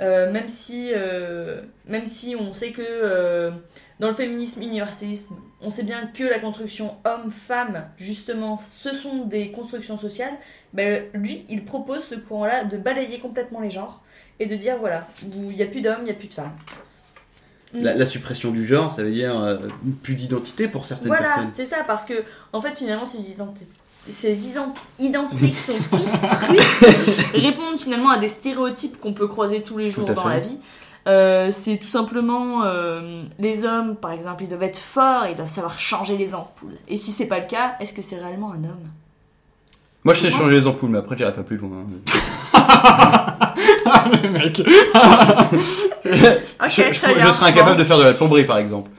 Euh, 0.00 0.32
même 0.32 0.48
si 0.48 0.90
euh, 0.92 1.62
même 1.86 2.06
si 2.06 2.34
on 2.34 2.52
sait 2.52 2.72
que 2.72 2.82
euh, 2.84 3.52
dans 4.00 4.08
le 4.08 4.14
féminisme 4.14 4.60
universalisme, 4.60 5.36
on 5.60 5.70
sait 5.70 5.84
bien 5.84 6.08
que 6.08 6.24
la 6.24 6.40
construction 6.40 6.96
homme-femme, 7.04 7.84
justement, 7.96 8.56
ce 8.56 8.92
sont 8.92 9.24
des 9.24 9.52
constructions 9.52 9.96
sociales, 9.96 10.34
ben, 10.72 11.04
lui, 11.14 11.44
il 11.48 11.64
propose 11.64 12.02
ce 12.04 12.16
courant-là 12.16 12.64
de 12.64 12.76
balayer 12.76 13.20
complètement 13.20 13.60
les 13.60 13.70
genres 13.70 14.02
et 14.40 14.46
de 14.46 14.56
dire 14.56 14.78
voilà, 14.78 15.06
il 15.22 15.42
n'y 15.42 15.62
a 15.62 15.66
plus 15.66 15.80
d'hommes, 15.80 16.00
il 16.00 16.04
n'y 16.04 16.10
a 16.10 16.14
plus 16.14 16.28
de 16.28 16.34
femmes. 16.34 16.56
La, 17.74 17.94
la 17.94 18.06
suppression 18.06 18.50
du 18.50 18.66
genre, 18.66 18.90
ça 18.90 19.02
veut 19.02 19.10
dire 19.12 19.38
euh, 19.40 19.56
plus 20.02 20.14
d'identité 20.14 20.68
pour 20.68 20.86
certaines 20.86 21.08
Voilà, 21.08 21.24
personnes. 21.34 21.50
c'est 21.52 21.64
ça, 21.64 21.78
parce 21.86 22.04
que 22.04 22.14
en 22.52 22.60
fait, 22.60 22.76
finalement, 22.76 23.04
ces 23.04 23.30
identités, 23.30 23.66
ces 24.08 24.34
ident- 24.48 24.74
identités 24.98 25.50
qui 25.50 25.56
sont 25.56 25.72
construites 25.90 27.30
répondent 27.34 27.78
finalement 27.78 28.10
à 28.10 28.18
des 28.18 28.28
stéréotypes 28.28 28.98
qu'on 29.00 29.12
peut 29.14 29.26
croiser 29.28 29.62
tous 29.62 29.78
les 29.78 29.90
jours 29.90 30.06
dans 30.06 30.22
fait. 30.22 30.28
la 30.28 30.40
vie. 30.40 30.58
Euh, 31.06 31.50
c'est 31.50 31.76
tout 31.76 31.88
simplement 31.90 32.64
euh, 32.64 33.22
les 33.38 33.62
hommes, 33.64 33.94
par 33.96 34.12
exemple, 34.12 34.42
ils 34.44 34.48
doivent 34.48 34.62
être 34.62 34.78
forts, 34.78 35.26
ils 35.30 35.36
doivent 35.36 35.50
savoir 35.50 35.78
changer 35.78 36.16
les 36.16 36.34
ampoules. 36.34 36.76
Et 36.88 36.96
si 36.96 37.10
c'est 37.10 37.26
pas 37.26 37.38
le 37.40 37.46
cas, 37.46 37.74
est-ce 37.80 37.92
que 37.92 38.00
c'est 38.00 38.18
réellement 38.18 38.52
un 38.52 38.64
homme? 38.64 38.88
Moi, 40.02 40.14
je 40.14 40.20
sais 40.20 40.30
changer 40.30 40.52
les 40.60 40.66
ampoules, 40.66 40.90
mais 40.90 40.98
après, 40.98 41.16
j'irai 41.16 41.32
pas 41.32 41.42
plus 41.42 41.56
loin. 41.58 41.84
le 44.22 44.28
mec. 44.30 44.62
je, 46.04 46.92
serais 46.92 47.46
incapable 47.50 47.78
de 47.78 47.84
faire 47.84 47.98
de 47.98 48.04
la 48.04 48.12
plomberie, 48.12 48.44
par 48.44 48.58
exemple. 48.58 48.90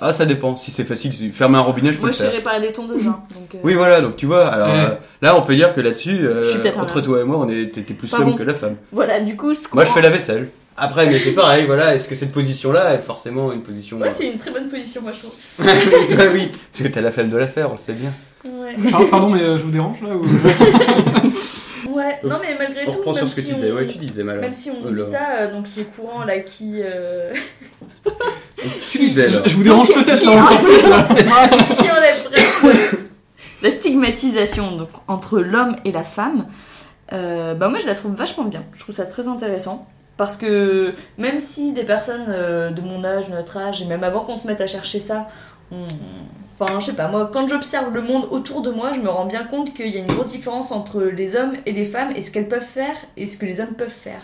Ah, 0.00 0.12
ça 0.12 0.24
dépend. 0.26 0.56
Si 0.56 0.70
c'est 0.70 0.84
facile, 0.84 1.12
si- 1.12 1.30
fermer 1.32 1.58
un 1.58 1.62
robinet, 1.62 1.88
je 1.90 1.94
peux 1.96 2.02
Moi, 2.02 2.10
le 2.10 2.12
je 2.12 2.18
sais 2.18 2.28
réparer 2.28 2.60
des 2.60 2.72
tondeuses. 2.72 3.06
Hein, 3.06 3.18
donc, 3.34 3.54
euh, 3.54 3.58
Oui, 3.64 3.74
voilà, 3.74 4.00
donc 4.00 4.16
tu 4.16 4.26
vois, 4.26 4.46
alors 4.46 4.68
Ouais. 4.68 4.84
euh, 4.84 4.94
là, 5.22 5.36
on 5.36 5.42
peut 5.42 5.56
dire 5.56 5.74
que 5.74 5.80
là-dessus, 5.80 6.20
euh, 6.22 6.44
entre 6.76 7.00
toi 7.00 7.20
et 7.20 7.24
moi, 7.24 7.38
on 7.38 7.46
t'es 7.46 7.82
plus 7.82 8.10
l'homme 8.12 8.30
bon. 8.30 8.36
que 8.36 8.44
la 8.44 8.54
femme. 8.54 8.76
Voilà, 8.92 9.20
du 9.20 9.36
coup, 9.36 9.54
ce 9.54 9.66
Moi, 9.72 9.84
je 9.84 9.90
fais 9.90 10.02
la 10.02 10.10
vaisselle. 10.10 10.50
Après, 10.80 11.06
mais 11.06 11.18
c'est 11.18 11.32
pareil, 11.32 11.64
voilà, 11.66 11.96
est-ce 11.96 12.06
que 12.08 12.14
cette 12.14 12.30
position-là 12.30 12.94
est 12.94 13.00
forcément 13.00 13.50
une 13.52 13.62
position. 13.62 13.98
Ouais, 13.98 14.12
c'est 14.12 14.28
une 14.28 14.38
très 14.38 14.52
bonne 14.52 14.68
position, 14.68 15.02
moi, 15.02 15.10
je 15.12 15.18
trouve. 15.18 15.34
Toi, 16.16 16.26
oui, 16.32 16.52
parce 16.72 16.84
que 16.84 16.94
t'as 16.94 17.00
la 17.00 17.10
flemme 17.10 17.30
de 17.30 17.36
la 17.36 17.48
faire, 17.48 17.68
on 17.70 17.72
le 17.72 17.78
sait 17.78 17.94
bien. 17.94 18.12
Ouais. 18.44 18.76
Par- 18.92 19.08
Pardon, 19.10 19.30
mais 19.30 19.42
euh, 19.42 19.58
je 19.58 19.64
vous 19.64 19.72
dérange 19.72 19.96
là 20.00 20.10
ou... 20.14 20.24
Ouais, 21.90 22.20
non 22.24 22.38
mais 22.40 22.54
malgré 22.58 22.82
On 22.86 22.92
tout, 22.92 22.98
reprend 22.98 23.12
même 23.14 23.26
sur 23.26 23.28
ce 23.28 23.36
que 23.36 23.40
si 23.42 23.48
tu 23.48 23.54
disais, 23.54 23.72
on- 23.72 23.74
ouais, 23.76 23.86
tu 23.86 23.98
disais, 23.98 24.22
Malin. 24.24 24.40
Même 24.40 24.54
si 24.54 24.70
on 24.70 24.76
Oh 24.84 24.90
dit 24.90 24.98
là. 24.98 25.04
ça, 25.04 25.20
euh, 25.40 25.52
donc 25.52 25.66
les 25.76 25.84
courants 25.84 26.24
là 26.24 26.38
qui... 26.40 26.80
euh, 26.82 27.32
Tu 28.90 28.98
disais, 28.98 29.28
là. 29.28 29.42
Je 29.46 29.54
vous 29.54 29.62
dérange 29.62 29.88
peut-être 29.92 30.24
là 30.24 30.48
qui 31.76 31.90
enlève 31.90 32.28
vraiment 32.30 32.98
la 33.62 33.70
stigmatisation 33.70 34.76
donc, 34.76 34.88
entre 35.08 35.40
l'homme 35.40 35.76
et 35.84 35.90
la 35.92 36.04
femme, 36.04 36.46
euh, 37.12 37.54
bah 37.54 37.68
moi 37.68 37.78
je 37.80 37.86
la 37.86 37.94
trouve 37.94 38.14
vachement 38.14 38.44
bien. 38.44 38.64
Je 38.74 38.80
trouve 38.80 38.94
ça 38.94 39.04
très 39.06 39.26
intéressant. 39.28 39.86
Parce 40.16 40.36
que 40.36 40.94
même 41.16 41.40
si 41.40 41.72
des 41.72 41.84
personnes 41.84 42.26
euh, 42.28 42.70
de 42.70 42.80
mon 42.80 43.04
âge, 43.04 43.28
notre 43.30 43.56
âge, 43.56 43.80
et 43.82 43.84
même 43.84 44.02
avant 44.02 44.20
qu'on 44.24 44.36
se 44.38 44.46
mette 44.48 44.60
à 44.60 44.66
chercher 44.66 44.98
ça, 45.00 45.28
on- 45.70 45.86
Enfin, 46.60 46.80
je 46.80 46.86
sais 46.86 46.94
pas, 46.94 47.06
moi, 47.08 47.30
quand 47.32 47.46
j'observe 47.46 47.92
le 47.94 48.02
monde 48.02 48.26
autour 48.32 48.62
de 48.62 48.70
moi, 48.70 48.92
je 48.92 49.00
me 49.00 49.08
rends 49.08 49.26
bien 49.26 49.44
compte 49.44 49.74
qu'il 49.74 49.88
y 49.88 49.96
a 49.96 50.00
une 50.00 50.06
grosse 50.08 50.32
différence 50.32 50.72
entre 50.72 51.02
les 51.02 51.36
hommes 51.36 51.52
et 51.66 51.72
les 51.72 51.84
femmes 51.84 52.10
et 52.16 52.20
ce 52.20 52.32
qu'elles 52.32 52.48
peuvent 52.48 52.60
faire 52.66 52.96
et 53.16 53.26
ce 53.28 53.36
que 53.36 53.46
les 53.46 53.60
hommes 53.60 53.74
peuvent 53.76 53.88
faire. 53.88 54.22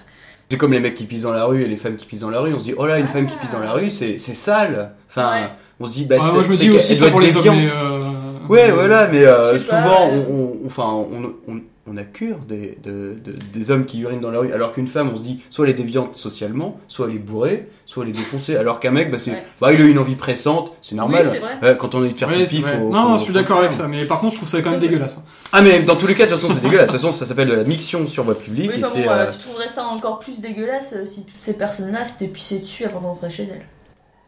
C'est 0.51 0.57
comme 0.59 0.73
les 0.73 0.81
mecs 0.81 0.95
qui 0.95 1.05
pissent 1.05 1.23
dans 1.23 1.33
la 1.33 1.45
rue 1.45 1.63
et 1.63 1.69
les 1.69 1.77
femmes 1.77 1.97
qui 1.97 2.07
pissent 2.07 2.21
dans 2.21 2.31
la 2.31 2.41
rue. 2.41 2.53
On 2.53 2.59
se 2.59 2.65
dit, 2.65 2.75
oh 2.77 2.87
là, 2.87 2.99
une 2.99 3.07
femme 3.07 3.27
qui 3.27 3.37
pisse 3.37 3.53
dans 3.53 3.61
la 3.61 3.73
rue, 3.73 3.91
c'est 3.91 4.19
c'est 4.19 4.35
sale. 4.35 4.91
Enfin, 5.09 5.33
Ouais. 5.43 5.49
on 5.81 5.87
se 5.87 5.93
dit, 5.93 6.05
bah, 6.07 6.17
Ouais, 6.17 6.23
c'est- 6.27 6.33
moi 6.33 6.43
je 6.45 6.51
me 6.51 6.57
dis 6.57 6.71
aussi 6.71 6.97
ça 6.97 7.11
pour 7.11 7.21
les 7.21 7.37
hommes, 7.37 7.47
euh, 7.49 8.01
Ouais, 8.49 8.71
voilà, 8.73 9.07
mais 9.07 9.25
euh, 9.25 9.59
souvent, 9.59 10.11
ouais. 10.11 10.27
on, 10.29 10.35
on- 10.35 10.67
enfin, 10.67 10.89
on, 10.93 11.33
on, 11.49 11.61
on 11.87 11.97
a 11.99 12.03
cure 12.05 12.39
des, 12.49 12.79
de- 12.83 13.15
de- 13.23 13.35
des 13.53 13.71
hommes 13.71 13.85
qui 13.85 14.01
urinent 14.01 14.21
dans 14.21 14.31
la 14.31 14.39
rue, 14.39 14.53
alors 14.53 14.73
qu'une 14.73 14.87
femme, 14.87 15.11
on 15.13 15.17
se 15.17 15.23
dit, 15.23 15.41
soit 15.51 15.67
elle 15.67 15.73
est 15.73 15.75
déviante 15.83 16.17
socialement, 16.17 16.81
soit 16.89 17.09
elle 17.11 17.17
est 17.17 17.19
bourrée, 17.19 17.69
soit 17.85 18.05
elle 18.05 18.09
est 18.09 18.13
défoncée, 18.13 18.57
alors 18.57 18.81
qu'un 18.81 18.91
mec, 18.91 19.11
bah, 19.11 19.19
c'est, 19.19 19.33
Ouais. 19.33 19.43
bah, 19.61 19.73
il 19.73 19.81
a 19.83 19.85
une 19.85 19.99
envie 19.99 20.15
pressante, 20.15 20.73
c'est 20.81 20.95
normal. 20.95 21.23
Oui, 21.25 21.31
c'est 21.33 21.39
vrai. 21.41 21.59
Euh, 21.63 21.75
quand 21.75 21.95
on 21.95 21.99
a 21.99 22.05
envie 22.05 22.15
de 22.15 22.19
faire 22.19 22.29
pipi, 22.31 22.63
faut, 22.63 22.69
Non, 22.69 22.79
faut- 22.79 22.91
non, 23.11 23.17
je 23.19 23.23
suis 23.25 23.33
d'accord 23.35 23.59
avec 23.59 23.73
ça, 23.73 23.87
mais 23.87 24.07
par 24.07 24.19
contre, 24.21 24.33
je 24.33 24.39
trouve 24.39 24.49
ça 24.49 24.63
quand 24.63 24.71
même 24.71 24.81
dégueulasse. 24.81 25.19
hein. 25.19 25.25
Ah, 25.53 25.61
mais 25.61 25.81
dans 25.81 25.97
tous 25.97 26.07
les 26.07 26.15
cas, 26.15 26.25
de 26.27 26.31
toute 26.33 26.41
façon, 26.41 26.55
c'est 26.55 26.63
dégueulasse. 26.63 26.87
De 26.87 26.93
toute 26.93 27.01
façon, 27.03 27.13
ça 27.13 27.27
s'appelle 27.27 27.49
de 27.49 27.55
la 27.55 27.65
miction 27.65 28.09
sur 28.09 28.25
voie 28.25 28.39
publique, 28.39 28.71
Oui, 28.73 28.79
et 28.79 28.83
bon, 28.83 28.89
euh, 28.97 29.11
euh, 29.11 29.31
tu 29.33 29.39
trouverais 29.39 29.69
ça 29.69 29.85
encore 29.85 30.19
plus 30.21 30.41
dégueulasse 30.41 30.95
si 31.05 31.25
toutes 31.25 31.35
ces 31.43 31.55
personnes-là 31.55 32.05
s'étaient 32.07 32.29
pissées 32.29 32.61
dessus 32.61 32.85
avant 32.87 33.03
d'entrer 33.03 33.29
chez 33.29 33.43
elles. 33.43 33.67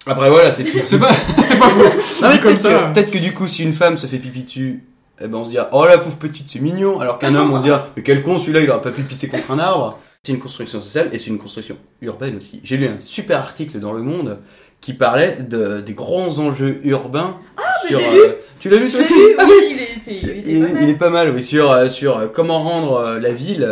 après, 0.05 0.29
voilà, 0.31 0.53
c'est. 0.53 0.65
C'est 0.87 0.99
pas, 0.99 1.11
c'est 1.13 1.59
pas. 1.59 1.69
Non, 1.69 2.29
mais 2.29 2.39
comme 2.39 2.41
peut-être 2.53 2.59
ça. 2.59 2.71
que, 2.89 2.93
peut-être 2.93 3.11
que 3.11 3.19
du 3.19 3.33
coup, 3.33 3.49
si 3.49 3.63
une 3.65 3.73
femme 3.73 3.97
se 3.99 4.07
fait 4.07 4.19
pipi 4.19 4.43
dessus, 4.45 4.85
eh 5.21 5.29
ben 5.29 5.39
on 5.39 5.45
se 5.45 5.51
dira, 5.51 5.69
oh 5.73 5.87
la 5.87 5.99
pauvre 5.99 6.17
petite, 6.17 6.49
c'est 6.49 6.61
mignon. 6.61 7.01
Alors 7.01 7.19
qu'un 7.19 7.35
homme, 7.35 7.53
on 7.53 7.61
dira, 7.61 7.89
mais 7.97 8.03
quel 8.03 8.23
con, 8.23 8.39
celui-là, 8.39 8.61
il 8.61 8.71
aurait 8.71 8.83
pas 8.83 8.91
pu 8.91 9.03
pisser 9.03 9.29
contre 9.29 9.51
un 9.51 9.59
arbre. 9.59 9.99
C'est 10.23 10.33
une 10.33 10.39
construction 10.39 10.81
sociale 10.81 11.09
et 11.13 11.19
c'est 11.19 11.29
une 11.29 11.39
construction 11.39 11.77
urbaine 12.03 12.37
aussi. 12.37 12.61
J'ai 12.65 12.77
lu 12.77 12.87
un 12.87 12.99
super 12.99 13.39
article 13.39 13.79
dans 13.79 13.93
Le 13.93 14.03
Monde 14.03 14.39
qui 14.81 14.93
parlait 14.93 15.37
de, 15.37 15.81
des 15.81 15.95
grands 15.95 16.39
enjeux 16.39 16.81
urbains. 16.85 17.39
Ah, 17.57 17.63
sur, 17.89 17.99
euh, 17.99 18.33
Tu 18.61 18.69
l'as 18.69 18.77
lu 18.79 18.85
Oui, 18.87 19.01
aussi 19.01 19.13
oui, 19.13 19.35
oui 19.39 19.53
il 19.71 19.81
était, 19.83 20.21
il 20.23 20.31
était 20.31 20.51
il, 20.53 20.61
pas 20.63 20.69
mal. 20.73 20.83
il 20.83 20.89
est 20.89 20.95
pas 20.95 21.11
mal, 21.11 21.33
oui, 21.35 21.43
sur, 21.43 21.71
euh, 21.71 21.89
sur 21.89 22.17
euh, 22.19 22.27
comment 22.33 22.63
rendre 22.63 23.19
la 23.21 23.33
ville 23.33 23.67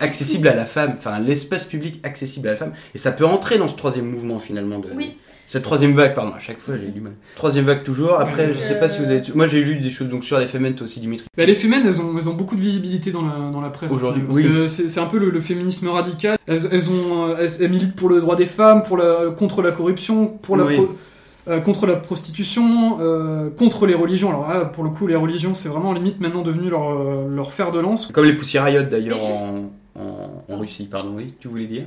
Accessible 0.00 0.48
à 0.48 0.54
la 0.54 0.64
femme, 0.64 0.94
enfin 0.98 1.18
l'espace 1.20 1.64
public 1.64 2.00
accessible 2.02 2.48
à 2.48 2.52
la 2.52 2.56
femme. 2.56 2.72
Et 2.94 2.98
ça 2.98 3.10
peut 3.12 3.24
entrer 3.26 3.58
dans 3.58 3.68
ce 3.68 3.76
troisième 3.76 4.06
mouvement 4.06 4.38
finalement 4.38 4.78
de, 4.78 4.88
Oui. 4.96 5.16
cette 5.46 5.62
troisième 5.62 5.94
vague, 5.94 6.14
pardon, 6.14 6.32
à 6.34 6.38
chaque 6.38 6.58
fois 6.58 6.74
j'ai 6.80 6.88
du 6.88 7.00
mal. 7.00 7.12
Troisième 7.36 7.64
vague 7.64 7.82
toujours. 7.82 8.18
Après, 8.20 8.52
je 8.54 8.58
sais 8.60 8.78
pas 8.78 8.88
si 8.88 9.00
vous 9.00 9.10
avez. 9.10 9.22
Moi 9.34 9.48
j'ai 9.48 9.62
lu 9.62 9.76
des 9.76 9.90
choses 9.90 10.08
donc 10.08 10.24
sur 10.24 10.38
les 10.38 10.46
femmes, 10.46 10.72
toi 10.74 10.84
aussi 10.84 11.00
Dimitri. 11.00 11.26
Bah, 11.36 11.44
les 11.44 11.54
fémènes, 11.54 11.82
elles 11.86 12.00
ont, 12.00 12.14
elles 12.18 12.28
ont 12.28 12.34
beaucoup 12.34 12.56
de 12.56 12.60
visibilité 12.60 13.10
dans 13.10 13.22
la, 13.22 13.50
dans 13.52 13.60
la 13.60 13.70
presse 13.70 13.90
Aujourd'hui, 13.92 14.22
parce 14.22 14.38
oui. 14.38 14.44
que 14.44 14.68
c'est 14.68 14.88
c'est 14.88 15.00
un 15.00 15.06
peu 15.06 15.18
le, 15.18 15.30
le 15.30 15.40
féminisme 15.40 15.88
radical. 15.88 16.38
Elles, 16.46 16.60
elles 16.72 16.88
ont, 16.90 17.36
elles, 17.38 17.50
elles 17.60 17.70
militent 17.70 17.96
pour 17.96 18.08
le 18.08 18.20
droit 18.20 18.36
des 18.36 18.46
femmes, 18.46 18.82
pour 18.82 18.96
la, 18.96 19.30
contre 19.36 19.62
la 19.62 19.72
corruption, 19.72 20.26
pour 20.26 20.56
la 20.56 20.64
Oui. 20.64 20.74
pro- 20.76 20.94
euh, 21.48 21.60
contre 21.60 21.86
la 21.86 21.96
prostitution, 21.96 22.98
euh, 23.00 23.50
contre 23.50 23.86
les 23.86 23.94
religions. 23.94 24.30
Alors 24.30 24.50
là, 24.50 24.64
pour 24.64 24.84
le 24.84 24.90
coup, 24.90 25.06
les 25.06 25.16
religions, 25.16 25.54
c'est 25.54 25.68
vraiment 25.68 25.92
limite 25.92 26.20
maintenant 26.20 26.42
devenu 26.42 26.70
leur, 26.70 26.90
euh, 26.90 27.28
leur 27.28 27.52
fer 27.52 27.70
de 27.70 27.80
lance. 27.80 28.06
Comme 28.12 28.24
les 28.24 28.36
Pussy 28.36 28.58
Riot 28.58 28.84
d'ailleurs 28.84 29.18
juste- 29.18 29.30
en, 29.30 29.70
en, 30.00 30.54
en 30.54 30.58
Russie, 30.58 30.88
pardon, 30.90 31.14
oui, 31.16 31.34
tu 31.40 31.48
voulais 31.48 31.66
dire? 31.66 31.84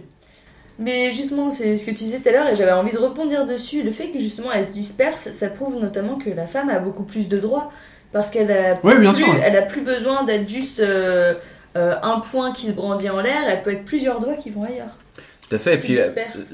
Mais 0.80 1.10
justement, 1.12 1.50
c'est 1.50 1.76
ce 1.76 1.86
que 1.86 1.92
tu 1.92 2.04
disais 2.04 2.20
tout 2.20 2.30
à 2.30 2.32
l'heure 2.32 2.48
et 2.48 2.56
j'avais 2.56 2.72
envie 2.72 2.92
de 2.92 3.00
rebondir 3.00 3.48
dessus. 3.48 3.82
Le 3.82 3.92
fait 3.92 4.12
que 4.12 4.20
justement 4.20 4.52
elle 4.52 4.66
se 4.66 4.72
disperse, 4.72 5.32
ça 5.32 5.50
prouve 5.50 5.80
notamment 5.80 6.18
que 6.18 6.30
la 6.30 6.46
femme 6.46 6.70
a 6.70 6.78
beaucoup 6.78 7.04
plus 7.04 7.28
de 7.28 7.38
droits. 7.38 7.72
Parce 8.14 8.30
qu'elle 8.30 8.50
a, 8.52 8.76
bien 8.76 9.12
plus, 9.12 9.14
sûr, 9.16 9.28
ouais. 9.28 9.42
elle 9.44 9.58
a 9.58 9.64
plus 9.64 9.82
besoin 9.82 10.24
d'être 10.24 10.48
juste 10.48 10.80
euh, 10.80 11.34
euh, 11.76 11.96
un 12.02 12.20
point 12.22 12.54
qui 12.54 12.68
se 12.68 12.72
brandit 12.72 13.10
en 13.10 13.20
l'air, 13.20 13.42
elle 13.50 13.62
peut 13.64 13.72
être 13.72 13.84
plusieurs 13.84 14.22
doigts 14.22 14.36
qui 14.36 14.50
vont 14.50 14.64
ailleurs. 14.64 14.98
Tout 15.50 15.56
à 15.56 15.60
fait, 15.60 15.76
et 15.76 15.78
puis. 15.78 15.98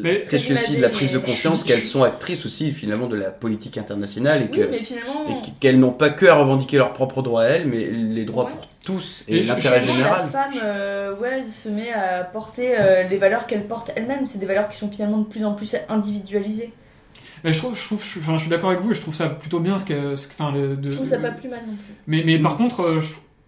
Mais- 0.03 0.23
c'est 0.29 0.35
aussi 0.53 0.75
de 0.77 0.81
la 0.81 0.89
prise 0.89 1.11
de 1.11 1.17
conscience 1.17 1.63
qu'elles 1.63 1.79
sont 1.79 2.03
actrices 2.03 2.45
aussi 2.45 2.71
finalement 2.71 3.07
de 3.07 3.15
la 3.15 3.31
politique 3.31 3.77
internationale 3.77 4.43
et 4.43 4.49
Oui, 4.69 4.83
finalement, 4.83 5.41
qu'elles 5.59 5.79
n'ont 5.79 5.91
pas 5.91 6.09
que 6.09 6.25
à 6.27 6.35
revendiquer 6.35 6.77
leurs 6.77 6.93
propres 6.93 7.21
droits 7.23 7.43
à 7.43 7.45
elles, 7.47 7.65
mais 7.67 7.85
les 7.85 8.23
droits 8.25 8.45
Ouais. 8.45 8.51
pour 8.51 8.67
tous 8.83 9.23
Et 9.27 9.37
et 9.37 9.43
je- 9.43 9.49
l'intérêt 9.49 9.81
je- 9.81 9.87
la 9.87 9.93
général. 9.93 10.29
femme 10.31 10.51
euh, 10.63 11.15
ouais, 11.15 11.43
se 11.51 11.69
met 11.69 11.91
à 11.91 12.23
porter 12.23 12.75
euh, 12.79 13.03
les 13.09 13.17
valeurs 13.17 13.47
qu'elle 13.47 13.63
porte 13.65 13.91
elle-même. 13.95 14.25
C'est 14.27 14.37
des 14.39 14.45
valeurs 14.45 14.69
qui 14.69 14.77
sont 14.77 14.91
finalement 14.91 15.19
de 15.19 15.25
plus 15.27 15.43
en 15.43 15.53
plus 15.53 15.75
individualisées. 15.89 16.71
Mais 17.43 17.51
je 17.51 17.57
trouve, 17.57 17.77
je 17.77 17.83
trouve, 17.83 18.01
je, 18.03 18.07
suis- 18.07 18.19
enfin, 18.19 18.35
je 18.35 18.41
suis 18.41 18.49
d'accord 18.49 18.69
avec 18.69 18.81
vous 18.81 18.91
et 18.91 18.95
je 18.95 19.01
trouve 19.01 19.15
ça 19.15 19.27
plutôt 19.27 19.59
bien 19.59 19.77
ce 19.79 19.85
que, 19.85 20.15
ce 20.15 20.27
que- 20.27 20.33
enfin, 20.37 20.51
le- 20.55 20.75
de- 20.77 20.91
Je 20.91 20.95
trouve 20.97 21.09
ça 21.09 21.17
pas 21.17 21.31
plus 21.31 21.49
mal 21.49 21.59
non 21.67 21.73
plus. 21.73 21.93
Mais, 22.07 22.23
mais 22.25 22.37
Mm. 22.37 22.41
par 22.41 22.57
contre, 22.57 22.81
euh, 22.83 23.01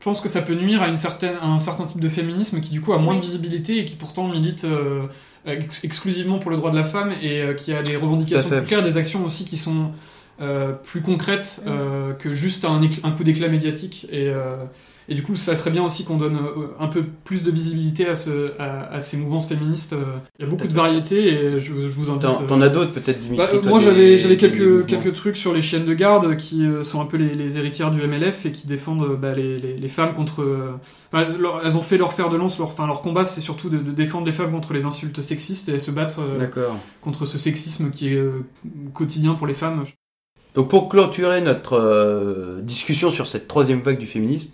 je 0.06 0.10
pense 0.12 0.22
que 0.22 0.30
ça 0.30 0.44
peut 0.44 0.54
nuire 0.54 0.84
à, 0.84 0.88
une 0.88 0.98
certaine, 0.98 1.34
à 1.42 1.48
un 1.48 1.58
certain 1.58 1.86
type 1.86 2.00
de 2.00 2.10
féminisme 2.10 2.62
qui 2.62 2.70
du 2.70 2.80
coup 2.80 2.94
a 2.94 3.00
moins 3.00 3.16
Oui. 3.16 3.22
de 3.22 3.26
visibilité 3.26 3.80
et 3.80 3.86
qui 3.86 3.96
pourtant 3.96 4.28
milite 4.28 4.64
euh, 4.64 5.08
ex- 5.48 5.84
exclusivement 5.84 6.38
pour 6.38 6.52
le 6.52 6.58
droit 6.58 6.70
de 6.70 6.76
la 6.76 6.84
femme 6.84 7.12
et 7.24 7.42
euh, 7.42 7.56
qui 7.56 7.74
a 7.74 7.82
des 7.82 7.96
revendications 7.96 8.48
plus 8.48 8.62
claires, 8.62 8.84
des 8.84 8.98
actions 8.98 9.26
aussi 9.26 9.46
qui 9.46 9.58
sont 9.58 9.94
euh, 10.42 10.74
plus 10.74 11.02
concrètes 11.02 11.60
euh, 11.66 12.14
que 12.14 12.34
juste 12.36 12.66
un, 12.66 12.80
un 13.04 13.12
coup 13.14 13.24
d'éclat 13.24 13.48
médiatique. 13.48 14.06
Et, 14.12 14.28
euh, 14.28 14.58
et 15.08 15.14
du 15.16 15.22
coup, 15.24 15.36
ça 15.36 15.56
serait 15.56 15.72
bien 15.72 15.84
aussi 15.84 16.04
qu'on 16.04 16.18
donne 16.18 16.36
euh, 16.38 16.68
un 16.80 16.88
peu 16.88 17.04
plus 17.24 17.44
de 17.44 17.52
visibilité 17.52 18.08
à, 18.08 18.16
ce, 18.16 18.52
à, 18.60 18.92
à 18.92 19.02
ces 19.02 19.18
mouvances 19.18 19.48
féministes. 19.48 19.94
euh. 19.94 20.04
Il 20.40 20.46
y 20.46 20.48
a 20.48 20.50
beaucoup 20.50 20.68
de 20.68 20.74
variétés 20.74 21.28
et 21.28 21.52
je, 21.52 21.60
je 21.60 21.72
vous 21.72 22.10
invite. 22.10 22.22
T'en 22.24 22.42
euh, 22.44 22.48
t'en 22.48 22.62
as 22.62 22.70
d'autres 22.70 22.92
peut-être 22.92 23.20
Dimitri 23.22 23.58
bah, 23.62 23.70
moi 23.70 23.80
j'avais 23.80 24.18
quelques 24.88 25.14
trucs 25.14 25.38
sur 25.38 25.54
les 25.54 25.62
chiennes 25.62 25.86
de 25.86 25.94
garde 25.94 26.36
qui 26.38 26.66
sont 26.84 27.02
un 27.02 27.06
peu 27.06 27.18
les, 27.18 27.34
les 27.36 27.58
héritières 27.58 27.92
du 27.92 28.02
MLF 28.06 28.46
et 28.48 28.52
qui 28.52 28.68
défendent 28.68 29.18
bah, 29.20 29.34
les, 29.34 29.58
les, 29.60 29.78
les 29.78 29.90
femmes 29.90 30.14
contre 30.14 30.78
bah, 31.12 31.26
leur- 31.40 31.62
elles 31.66 31.78
ont 31.78 31.82
fait 31.82 31.98
leur 31.98 32.14
fer 32.14 32.30
de 32.30 32.36
lance 32.38 32.58
leur 32.58 32.70
enfin 32.70 32.88
leur 32.88 33.02
combat 33.02 33.26
c'est 33.26 33.42
surtout 33.42 33.70
de, 33.70 33.78
de 33.78 33.92
défendre 33.92 34.26
les 34.26 34.34
femmes 34.34 34.52
contre 34.52 34.74
les 34.74 34.86
insultes 34.86 35.22
sexistes 35.22 35.70
et 35.70 35.74
elles 35.74 35.82
se 35.82 35.92
battent 35.92 36.18
euh, 36.20 36.40
contre 37.02 37.26
ce 37.26 37.38
sexisme 37.38 37.92
qui 37.92 38.10
est 38.10 38.16
euh, 38.18 38.44
quotidien 38.94 39.36
pour 39.36 39.48
les 39.48 39.54
femmes. 39.54 39.84
Donc 40.56 40.70
pour 40.70 40.88
clôturer 40.90 41.42
notre 41.42 41.74
euh, 41.74 42.62
discussion 42.62 43.12
sur 43.12 43.28
cette 43.28 43.48
troisième 43.48 43.82
vague 43.82 43.98
du 43.98 44.08
féminisme, 44.08 44.50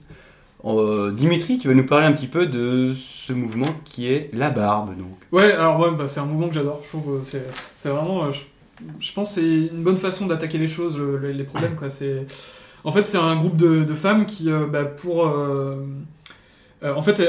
euh, 0.66 1.12
Dimitri, 1.12 1.58
tu 1.58 1.68
vas 1.68 1.74
nous 1.74 1.86
parler 1.86 2.06
un 2.06 2.12
petit 2.12 2.28
peu 2.28 2.46
de 2.46 2.94
ce 2.94 3.34
mouvement 3.34 3.74
qui 3.84 4.12
est 4.12 4.30
la 4.34 4.50
barbe. 4.50 4.96
Donc. 4.98 5.18
Ouais, 5.32 5.52
alors 5.54 5.80
ouais, 5.80 5.92
bah, 5.92 6.08
c'est 6.08 6.20
un 6.20 6.26
mouvement 6.26 6.48
que 6.50 6.54
j'adore. 6.54 6.82
Je 6.84 6.90
trouve 6.90 7.16
euh, 7.16 7.22
c'est 7.26 7.46
c'est 7.76 7.90
vraiment 7.90 8.26
euh, 8.26 8.32
je, 9.00 9.12
pense 9.14 9.34
c'est 9.34 9.68
une 9.68 9.84
bonne 9.84 9.98
façon 9.98 10.28
d'attaquer 10.28 10.58
les 10.58 10.68
choses, 10.68 10.98
le- 10.98 11.18
les, 11.18 11.44
problèmes 11.44 11.76
en 12.84 12.92
fait 12.92 13.08
c'est 13.08 13.18
un 13.18 13.36
groupe 13.36 13.56
de, 13.58 13.86
femmes 13.94 14.26
qui 14.26 14.52
euh, 14.52 14.66
bah, 14.66 14.86
pour 14.86 15.28
en 16.84 17.04
fait 17.04 17.22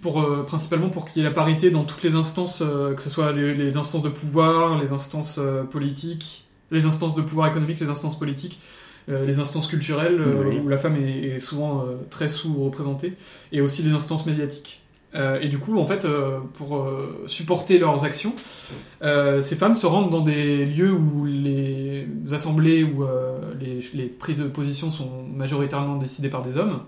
pour 0.00 0.22
euh, 0.22 0.42
principalement 0.42 0.88
pour 0.88 1.06
qu'il 1.06 1.22
y 1.22 1.24
ait 1.24 1.28
la 1.28 1.34
parité 1.34 1.70
dans 1.70 1.84
toutes 1.84 2.02
les 2.02 2.14
instances, 2.14 2.60
que 2.60 3.02
ce 3.02 3.10
soit 3.10 3.32
les, 3.32 3.54
les 3.54 3.76
instances 3.76 4.02
de 4.02 4.08
pouvoir, 4.08 4.78
les 4.78 4.92
instances 4.92 5.38
politiques, 5.70 6.46
les 6.70 6.86
instances 6.86 7.14
de 7.14 7.22
pouvoir 7.22 7.48
économique, 7.48 7.80
les 7.80 7.90
instances 7.90 8.18
politiques. 8.18 8.58
Euh, 9.08 9.24
les 9.26 9.38
instances 9.40 9.66
culturelles 9.66 10.20
euh, 10.20 10.44
Oui. 10.48 10.58
où 10.64 10.68
la 10.68 10.78
femme 10.78 10.96
est, 10.96 11.36
est 11.36 11.38
souvent 11.40 11.80
euh, 11.80 11.96
très 12.10 12.28
sous-représentée 12.28 13.14
et 13.52 13.60
aussi 13.60 13.82
les 13.82 13.92
instances 13.92 14.26
médiatiques. 14.26 14.82
Euh, 15.16 15.40
et 15.40 15.48
du 15.48 15.58
coup, 15.58 15.76
en 15.76 15.86
fait, 15.86 16.04
euh, 16.04 16.38
pour 16.54 16.76
euh, 16.76 17.24
supporter 17.26 17.78
leurs 17.80 18.04
actions, 18.04 18.32
ces 19.02 19.56
femmes 19.56 19.74
se 19.74 19.86
rendent 19.86 20.10
dans 20.10 20.20
des 20.20 20.64
lieux 20.64 20.92
où 20.92 21.24
les 21.24 22.06
assemblées 22.32 22.86
les, 23.60 23.80
les 23.94 24.06
prises 24.06 24.38
de 24.38 24.46
position 24.46 24.90
sont 24.92 25.24
majoritairement 25.34 25.96
décidées 25.96 26.28
par 26.28 26.42
des 26.42 26.56
hommes 26.56 26.80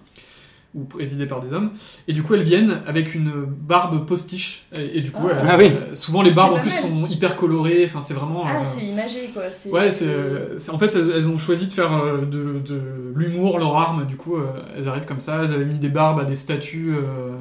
ou 0.74 0.84
présidées 0.84 1.26
par 1.26 1.40
des 1.40 1.52
hommes. 1.52 1.70
Et 2.08 2.12
du 2.14 2.22
coup, 2.22 2.34
elles 2.34 2.42
viennent 2.42 2.80
avec 2.86 3.14
une 3.14 3.30
barbe 3.46 4.06
postiche. 4.06 4.66
Et, 4.74 4.98
et 4.98 5.00
du 5.02 5.10
coup, 5.10 5.22
Ah. 5.28 5.36
elles- 5.38 5.46
Ah 5.50 5.56
oui. 5.58 5.66
euh, 5.66 5.94
souvent 5.94 6.22
les 6.22 6.30
barbes 6.30 6.54
en 6.54 6.60
plus 6.60 6.70
mal. 6.70 6.80
sont 6.82 7.06
hyper 7.08 7.36
colorées. 7.36 7.84
Enfin, 7.84 8.00
c'est 8.00 8.14
vraiment. 8.14 8.44
Ah, 8.46 8.60
euh, 8.60 8.64
c'est 8.64 8.84
imagé 8.84 9.30
quoi. 9.34 9.42
Ouais, 9.70 9.90
c'est, 9.90 10.06
euh, 10.06 10.58
c'est- 10.58 10.70
en 10.70 10.78
fait, 10.78 10.94
elles, 10.94 11.10
elles 11.14 11.28
ont 11.28 11.36
choisi 11.38 11.66
de 11.66 11.72
faire 11.72 11.90
de, 12.22 12.58
de 12.64 12.80
l'humour 13.14 13.58
leur 13.58 13.76
arme. 13.76 14.06
Du 14.06 14.16
coup, 14.16 14.36
euh, 14.36 14.46
elles 14.76 14.88
arrivent 14.88 15.04
comme 15.06 15.20
ça. 15.20 15.42
Elles 15.44 15.52
avaient 15.52 15.64
mis 15.66 15.78
des 15.78 15.88
barbes 15.90 16.20
à 16.20 16.24
des 16.24 16.36
statues 16.36 16.94
euh, 16.96 17.32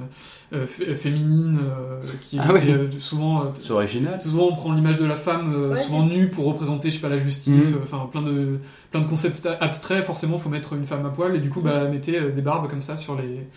euh, 0.53 0.67
fé- 0.67 0.95
féminines 0.95 1.59
euh, 1.63 2.01
qui 2.21 2.37
Ah 2.39 2.51
euh, 2.51 2.89
souvent. 2.99 3.41
euh, 3.41 3.45
C'est 3.55 3.71
original. 3.71 4.19
Souvent, 4.19 4.47
on 4.49 4.53
prend 4.55 4.73
l'image 4.73 4.97
de 4.97 5.05
la 5.05 5.15
femme, 5.15 5.53
euh, 5.53 5.73
Ouais, 5.73 5.83
souvent 5.83 6.05
nue, 6.05 6.29
pour 6.29 6.45
représenter, 6.45 6.89
je 6.91 6.95
sais 6.95 7.01
pas, 7.01 7.09
la 7.09 7.17
justice. 7.19 7.73
Euh, 7.73 7.79
Enfin, 7.83 8.07
plein 8.11 8.21
de 8.21 8.57
plein 8.91 9.01
de 9.01 9.07
concepts 9.07 9.47
abstraits. 9.59 10.03
Forcément, 10.03 10.37
faut 10.37 10.49
mettre 10.49 10.73
une 10.73 10.85
femme 10.85 11.05
à 11.05 11.09
poil. 11.09 11.35
Et 11.35 11.39
du 11.39 11.49
coup, 11.49 11.61
bah, 11.61 11.87
mettez 11.87 12.17
euh, 12.19 12.31
des 12.31 12.41
barbes 12.41 12.69
comme 12.69 12.81
ça 12.81 12.97
sur 12.97 13.15
les 13.15 13.47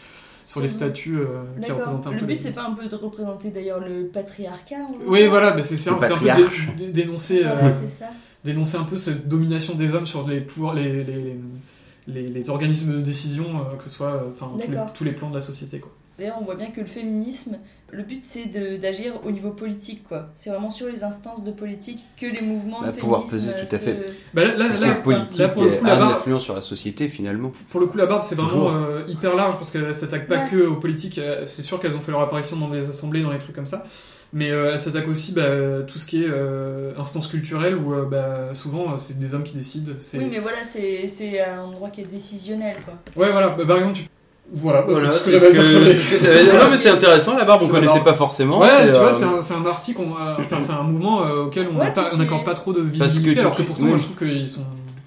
sur 0.42 0.60
les 0.60 0.68
statues 0.68 1.18
euh, 1.18 1.42
qui 1.64 1.72
représentent 1.72 2.06
un 2.06 2.10
Le 2.12 2.18
peu. 2.18 2.26
but, 2.26 2.32
les- 2.34 2.38
c'est 2.38 2.52
pas 2.52 2.66
un 2.68 2.74
peu 2.74 2.86
de 2.86 2.94
représenter 2.94 3.50
d'ailleurs 3.50 3.80
le 3.80 4.06
patriarcat 4.06 4.86
Oui, 5.06 5.26
voilà, 5.26 5.50
bah, 5.50 5.64
c'est 5.64 5.76
c'est 5.76 5.90
un, 5.90 5.94
Le 5.94 5.98
peu 5.98 6.06
patriarche. 6.08 6.68
dé- 6.76 6.86
dé- 6.86 6.92
dénoncer. 7.02 7.42
euh, 7.44 7.60
Ouais, 7.68 7.74
c'est 7.80 7.88
ça. 7.88 8.06
dénoncer 8.44 8.76
un 8.76 8.84
peu 8.84 8.96
cette 8.96 9.26
domination 9.26 9.74
des 9.74 9.94
hommes 9.94 10.06
sur 10.06 10.28
les 10.28 10.40
pouvoirs, 10.40 10.74
les, 10.74 11.02
les, 11.02 11.36
les, 12.06 12.28
les 12.28 12.50
organismes 12.50 12.92
de 12.92 13.00
décision, 13.00 13.46
euh, 13.62 13.76
que 13.76 13.82
ce 13.82 13.90
soit 13.90 14.12
euh, 14.12 14.30
enfin, 14.32 14.52
tous, 14.54 14.72
tous 14.98 15.02
les 15.04 15.12
plans 15.12 15.30
de 15.30 15.34
la 15.34 15.40
société. 15.40 15.80
Quoi. 15.80 15.90
D'ailleurs, 16.18 16.36
on 16.40 16.44
voit 16.44 16.54
bien 16.54 16.70
que 16.70 16.80
le 16.80 16.86
féminisme, 16.86 17.58
le 17.90 18.02
but 18.02 18.20
c'est 18.24 18.46
de- 18.46 18.76
d'agir 18.76 19.14
au 19.24 19.30
niveau 19.30 19.50
politique, 19.50 20.04
quoi. 20.08 20.28
C'est 20.36 20.50
vraiment 20.50 20.70
sur 20.70 20.86
les 20.86 21.02
instances 21.04 21.42
de 21.44 21.50
politique 21.50 22.04
que 22.20 22.26
les 22.26 22.40
mouvements 22.40 22.82
Bah, 22.82 22.92
pouvoir 22.92 23.24
peser, 23.24 23.50
tout 23.52 23.74
à 23.74 23.78
fait. 23.78 24.06
Bah, 24.32 24.44
là, 24.44 24.54
là, 24.56 24.68
là, 24.80 24.94
le 24.94 25.02
politique 25.02 25.38
là, 25.38 25.48
pour 25.48 25.64
le 25.64 25.70
coup, 25.76 25.84
la 25.84 25.96
barbe, 25.96 26.10
l'influence 26.12 26.42
sur 26.44 26.54
la 26.54 26.60
société 26.62 27.08
finalement. 27.08 27.50
pour 27.70 27.80
le 27.80 27.86
coup, 27.86 27.96
la 27.96 28.06
barbe, 28.06 28.22
c'est 28.22 28.34
vraiment 28.36 28.70
euh, 28.74 29.02
hyper 29.08 29.34
large 29.34 29.54
parce 29.56 29.70
qu'elle 29.70 29.94
s'attaque 29.94 30.28
pas 30.28 30.44
Ouais. 30.44 30.48
que 30.50 30.66
aux 30.66 30.76
politiques. 30.76 31.18
euh, 31.18 31.46
C'est 31.46 31.62
sûr 31.62 31.80
qu'elles 31.80 31.94
ont 31.96 32.00
fait 32.00 32.12
leur 32.12 32.20
apparition 32.22 32.56
dans 32.56 32.68
des 32.68 32.88
assemblées, 32.88 33.22
dans 33.22 33.32
des 33.32 33.38
trucs 33.38 33.54
comme 33.56 33.66
ça. 33.66 33.84
Mais 34.32 34.50
euh, 34.50 34.72
elle 34.72 34.80
s'attaque 34.80 35.06
aussi 35.06 35.32
bah, 35.32 35.42
tout 35.86 35.96
ce 35.98 36.06
qui 36.06 36.24
est 36.24 36.28
euh, 36.28 36.92
instance 36.98 37.28
culturelle 37.28 37.76
où 37.76 37.92
euh, 37.94 38.04
bah, 38.04 38.52
souvent 38.54 38.92
euh, 38.92 38.96
c'est 38.96 39.16
des 39.18 39.32
hommes 39.34 39.44
qui 39.44 39.54
décident. 39.56 39.92
Oui, 40.14 40.26
mais 40.30 40.40
voilà, 40.40 40.64
c'est 40.64 41.06
c'est 41.06 41.40
un 41.40 41.60
endroit 41.62 41.90
qui 41.90 42.00
est 42.00 42.10
décisionnel, 42.10 42.76
quoi. 42.84 42.94
Ouais, 43.22 43.30
voilà. 43.30 43.50
Bah, 43.50 43.64
par 43.66 43.76
exemple, 43.76 43.94
tu... 43.96 44.04
voilà, 44.54 44.82
bah, 44.82 44.86
Voilà, 44.92 45.12
c'est 45.12 45.18
ce 45.18 45.24
que 45.24 45.30
j'avais 45.32 45.46
à 45.46 45.50
dire 45.50 45.64
sur 45.64 45.80
que- 45.80 45.84
les- 45.84 45.94
que. 45.94 46.56
Non 46.64 46.70
mais 46.70 46.76
c'est 46.78 46.88
intéressant, 46.90 47.36
la 47.36 47.44
barbe 47.44 47.62
on 47.64 47.68
connaissait 47.68 47.86
barbe. 47.94 48.04
pas 48.04 48.14
forcément. 48.14 48.60
Ouais, 48.60 48.68
c'est, 48.80 48.86
tu 48.86 48.92
vois, 48.92 49.08
euh, 49.08 49.12
c'est 49.12 49.24
un, 49.24 49.42
c'est 49.42 49.54
un 49.54 49.60
parti 49.62 49.94
qu'on, 49.94 50.14
a- 50.16 50.36
enfin 50.40 50.60
c'est 50.60 50.72
un 50.72 50.82
mouvement 50.82 51.26
euh, 51.26 51.42
auquel 51.44 51.68
on 51.74 51.78
Ouais, 51.80 51.92
n'accorde 52.18 52.44
pas 52.44 52.54
trop 52.54 52.72
de 52.72 52.80
que 52.80 52.86
visibilité, 52.86 53.34
tu- 53.34 53.40
alors 53.40 53.56
que 53.56 53.62
pourtant 53.62 53.82
oui. 53.84 53.88
moi 53.90 53.98
je 53.98 54.04
trouve 54.04 54.16
qu'ils 54.16 54.48
sont. 54.48 54.60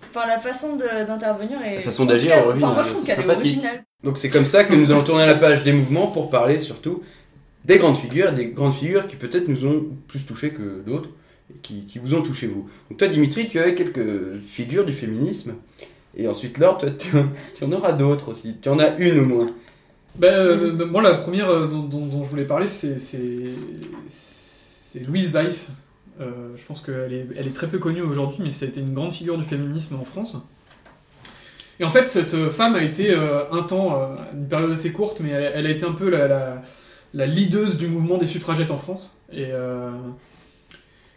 Enfin, 0.10 0.28
la 0.28 0.40
façon 0.40 0.76
d'intervenir 0.78 1.58
est. 1.64 1.76
La 1.76 1.82
façon 1.82 2.06
d'agir 2.06 2.32
Enfin, 2.36 2.48
originale, 2.48 2.74
moi, 2.74 2.84
je 2.84 2.90
trouve 2.90 3.04
c'est 3.06 3.16
qu'elle 3.16 3.26
est 3.30 3.36
originale. 3.36 3.84
Donc 4.04 4.18
c'est 4.18 4.30
comme 4.30 4.46
ça 4.46 4.64
que 4.64 4.74
nous 4.74 4.92
allons 4.92 5.04
tourner 5.04 5.26
la 5.26 5.36
page 5.36 5.64
des 5.64 5.74
mouvements 5.74 6.08
pour 6.08 6.30
parler 6.30 6.60
surtout 6.60 7.04
des 7.66 7.78
grandes 7.78 7.98
figures, 7.98 8.32
des 8.32 8.48
grandes 8.48 8.74
figures 8.74 9.08
qui 9.08 9.16
peut-être 9.16 9.48
nous 9.48 9.66
ont 9.66 9.86
plus 10.08 10.22
touchés 10.26 10.50
que 10.52 10.82
d'autres, 10.86 11.10
et 11.52 11.58
qui, 11.62 11.86
qui 11.86 12.00
vous 12.00 12.14
ont 12.14 12.22
touché 12.22 12.48
vous. 12.48 12.68
Donc 12.90 12.98
toi 13.00 13.08
Dimitri, 13.08 13.48
tu 13.50 13.60
avais 13.60 13.76
quelques 13.76 14.40
figures 14.46 14.86
du 14.86 14.94
féminisme, 14.94 15.54
et 16.18 16.28
ensuite 16.28 16.58
Laure, 16.58 16.78
toi 16.78 16.90
tu, 16.90 17.16
en 17.64 17.72
auras 17.72 17.94
d'autres 17.94 18.32
aussi, 18.32 18.58
tu 18.62 18.68
en 18.70 18.80
as 18.80 18.98
une 18.98 19.20
au 19.20 19.26
moins. 19.26 19.52
Ben, 20.16 20.34
euh, 20.34 20.74
ben, 20.74 21.02
la 21.02 21.14
première 21.14 21.50
euh, 21.50 21.68
dont, 21.68 22.24
je 22.24 22.30
voulais 22.30 22.46
parler 22.46 22.68
c'est 22.68 22.98
Louise 25.08 25.32
Weiss. 25.32 25.72
Euh, 26.20 26.50
je 26.56 26.66
pense 26.66 26.82
qu'elle 26.82 27.14
est, 27.14 27.54
très 27.54 27.68
peu 27.68 27.78
connue 27.78 28.02
aujourd'hui, 28.02 28.40
mais 28.44 28.52
ça 28.52 28.66
a 28.66 28.68
été 28.68 28.80
une 28.82 28.94
grande 28.94 29.14
figure 29.14 29.38
du 29.38 29.44
féminisme 29.44 29.96
en 29.96 30.04
France. 30.04 30.36
Et 31.80 31.84
en 31.84 31.92
fait, 31.92 32.08
cette 32.08 32.34
euh, 32.34 32.50
femme 32.50 32.74
a 32.74 32.82
été 32.82 33.14
un 33.14 33.62
temps, 33.62 34.16
une 34.34 34.48
période 34.48 34.72
assez 34.72 34.92
courte, 34.92 35.20
mais 35.20 35.30
elle, 35.30 35.68
a 35.68 35.70
été 35.70 35.86
un 35.86 35.92
peu 35.92 36.10
la, 36.10 36.28
la, 36.28 36.64
la 37.14 37.28
leaduse 37.28 37.78
du 37.78 37.88
mouvement 37.88 38.18
des 38.18 38.26
suffragettes 38.26 38.72
en 38.72 38.80
France. 38.80 39.16
Et, 39.32 39.52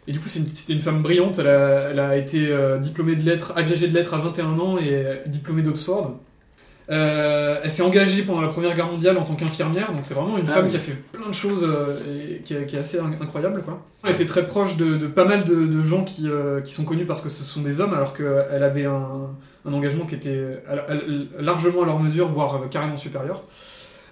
et 0.07 0.11
du 0.11 0.19
coup, 0.19 0.27
une- 0.35 0.47
c'était 0.47 0.73
une 0.73 0.81
femme 0.81 1.01
brillante. 1.01 1.39
Elle 1.39 1.47
a, 1.47 1.89
elle 1.91 1.99
a 1.99 2.17
été 2.17 2.47
euh, 2.49 2.77
diplômée 2.79 3.15
de 3.15 3.23
lettres, 3.23 3.53
agrégée 3.55 3.87
de 3.87 3.93
lettres 3.93 4.13
à 4.13 4.17
21 4.17 4.57
ans 4.59 4.77
et 4.77 4.89
euh, 4.93 5.15
diplômée 5.27 5.61
d'Oxford. 5.61 6.15
Euh, 6.89 7.59
elle 7.63 7.71
s'est 7.71 7.83
engagée 7.83 8.23
pendant 8.23 8.41
la 8.41 8.49
Première 8.49 8.75
Guerre 8.75 8.87
mondiale 8.91 9.17
en 9.17 9.23
tant 9.23 9.35
qu'infirmière, 9.35 9.93
donc 9.93 10.01
c'est 10.03 10.13
vraiment 10.15 10.37
une 10.37 10.45
Ah 10.49 10.53
femme 10.55 10.65
oui. 10.65 10.71
qui 10.71 10.75
a 10.77 10.79
fait 10.79 10.95
plein 11.13 11.27
de 11.29 11.33
choses 11.33 11.63
euh, 11.63 11.95
et 12.09 12.41
qui, 12.41 12.53
est- 12.53 12.65
qui 12.65 12.75
est 12.75 12.79
assez 12.79 12.99
in- 12.99 13.11
incroyable. 13.21 13.61
Quoi. 13.61 13.81
Elle 14.03 14.11
était 14.11 14.25
très 14.25 14.45
proche 14.45 14.75
de, 14.75 14.97
de 14.97 15.07
pas 15.07 15.23
mal 15.23 15.45
de, 15.45 15.67
de 15.67 15.83
gens 15.83 16.03
qui, 16.03 16.27
euh, 16.27 16.59
qui 16.59 16.73
sont 16.73 16.83
connus 16.83 17.05
parce 17.05 17.21
que 17.21 17.29
ce 17.29 17.43
sont 17.45 17.61
des 17.61 17.79
hommes, 17.79 17.93
alors 17.93 18.13
qu'elle 18.13 18.63
avait 18.63 18.85
un, 18.85 19.29
un 19.65 19.73
engagement 19.73 20.05
qui 20.05 20.15
était 20.15 20.61
à- 20.67 20.73
à- 20.91 21.41
largement 21.41 21.83
à 21.83 21.85
leur 21.85 21.99
mesure, 21.99 22.27
voire 22.27 22.67
carrément 22.69 22.97
supérieur. 22.97 23.43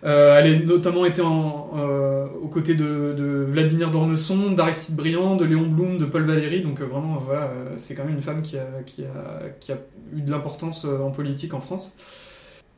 Euh, 0.05 0.39
elle 0.39 0.53
a 0.53 0.59
notamment 0.65 1.05
été 1.05 1.21
en, 1.21 1.71
euh, 1.77 2.25
aux 2.41 2.47
côtés 2.47 2.73
de, 2.73 3.13
de 3.17 3.45
Vladimir 3.47 3.91
Dormesson, 3.91 4.51
d'Aristide 4.51 4.95
Briand, 4.95 5.35
de 5.35 5.43
Léon 5.43 5.67
Blum, 5.67 5.97
de 5.97 6.05
Paul 6.05 6.23
Valéry, 6.23 6.62
donc 6.62 6.79
euh, 6.79 6.85
vraiment, 6.85 7.15
voilà, 7.17 7.41
euh, 7.41 7.73
c'est 7.77 7.95
quand 7.95 8.05
même 8.05 8.15
une 8.15 8.21
femme 8.21 8.41
qui 8.41 8.57
a, 8.57 8.65
qui 8.85 9.03
a, 9.03 9.49
qui 9.59 9.73
a 9.73 9.77
eu 10.15 10.21
de 10.21 10.31
l'importance 10.31 10.85
euh, 10.85 11.01
en 11.01 11.12
politique 11.12 11.53
en 11.53 11.59
France. 11.59 11.93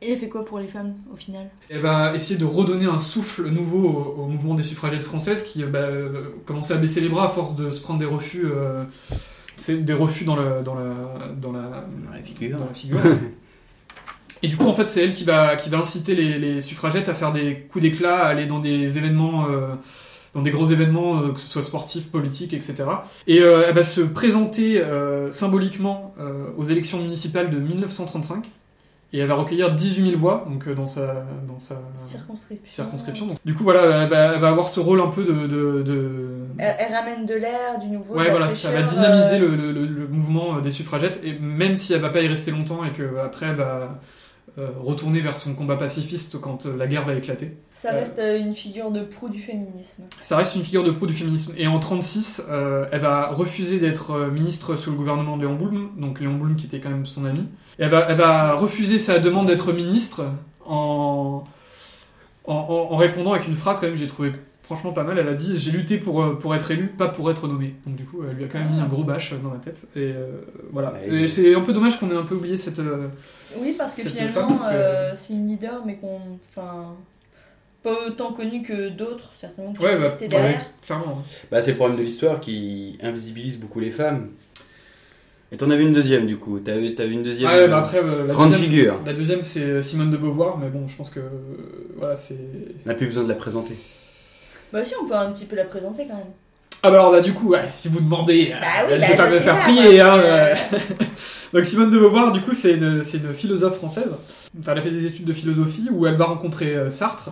Et 0.04 0.10
elle 0.12 0.18
fait 0.18 0.28
quoi 0.28 0.44
pour 0.44 0.58
les 0.58 0.66
femmes, 0.66 0.94
au 1.12 1.16
final? 1.16 1.48
Elle 1.70 1.80
va 1.80 2.12
essayer 2.16 2.36
de 2.36 2.44
redonner 2.44 2.86
un 2.86 2.98
souffle 2.98 3.48
nouveau 3.48 3.88
au, 3.88 4.22
au 4.22 4.26
mouvement 4.26 4.56
des 4.56 4.64
suffragettes 4.64 5.04
françaises 5.04 5.44
qui 5.44 5.62
bah, 5.62 5.78
euh, 5.78 6.30
commençait 6.44 6.74
à 6.74 6.78
baisser 6.78 7.00
les 7.00 7.08
bras 7.08 7.26
à 7.26 7.28
force 7.28 7.54
de 7.54 7.70
se 7.70 7.80
prendre 7.80 8.00
des 8.00 8.06
refus, 8.06 8.46
euh, 8.46 8.82
c'est 9.56 9.76
des 9.84 9.92
refus 9.92 10.24
dans, 10.24 10.34
le, 10.34 10.62
dans, 10.64 10.74
la, 10.74 10.82
dans, 11.40 11.52
la, 11.52 11.86
Dans 12.04 12.10
la 12.12 12.18
figure. 12.24 12.58
dans 12.58 12.66
la 12.66 12.74
figure. 12.74 12.98
Et 14.42 14.48
du 14.48 14.56
coup, 14.56 14.66
en 14.66 14.74
fait, 14.74 14.88
c'est 14.88 15.02
elle 15.04 15.12
qui 15.12 15.24
va, 15.24 15.56
qui 15.56 15.70
va 15.70 15.78
inciter 15.78 16.14
les, 16.14 16.38
les 16.38 16.60
suffragettes 16.60 17.08
à 17.08 17.14
faire 17.14 17.30
des 17.32 17.66
coups 17.70 17.82
d'éclat, 17.82 18.24
à 18.24 18.28
aller 18.28 18.46
dans 18.46 18.58
des 18.58 18.98
événements, 18.98 19.46
euh, 19.48 19.74
dans 20.34 20.42
des 20.42 20.50
gros 20.50 20.66
événements, 20.66 21.18
euh, 21.20 21.28
que 21.32 21.38
ce 21.40 21.46
soit 21.46 21.62
sportifs, 21.62 22.10
politiques, 22.10 22.52
etc. 22.52 22.74
Et 23.26 23.40
euh, 23.40 23.64
elle 23.68 23.74
va 23.74 23.84
se 23.84 24.00
présenter 24.00 24.80
euh, 24.80 25.30
symboliquement 25.30 26.14
euh, 26.20 26.46
aux 26.56 26.64
élections 26.64 26.98
municipales 26.98 27.50
de 27.50 27.58
1935. 27.58 28.46
Et 29.14 29.18
elle 29.18 29.28
va 29.28 29.34
recueillir 29.34 29.74
18 29.74 30.08
000 30.08 30.18
voix, 30.18 30.46
donc 30.48 30.66
dans 30.74 30.86
sa, 30.86 31.26
dans 31.46 31.58
sa 31.58 31.78
Circonscription. 31.98 32.64
circonscription. 32.84 33.26
Donc, 33.26 33.36
du 33.44 33.52
coup, 33.52 33.62
voilà, 33.62 34.04
elle 34.04 34.08
va, 34.08 34.32
elle 34.34 34.40
va 34.40 34.48
avoir 34.48 34.68
ce 34.70 34.80
rôle 34.80 35.02
un 35.02 35.08
peu 35.08 35.22
de. 35.22 35.46
de, 35.46 35.82
de- 35.82 36.28
Elle, 36.56 36.76
elle 36.78 36.94
ramène 36.94 37.26
de 37.26 37.34
l'air, 37.34 37.78
du 37.78 37.88
nouveau. 37.88 38.14
Ouais, 38.16 38.30
voilà, 38.30 38.48
ça 38.48 38.70
va 38.70 38.80
dynamiser 38.80 39.38
le, 39.38 39.48
le- 39.54 39.70
le- 39.72 40.08
mouvement 40.08 40.60
des 40.60 40.70
suffragettes, 40.70 41.20
et 41.22 41.38
même 41.38 41.76
si 41.76 41.92
elle 41.92 42.00
va 42.00 42.08
pas 42.08 42.22
y 42.22 42.26
rester 42.26 42.52
longtemps 42.52 42.84
et 42.86 42.92
que 42.92 43.02
après 43.22 43.46
elle 43.46 43.56
va 43.56 44.00
euh, 44.58 44.68
retourner 44.80 45.20
vers 45.22 45.36
son 45.38 45.54
combat 45.54 45.76
pacifiste 45.76 46.38
quand 46.40 46.66
euh, 46.66 46.76
la 46.76 46.86
guerre 46.86 47.06
va 47.06 47.14
éclater. 47.14 47.56
Ça 47.74 47.92
reste 47.92 48.18
euh, 48.18 48.38
une 48.38 48.54
figure 48.54 48.90
de 48.90 49.02
proue 49.02 49.28
du 49.30 49.38
féminisme. 49.38 50.04
Ça 50.20 50.36
reste 50.36 50.56
une 50.56 50.62
figure 50.62 50.82
de 50.84 50.90
proue 50.90 51.06
du 51.06 51.14
féminisme. 51.14 51.54
Et 51.56 51.66
en 51.66 51.78
36, 51.78 52.42
euh, 52.50 52.84
elle 52.92 53.00
va 53.00 53.28
refuser 53.28 53.78
d'être 53.78 54.28
ministre 54.30 54.76
sous 54.76 54.90
le 54.90 54.96
gouvernement 54.96 55.36
de 55.38 55.42
Léon 55.42 55.54
Blum, 55.56 55.90
donc 55.98 56.20
Léon 56.20 56.34
Blum 56.36 56.54
qui 56.56 56.66
était 56.66 56.80
quand 56.80 56.90
même 56.90 57.06
son 57.06 57.24
ami. 57.24 57.40
Et 57.78 57.84
elle 57.84 57.90
va, 57.90 58.06
elle 58.08 58.16
va 58.18 58.52
refuser 58.54 58.98
sa 58.98 59.18
demande 59.18 59.46
d'être 59.46 59.72
ministre 59.72 60.26
en, 60.66 61.44
en, 62.44 62.54
en- 62.54 62.92
en 62.92 62.96
répondant 62.96 63.32
avec 63.32 63.46
une 63.48 63.54
phrase 63.54 63.80
quand 63.80 63.86
même 63.86 63.94
que 63.94 64.00
j'ai 64.00 64.06
trouvé 64.06 64.32
franchement 64.62 64.92
pas 64.92 65.02
mal. 65.04 65.18
Elle 65.18 65.28
a 65.28 65.34
dit 65.34 65.56
J'ai 65.56 65.70
lutté 65.70 65.98
pour, 65.98 66.22
euh, 66.22 66.38
pour 66.38 66.54
être 66.54 66.70
élu, 66.70 66.88
pas 66.88 67.08
pour 67.08 67.30
être 67.30 67.46
nommé. 67.48 67.74
Donc 67.86 67.96
du 67.96 68.04
coup, 68.04 68.22
elle 68.28 68.36
lui 68.36 68.44
a 68.44 68.48
quand 68.48 68.58
même 68.58 68.70
mis 68.70 68.80
un 68.80 68.86
gros 68.86 69.04
bâche 69.04 69.34
dans 69.42 69.52
la 69.52 69.58
tête. 69.58 69.84
Et 69.96 70.12
euh, 70.14 70.40
voilà. 70.72 70.92
Ouais, 70.92 71.22
Et 71.24 71.28
c'est 71.28 71.54
un 71.54 71.60
peu 71.60 71.72
dommage 71.72 71.98
qu'on 71.98 72.10
ait 72.10 72.16
un 72.16 72.22
peu 72.24 72.34
oublié 72.34 72.56
cette. 72.56 72.78
euh, 72.78 73.08
Oui, 73.58 73.74
parce 73.76 73.94
que 73.94 74.02
finalement, 74.02 74.32
femme, 74.32 74.48
parce 74.56 74.68
que- 74.68 74.74
euh, 74.74 75.16
c'est 75.16 75.32
une 75.34 75.48
leader, 75.48 75.84
mais 75.86 75.96
qu'on. 75.96 76.18
Enfin. 76.50 76.94
Pas 77.82 78.06
autant 78.06 78.32
connue 78.32 78.62
que 78.62 78.90
d'autres, 78.90 79.32
certainement, 79.36 79.72
qui 79.72 79.82
Ouais, 79.82 79.98
bah, 79.98 80.04
ouais, 80.20 80.28
derrière. 80.28 80.70
clairement. 80.86 81.20
Bah 81.50 81.60
c'est 81.60 81.72
le 81.72 81.76
problème 81.76 81.98
de 81.98 82.04
l'histoire 82.04 82.38
qui 82.38 82.96
invisibilise 83.02 83.58
beaucoup 83.58 83.80
les 83.80 83.90
femmes. 83.90 84.28
Et 85.50 85.56
t'en 85.56 85.68
avais 85.68 85.82
une 85.82 85.92
deuxième 85.92 86.26
du 86.26 86.36
coup, 86.36 86.60
t'as 86.60 86.78
eu, 86.78 86.94
t'as 86.94 87.06
eu 87.06 87.10
une 87.10 87.24
deuxième 87.24 87.50
Ouais, 87.50 87.58
euh, 87.62 87.66
bah 87.66 87.78
après, 87.78 87.98
euh, 87.98 88.24
la 88.28 88.32
grande 88.32 88.52
deuxième, 88.52 88.70
figure. 88.70 89.00
La 89.04 89.12
deuxième, 89.12 89.42
c'est 89.42 89.82
Simone 89.82 90.12
de 90.12 90.16
Beauvoir, 90.16 90.58
mais 90.58 90.68
bon, 90.68 90.86
je 90.86 90.94
pense 90.94 91.10
que. 91.10 91.18
euh, 91.18 91.28
voilà, 91.96 92.14
c'est. 92.14 92.38
On 92.86 92.88
n'a 92.88 92.94
plus 92.94 93.06
besoin 93.06 93.24
de 93.24 93.28
la 93.28 93.34
présenter. 93.34 93.74
Bah, 94.72 94.84
si, 94.84 94.94
on 95.02 95.06
peut 95.06 95.14
un 95.14 95.30
petit 95.32 95.44
peu 95.44 95.56
la 95.56 95.64
présenter 95.64 96.06
quand 96.06 96.16
même. 96.16 96.26
Ah 96.84 96.90
bah 96.90 96.98
alors 96.98 97.12
bah 97.12 97.20
du 97.20 97.32
coup, 97.32 97.50
ouais, 97.50 97.62
si 97.70 97.88
vous 97.88 98.00
demandez, 98.00 98.52
Bah 98.60 98.66
euh, 98.82 98.86
oui, 98.88 98.94
je 98.96 99.00
bah, 99.00 99.06
vais 99.08 99.16
pas 99.16 99.28
je 99.28 99.34
me 99.34 99.38
faire 99.40 99.54
pas, 99.56 99.62
prier. 99.62 100.02
moi, 100.02 100.12
Hein, 100.14 100.18
euh. 100.20 100.54
Donc 101.54 101.64
Simone 101.64 101.90
de 101.90 101.98
Beauvoir, 101.98 102.32
du 102.32 102.40
coup, 102.40 102.52
c'est 102.52 102.72
une, 102.72 103.02
c'est 103.04 103.18
une 103.18 103.34
philosophe 103.34 103.76
française. 103.76 104.16
Enfin, 104.58 104.72
elle 104.72 104.78
a 104.78 104.82
fait 104.82 104.90
des 104.90 105.06
études 105.06 105.24
de 105.26 105.32
philosophie 105.32 105.88
où 105.92 106.06
elle 106.06 106.16
va 106.16 106.24
rencontrer 106.24 106.74
euh, 106.74 106.90
Sartre. 106.90 107.30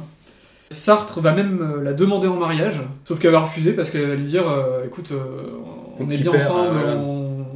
Sartre 0.71 1.21
va 1.21 1.33
même 1.33 1.61
euh, 1.63 1.83
la 1.83 1.95
demander 1.95 2.29
en 2.29 2.37
mariage, 2.37 2.77
sauf 3.05 3.19
qu'elle 3.19 3.33
va 3.33 3.41
refuser 3.41 3.73
parce 3.73 3.91
qu'elle 3.91 4.07
va 4.07 4.15
lui 4.15 4.27
dire, 4.27 4.49
euh, 4.49 4.85
écoute, 4.87 5.11
euh, 5.11 5.59
on 5.99 6.09
est 6.11 6.19
bien 6.19 6.33
ensemble, 6.33 6.77
euh, 6.77 6.83
voilà. 6.83 6.97
on- 6.99 7.47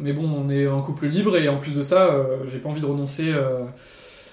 mais 0.00 0.12
bon, 0.12 0.28
on 0.28 0.50
est 0.50 0.66
un 0.66 0.80
couple 0.80 1.06
libre 1.06 1.36
et 1.36 1.48
en 1.48 1.58
plus 1.58 1.76
de 1.76 1.82
ça, 1.82 2.06
euh, 2.06 2.38
j'ai 2.50 2.58
pas 2.58 2.68
envie 2.68 2.80
de 2.80 2.86
renoncer 2.86 3.30
euh, 3.32 3.60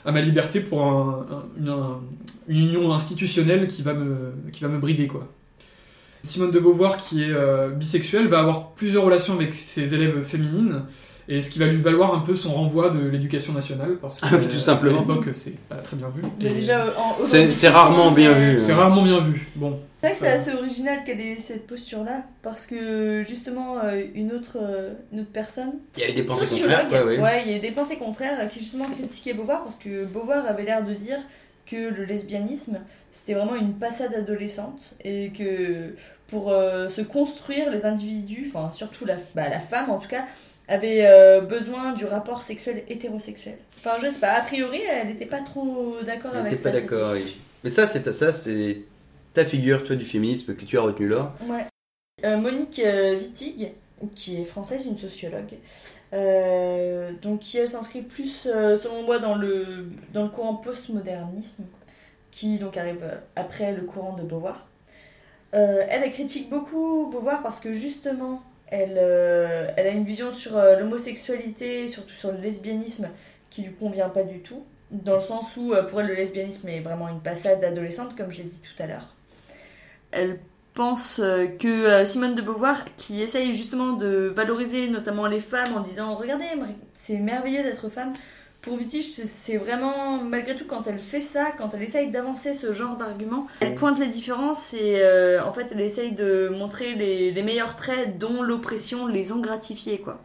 à 0.06 0.12
ma 0.12 0.22
liberté 0.22 0.60
pour 0.62 0.84
un- 0.84 1.26
un- 1.32 1.44
une, 1.60 1.70
un- 1.70 2.00
une 2.48 2.58
union 2.68 2.92
institutionnelle 2.94 3.68
qui 3.68 3.82
va 3.84 3.94
me, 3.94 4.34
qui 4.52 4.62
va 4.64 4.70
me 4.70 4.78
brider, 4.80 5.08
quoi. 5.08 5.28
Simone 6.24 6.52
de 6.52 6.60
Beauvoir, 6.60 6.98
qui 6.98 7.24
est 7.24 7.32
euh, 7.32 7.70
bisexuelle, 7.70 8.28
va 8.28 8.40
avoir 8.40 8.72
plusieurs 8.74 9.04
relations 9.04 9.34
avec 9.34 9.54
ses 9.54 9.94
élèves 9.94 10.22
féminines, 10.24 10.84
et 11.28 11.42
ce 11.42 11.50
qui 11.50 11.60
va 11.60 11.68
lui 11.68 11.82
valoir 11.82 12.14
un 12.14 12.20
peu 12.20 12.36
son 12.36 12.54
renvoi 12.54 12.90
de 12.90 13.00
l'éducation 13.08 13.54
nationale, 13.54 13.98
parce 14.02 14.20
que 14.20 14.26
Ah 14.26 14.38
tout 14.38 14.56
euh, 14.56 14.58
simplement. 14.60 15.00
à 15.00 15.02
l'époque, 15.02 15.30
c'est 15.34 15.58
pas 15.70 15.76
très 15.78 15.96
bien 15.98 16.10
vu. 16.10 16.22
Mais 16.40 16.46
Et 16.46 16.54
déjà, 16.56 16.86
euh, 16.86 16.90
en- 16.98 17.26
C'est 17.26 17.52
c'est 17.52 17.70
rarement 17.70 18.12
bien 18.12 18.32
vu. 18.34 18.58
C'est 18.58 18.72
hein. 18.72 18.76
rarement 18.78 19.04
bien 19.04 19.20
vu. 19.20 19.48
Bon. 19.56 19.80
C'est 20.02 20.08
vrai 20.08 20.14
que 20.16 20.20
c'est 20.20 20.26
Ça- 20.26 20.52
assez 20.52 20.54
original 20.60 21.04
qu'elle 21.04 21.22
ait 21.22 21.38
cette 21.38 21.68
posture-là, 21.68 22.24
parce 22.42 22.66
que 22.66 23.22
justement, 23.22 23.78
euh, 23.84 24.02
une, 24.16 24.32
autre, 24.32 24.58
euh, 24.60 24.94
une 25.14 25.20
autre 25.22 25.32
personne, 25.32 25.74
Il 25.98 26.02
y 26.02 26.06
a 26.06 26.10
eu 26.10 26.14
des 26.14 26.24
pensées 26.24 26.46
sociologue, 26.48 26.80
contraires, 26.82 27.06
ouais, 27.06 27.20
ouais. 27.20 27.44
il 27.46 27.52
y 27.52 27.54
a 27.54 27.58
eu 27.58 27.62
des 27.62 27.72
pensées 27.72 27.98
contraires 27.98 28.50
qui 28.50 28.60
justement 28.60 28.86
critiquaient 28.86 29.34
Beauvoir, 29.34 29.64
parce 29.64 29.78
que 29.78 30.06
Beauvoir 30.06 30.46
avait 30.48 30.64
l'air 30.64 30.84
de 30.84 30.94
dire 30.96 31.20
que 31.68 31.76
le 31.76 32.04
lesbianisme, 32.04 32.80
c'était 33.12 33.34
vraiment 33.36 33.56
une 33.56 33.74
passade 33.76 34.14
adolescente, 34.16 34.82
et 35.06 35.30
que 35.30 35.94
pour 36.28 36.50
euh, 36.52 36.90
se 36.90 37.02
construire, 37.02 37.70
les 37.70 37.86
individus, 37.86 38.52
enfin 38.54 38.72
surtout 38.72 39.06
la, 39.06 39.16
bah, 39.36 39.50
la 39.50 39.60
femme 39.60 39.90
en 39.92 40.00
tout 40.00 40.08
cas, 40.08 40.24
avait 40.72 41.06
euh, 41.06 41.42
besoin 41.42 41.94
du 41.94 42.06
rapport 42.06 42.42
sexuel 42.42 42.84
hétérosexuel. 42.88 43.58
Enfin, 43.78 43.98
je 44.02 44.08
sais 44.08 44.20
pas, 44.20 44.32
a 44.32 44.42
priori, 44.42 44.80
elle 44.90 45.08
n'était 45.08 45.26
pas 45.26 45.42
trop 45.42 45.98
d'accord 46.06 46.32
Elle 46.34 46.42
avec 46.42 46.52
n'était 46.54 46.64
ça. 46.64 46.72
pas 46.72 46.80
d'accord, 46.80 47.12
oui. 47.14 47.36
Mais 47.64 47.70
ça, 47.70 47.88
c'est 47.88 48.04
ta, 48.04 48.14
ça, 48.14 48.32
c'est 48.32 48.84
ta 49.34 49.44
figure, 49.44 49.84
toi, 49.84 49.96
du 49.96 50.06
féminisme 50.06 50.56
que 50.56 50.64
tu 50.66 50.78
as 50.78 50.82
retenu 50.82 51.10
là. 51.10 51.34
Ouais. 51.48 51.66
Euh, 52.24 52.38
Monique 52.38 52.80
euh, 52.80 53.18
Wittig, 53.18 53.72
qui 54.16 54.42
est 54.42 54.46
française, 54.46 54.86
une 54.86 54.98
sociologue, 54.98 55.58
euh, 56.14 57.12
donc 57.22 57.40
qui 57.40 57.58
elle 57.58 57.68
s'inscrit 57.68 58.02
plus, 58.02 58.44
selon 58.44 59.04
moi, 59.04 59.20
dans 59.20 59.36
le, 59.36 59.88
dans 60.14 60.24
le 60.24 60.30
courant 60.30 60.56
postmodernisme, 60.56 61.66
qui 62.32 62.60
donc 62.60 62.78
arrive 62.78 63.04
après 63.36 63.74
le 63.74 63.82
courant 63.82 64.14
de 64.14 64.24
Beauvoir. 64.24 64.68
Elle, 65.52 65.88
elle 65.90 66.12
critique 66.12 66.50
beaucoup 66.50 67.10
Beauvoir 67.12 67.44
parce 67.44 67.60
que 67.60 67.74
justement, 67.74 68.42
elle, 68.72 68.98
euh, 68.98 69.68
elle 69.76 69.88
a 69.88 69.90
une 69.90 70.06
vision 70.06 70.32
sur 70.32 70.58
euh, 70.58 70.80
l'homosexualité, 70.80 71.88
surtout 71.90 72.16
sur 72.16 72.32
le 72.32 72.40
lesbianisme, 72.40 73.10
qui 73.50 73.64
lui 73.64 73.74
convient 73.74 74.10
pas 74.10 74.24
du 74.24 74.40
tout. 74.40 74.64
Dans 74.92 75.16
le 75.16 75.22
sens 75.22 75.56
où, 75.58 75.74
euh, 75.74 75.84
pour 75.84 76.00
elle, 76.02 76.08
le 76.08 76.16
lesbianisme 76.16 76.68
est 76.70 76.80
vraiment 76.80 77.10
une 77.10 77.20
passade 77.20 77.64
adolescente, 77.64 78.16
comme 78.16 78.32
je 78.32 78.38
l'ai 78.38 78.44
dit 78.46 78.62
tout 78.62 78.82
à 78.82 78.88
l'heure. 78.88 79.14
Elle 80.12 80.40
pense 80.74 81.18
que 81.18 82.06
Simone 82.06 82.34
de 82.34 82.42
Beauvoir, 82.42 82.86
qui 82.96 83.22
essaye 83.22 83.54
justement 83.54 83.92
de 83.92 84.32
valoriser 84.34 84.88
notamment 84.88 85.28
les 85.28 85.42
femmes 85.42 85.76
en 85.76 85.82
disant 85.82 86.16
Regardez, 86.16 86.46
c'est 86.94 87.18
merveilleux 87.18 87.64
d'être 87.64 87.90
femme. 87.90 88.14
Pour 88.62 88.74
Wittich, 88.74 89.06
c'est- 89.06 89.58
vraiment, 89.58 90.24
malgré 90.24 90.56
tout, 90.56 90.66
quand 90.68 90.86
elle 90.86 91.00
fait 91.00 91.22
ça, 91.22 91.52
quand 91.58 91.74
elle 91.74 91.82
essaye 91.82 92.12
d'avancer 92.12 92.54
ce 92.54 92.72
genre 92.72 92.96
d'argument, 92.96 93.48
elle 93.60 93.74
pointe 93.74 93.98
les 94.00 94.08
différences 94.08 94.74
et 94.76 95.02
euh, 95.02 95.44
en 95.44 95.52
fait, 95.52 95.68
elle 95.72 95.82
essaye 95.82 96.12
de 96.12 96.48
montrer 96.50 96.94
les, 96.94 97.42
meilleurs 97.42 97.76
traits 97.76 98.20
dont 98.20 98.44
l'oppression 98.44 99.08
les 99.08 99.32
ont 99.32 99.40
gratifiés, 99.40 100.00
quoi. 100.00 100.22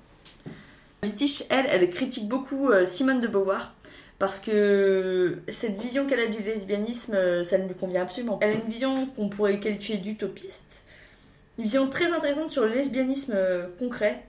Elle, 1.02 1.66
elle 1.70 1.90
critique 1.90 2.28
beaucoup 2.28 2.68
euh, 2.70 2.84
Simone 2.84 3.20
de 3.20 3.28
Beauvoir 3.28 3.74
parce 4.18 4.40
que 4.40 5.38
cette 5.48 5.80
vision 5.80 6.06
qu'elle 6.06 6.20
a 6.20 6.26
du 6.26 6.42
lesbianisme, 6.42 7.14
euh, 7.14 7.44
ça 7.44 7.56
ne 7.58 7.66
lui 7.68 7.74
convient 7.74 8.02
absolument. 8.02 8.36
pas. 8.36 8.46
Elle 8.46 8.56
a 8.56 8.60
une 8.60 8.70
vision 8.70 9.06
qu'on 9.16 9.28
pourrait 9.30 9.60
qualifier 9.60 9.96
d'utopiste, 9.96 10.82
une 11.58 11.64
vision 11.64 11.88
très 11.88 12.12
intéressante 12.12 12.50
sur 12.50 12.64
le 12.66 12.72
lesbianisme 12.72 13.34
concret. 13.78 14.24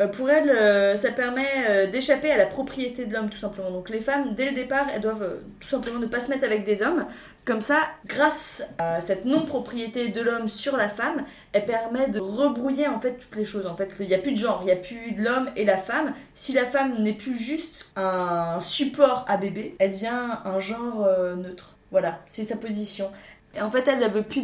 Euh, 0.00 0.08
pour 0.08 0.28
elle, 0.28 0.50
euh, 0.50 0.96
ça 0.96 1.12
permet 1.12 1.46
euh, 1.68 1.86
d'échapper 1.86 2.30
à 2.30 2.36
la 2.36 2.46
propriété 2.46 3.06
de 3.06 3.12
l'homme, 3.12 3.30
tout 3.30 3.38
simplement. 3.38 3.70
Donc 3.70 3.90
les 3.90 4.00
femmes, 4.00 4.34
dès 4.34 4.46
le 4.46 4.52
départ, 4.52 4.86
elles 4.92 5.00
doivent 5.00 5.38
tout 5.60 5.68
simplement 5.68 6.00
ne 6.00 6.06
pas 6.06 6.20
se 6.20 6.30
mettre 6.30 6.44
avec 6.44 6.64
des 6.64 6.82
hommes. 6.82 7.06
Comme 7.44 7.60
ça, 7.60 7.78
grâce 8.06 8.64
à 8.78 9.00
cette 9.00 9.24
non-propriété 9.24 10.08
de 10.08 10.20
l'homme 10.20 10.48
sur 10.48 10.76
la 10.76 10.88
femme, 10.88 11.24
elle 11.52 11.66
permet 11.66 12.08
de 12.08 12.18
rebrouiller 12.18 12.88
en 12.88 12.98
fait 12.98 13.18
toutes 13.18 13.36
les 13.36 13.44
choses. 13.44 13.66
En 13.66 13.76
fait, 13.76 13.90
il 14.00 14.08
n'y 14.08 14.14
a 14.14 14.18
plus 14.18 14.32
de 14.32 14.36
genre, 14.36 14.60
il 14.62 14.66
n'y 14.66 14.72
a 14.72 14.76
plus 14.76 15.12
de 15.12 15.22
l'homme 15.22 15.50
et 15.54 15.64
la 15.64 15.76
femme. 15.76 16.14
Si 16.32 16.52
la 16.52 16.64
femme 16.64 17.00
n'est 17.02 17.12
plus 17.12 17.36
juste 17.36 17.86
un 17.94 18.58
support 18.60 19.24
à 19.28 19.36
bébé, 19.36 19.76
elle 19.78 19.92
devient 19.92 20.38
un 20.44 20.58
genre 20.58 21.06
neutre. 21.36 21.76
Voilà, 21.90 22.20
c'est 22.26 22.42
sa 22.42 22.56
position. 22.56 23.10
Et 23.56 23.62
en 23.62 23.70
fait, 23.70 23.86
elle 23.88 24.00
ne 24.00 24.08
veut 24.08 24.22
plus 24.22 24.42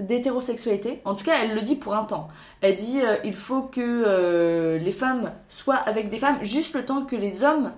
d'hétérosexualité. 0.00 1.00
En 1.04 1.14
tout 1.14 1.24
cas, 1.24 1.34
elle 1.42 1.54
le 1.54 1.60
dit 1.62 1.76
pour 1.76 1.94
un 1.94 2.04
temps. 2.04 2.28
Elle 2.60 2.74
dit 2.74 3.00
euh, 3.02 3.16
il 3.24 3.36
faut 3.36 3.62
que 3.62 3.80
euh, 3.80 4.78
les 4.78 4.92
femmes 4.92 5.32
soient 5.48 5.74
avec 5.76 6.10
des 6.10 6.18
femmes 6.18 6.38
juste 6.42 6.74
le 6.74 6.84
temps 6.84 7.04
que 7.04 7.16
les 7.16 7.42
hommes 7.44 7.72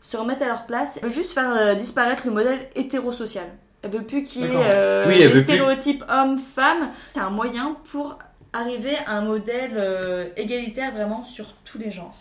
se 0.00 0.16
remettent 0.16 0.42
à 0.42 0.46
leur 0.46 0.66
place. 0.66 0.98
Elle 1.02 1.08
veut 1.08 1.14
juste 1.14 1.32
faire 1.32 1.50
euh, 1.56 1.74
disparaître 1.74 2.26
le 2.26 2.32
modèle 2.32 2.68
hétérosocial. 2.74 3.46
Elle 3.82 3.90
veut 3.90 4.02
plus 4.02 4.22
qu'il 4.22 4.42
y 4.42 4.44
ait 4.46 4.50
euh, 4.54 5.06
Oui, 5.08 5.18
les 5.18 5.28
plus- 5.28 5.42
stéréotypes 5.42 6.04
hommes-femmes. 6.08 6.90
C'est 7.14 7.20
un 7.20 7.30
moyen 7.30 7.76
pour 7.90 8.18
arriver 8.52 8.96
à 9.06 9.16
un 9.16 9.22
modèle 9.22 9.72
euh, 9.76 10.26
égalitaire 10.36 10.92
vraiment 10.92 11.24
sur 11.24 11.46
tous 11.64 11.78
les 11.78 11.90
genres. 11.90 12.14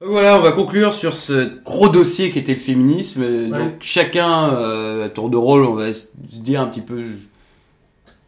Voilà, 0.00 0.38
on 0.38 0.42
va 0.42 0.52
conclure 0.52 0.92
sur 0.92 1.14
ce 1.14 1.62
gros 1.62 1.88
dossier 1.88 2.30
qui 2.30 2.38
était 2.38 2.52
le 2.54 2.58
féminisme. 2.58 3.22
Ouais. 3.22 3.58
Donc 3.58 3.74
chacun, 3.80 4.54
euh, 4.54 5.06
à 5.06 5.08
tour 5.08 5.30
de 5.30 5.36
rôle, 5.36 5.64
on 5.64 5.74
va 5.74 5.92
se 5.92 6.04
dire 6.14 6.60
un 6.60 6.66
petit 6.66 6.80
peu. 6.80 7.04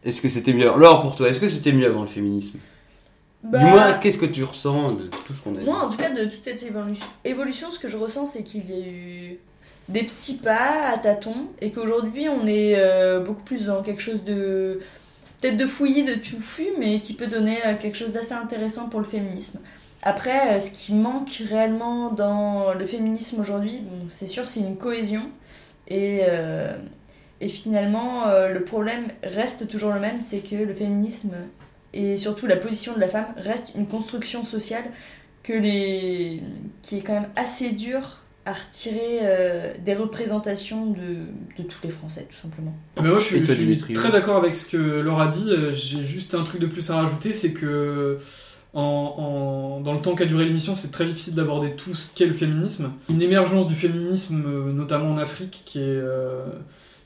Est-ce 0.03 0.21
que 0.21 0.29
c'était 0.29 0.53
mieux? 0.53 0.71
Laure, 0.77 1.01
pour 1.01 1.15
toi, 1.15 1.29
est-ce 1.29 1.39
que 1.39 1.49
c'était 1.49 1.73
mieux 1.73 1.85
avant 1.85 2.01
le 2.01 2.07
féminisme? 2.07 2.57
Bah, 3.43 3.59
Du 3.59 3.65
moins, 3.65 3.93
qu'est-ce 3.93 4.17
que 4.17 4.25
tu 4.25 4.43
ressens 4.43 4.93
de 4.93 5.07
tout 5.07 5.33
ce 5.33 5.43
qu'on 5.43 5.55
a 5.55 5.59
dit? 5.59 5.65
Moi, 5.65 5.77
en 5.77 5.89
tout 5.89 5.97
cas, 5.97 6.09
de 6.09 6.25
toute 6.25 6.43
cette 6.43 6.63
évolution, 6.63 7.05
évolution, 7.25 7.71
ce 7.71 7.79
que 7.79 7.87
je 7.87 7.97
ressens, 7.97 8.27
c'est 8.27 8.43
qu'il 8.43 8.69
y 8.69 8.73
a 8.73 8.87
eu 8.87 9.37
des 9.89 10.03
petits 10.03 10.35
pas 10.35 10.89
à 10.93 10.97
tâtons 10.97 11.49
et 11.61 11.71
qu'aujourd'hui, 11.71 12.27
on 12.29 12.47
est 12.47 12.75
euh, 12.77 13.19
beaucoup 13.19 13.43
plus 13.43 13.65
dans 13.65 13.83
quelque 13.83 14.01
chose 14.01 14.23
de. 14.23 14.79
peut-être 15.41 15.57
de 15.57 15.65
fouillis, 15.67 16.05
de 16.05 16.15
touffu, 16.15 16.67
mais 16.79 17.01
qui 17.01 17.13
peut 17.13 17.27
donner 17.27 17.57
euh, 17.65 17.75
quelque 17.75 17.97
chose 17.97 18.13
d'assez 18.13 18.33
intéressant 18.33 18.87
pour 18.87 18.99
le 19.01 19.05
féminisme. 19.05 19.59
Après, 20.07 20.55
euh, 20.55 20.59
ce 20.61 20.71
qui 20.71 20.93
manque 20.93 21.41
réellement 21.49 22.11
dans 22.11 22.73
le 22.73 22.85
féminisme 22.85 23.41
aujourd'hui, 23.41 23.81
bon, 23.83 24.05
c'est 24.07 24.25
sûr, 24.25 24.47
c'est 24.47 24.61
une 24.61 24.77
cohésion. 24.77 25.23
Et, 25.89 26.21
euh, 26.29 26.77
et 27.41 27.49
finalement, 27.49 28.25
euh, 28.27 28.47
le 28.53 28.63
problème 28.63 29.07
reste 29.21 29.67
toujours 29.67 29.91
le 29.91 29.99
même, 29.99 30.21
c'est 30.21 30.39
que 30.39 30.55
le 30.55 30.73
féminisme 30.73 31.33
et 31.93 32.15
surtout 32.15 32.47
la 32.47 32.55
position 32.55 32.93
de 32.93 33.01
la 33.01 33.09
femme 33.09 33.27
reste 33.35 33.73
une 33.75 33.85
construction 33.85 34.45
sociale 34.45 34.85
que 35.43 35.51
les... 35.51 36.41
qui 36.83 36.99
est 36.99 37.01
quand 37.01 37.13
même 37.13 37.29
assez 37.35 37.71
dure 37.71 38.19
à 38.45 38.53
retirer 38.53 39.19
euh, 39.23 39.73
des 39.83 39.93
représentations 39.93 40.85
de, 40.87 41.61
de 41.61 41.63
tous 41.67 41.83
les 41.83 41.89
Français, 41.89 42.25
tout 42.31 42.37
simplement. 42.37 42.73
Ben 42.95 43.03
moi, 43.03 43.19
je 43.19 43.25
suis, 43.25 43.45
je 43.45 43.51
suis 43.51 43.93
très 43.93 44.09
d'accord 44.09 44.37
avec 44.37 44.55
ce 44.55 44.65
que 44.65 44.77
Laure 44.77 45.19
a 45.19 45.27
dit. 45.27 45.51
J'ai 45.73 46.01
juste 46.01 46.33
un 46.33 46.43
truc 46.43 46.61
de 46.61 46.67
plus 46.67 46.89
à 46.91 46.95
rajouter, 46.95 47.33
c'est 47.33 47.51
que 47.51 48.19
en, 48.81 49.77
en- 49.77 49.81
dans 49.81 49.93
le 49.93 49.99
temps 50.01 50.13
qu'a 50.15 50.25
duré 50.25 50.45
l'émission, 50.45 50.75
c'est 50.75 50.91
très 50.91 51.05
difficile 51.05 51.33
d'aborder 51.35 51.71
tout 51.75 51.95
ce 51.95 52.07
qu'est 52.13 52.27
le 52.27 52.33
féminisme. 52.33 52.91
Une 53.09 53.21
émergence 53.21 53.67
du 53.67 53.75
féminisme, 53.75 54.43
euh, 54.45 54.71
notamment 54.71 55.11
en 55.11 55.17
Afrique, 55.17 55.63
qui 55.65 55.79
est, 55.79 55.83
euh, 55.85 56.45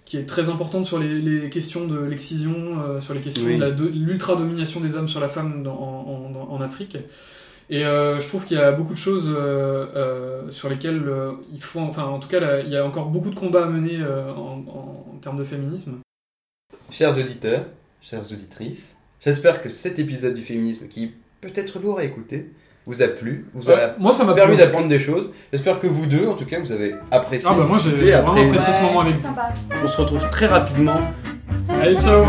qui 0.05 0.17
est 0.17 0.26
très 0.26 0.49
importante 0.49 0.86
sur 0.86 0.99
les, 0.99 1.19
les 1.19 1.49
questions 1.49 1.88
de 1.88 1.97
l'excision, 1.99 2.53
euh, 2.82 2.99
sur 2.99 3.13
les 3.13 3.22
questions 3.22 3.45
Oui. 3.45 3.57
de 3.57 3.86
l'ultra-domination 3.88 4.82
des 4.82 4.95
hommes 4.95 5.07
sur 5.07 5.19
la 5.22 5.30
femme 5.30 5.63
dans- 5.63 5.74
en, 5.80 6.34
en- 6.36 6.53
en 6.55 6.61
Afrique. 6.61 6.97
Et 7.69 7.86
euh, 7.86 8.19
je 8.19 8.28
trouve 8.28 8.43
qu'il 8.43 8.57
y 8.57 8.59
a 8.59 8.74
beaucoup 8.74 8.91
de 8.93 8.97
choses 8.97 9.30
euh, 9.30 9.86
euh, 9.95 10.51
sur 10.51 10.67
lesquelles 10.67 11.03
euh, 11.07 11.32
il 11.53 11.61
faut, 11.61 11.80
enfin 11.80 12.03
en 12.03 12.19
tout 12.19 12.28
cas, 12.28 12.41
là, 12.41 12.59
il 12.59 12.69
y 12.69 12.76
a 12.76 12.86
encore 12.86 13.05
beaucoup 13.07 13.30
de 13.30 13.36
combats 13.39 13.63
à 13.63 13.69
mener 13.69 13.97
euh, 14.01 14.30
en, 14.34 14.59
en- 14.67 15.05
en 15.13 15.17
termes 15.22 15.38
de 15.38 15.45
féminisme. 15.45 15.99
Chers 16.89 17.17
auditeurs, 17.17 17.63
chères 18.01 18.30
auditrices, 18.30 18.93
j'espère 19.24 19.61
que 19.61 19.69
cet 19.69 19.99
épisode 19.99 20.34
du 20.34 20.41
féminisme, 20.41 20.88
qui 20.89 21.13
peut-être 21.42 21.80
lourd 21.80 22.00
à 22.00 22.04
écouter, 22.04 22.52
vous 22.86 23.02
a 23.02 23.08
plu, 23.08 23.46
vous 23.54 23.70
a 23.70 23.74
Ouais, 23.74 23.94
moi, 24.00 24.14
ça 24.14 24.24
m'a 24.24 24.34
permis 24.34 24.58
d'apprendre 24.58 24.88
des 24.88 25.00
choses. 25.00 25.32
J'espère 25.52 25.80
que 25.80 25.88
vous 25.88 26.06
deux, 26.06 26.28
en 26.28 26.36
tout 26.36 26.46
cas, 26.46 26.60
vous 26.60 26.72
avez 26.72 26.96
apprécié. 27.12 27.48
Ah 27.52 27.56
bah 27.56 27.66
moi, 27.68 27.78
j'ai 27.84 27.92
vraiment 27.92 28.32
apprécié 28.32 28.74
ce 28.74 28.82
moment 28.82 29.02
avec 29.02 29.18
sympa. 29.18 29.50
On 29.84 29.88
se 29.88 29.98
retrouve 29.98 30.30
très 30.30 30.48
rapidement 30.48 31.00
Allez, 31.70 32.00
ciao 32.00 32.26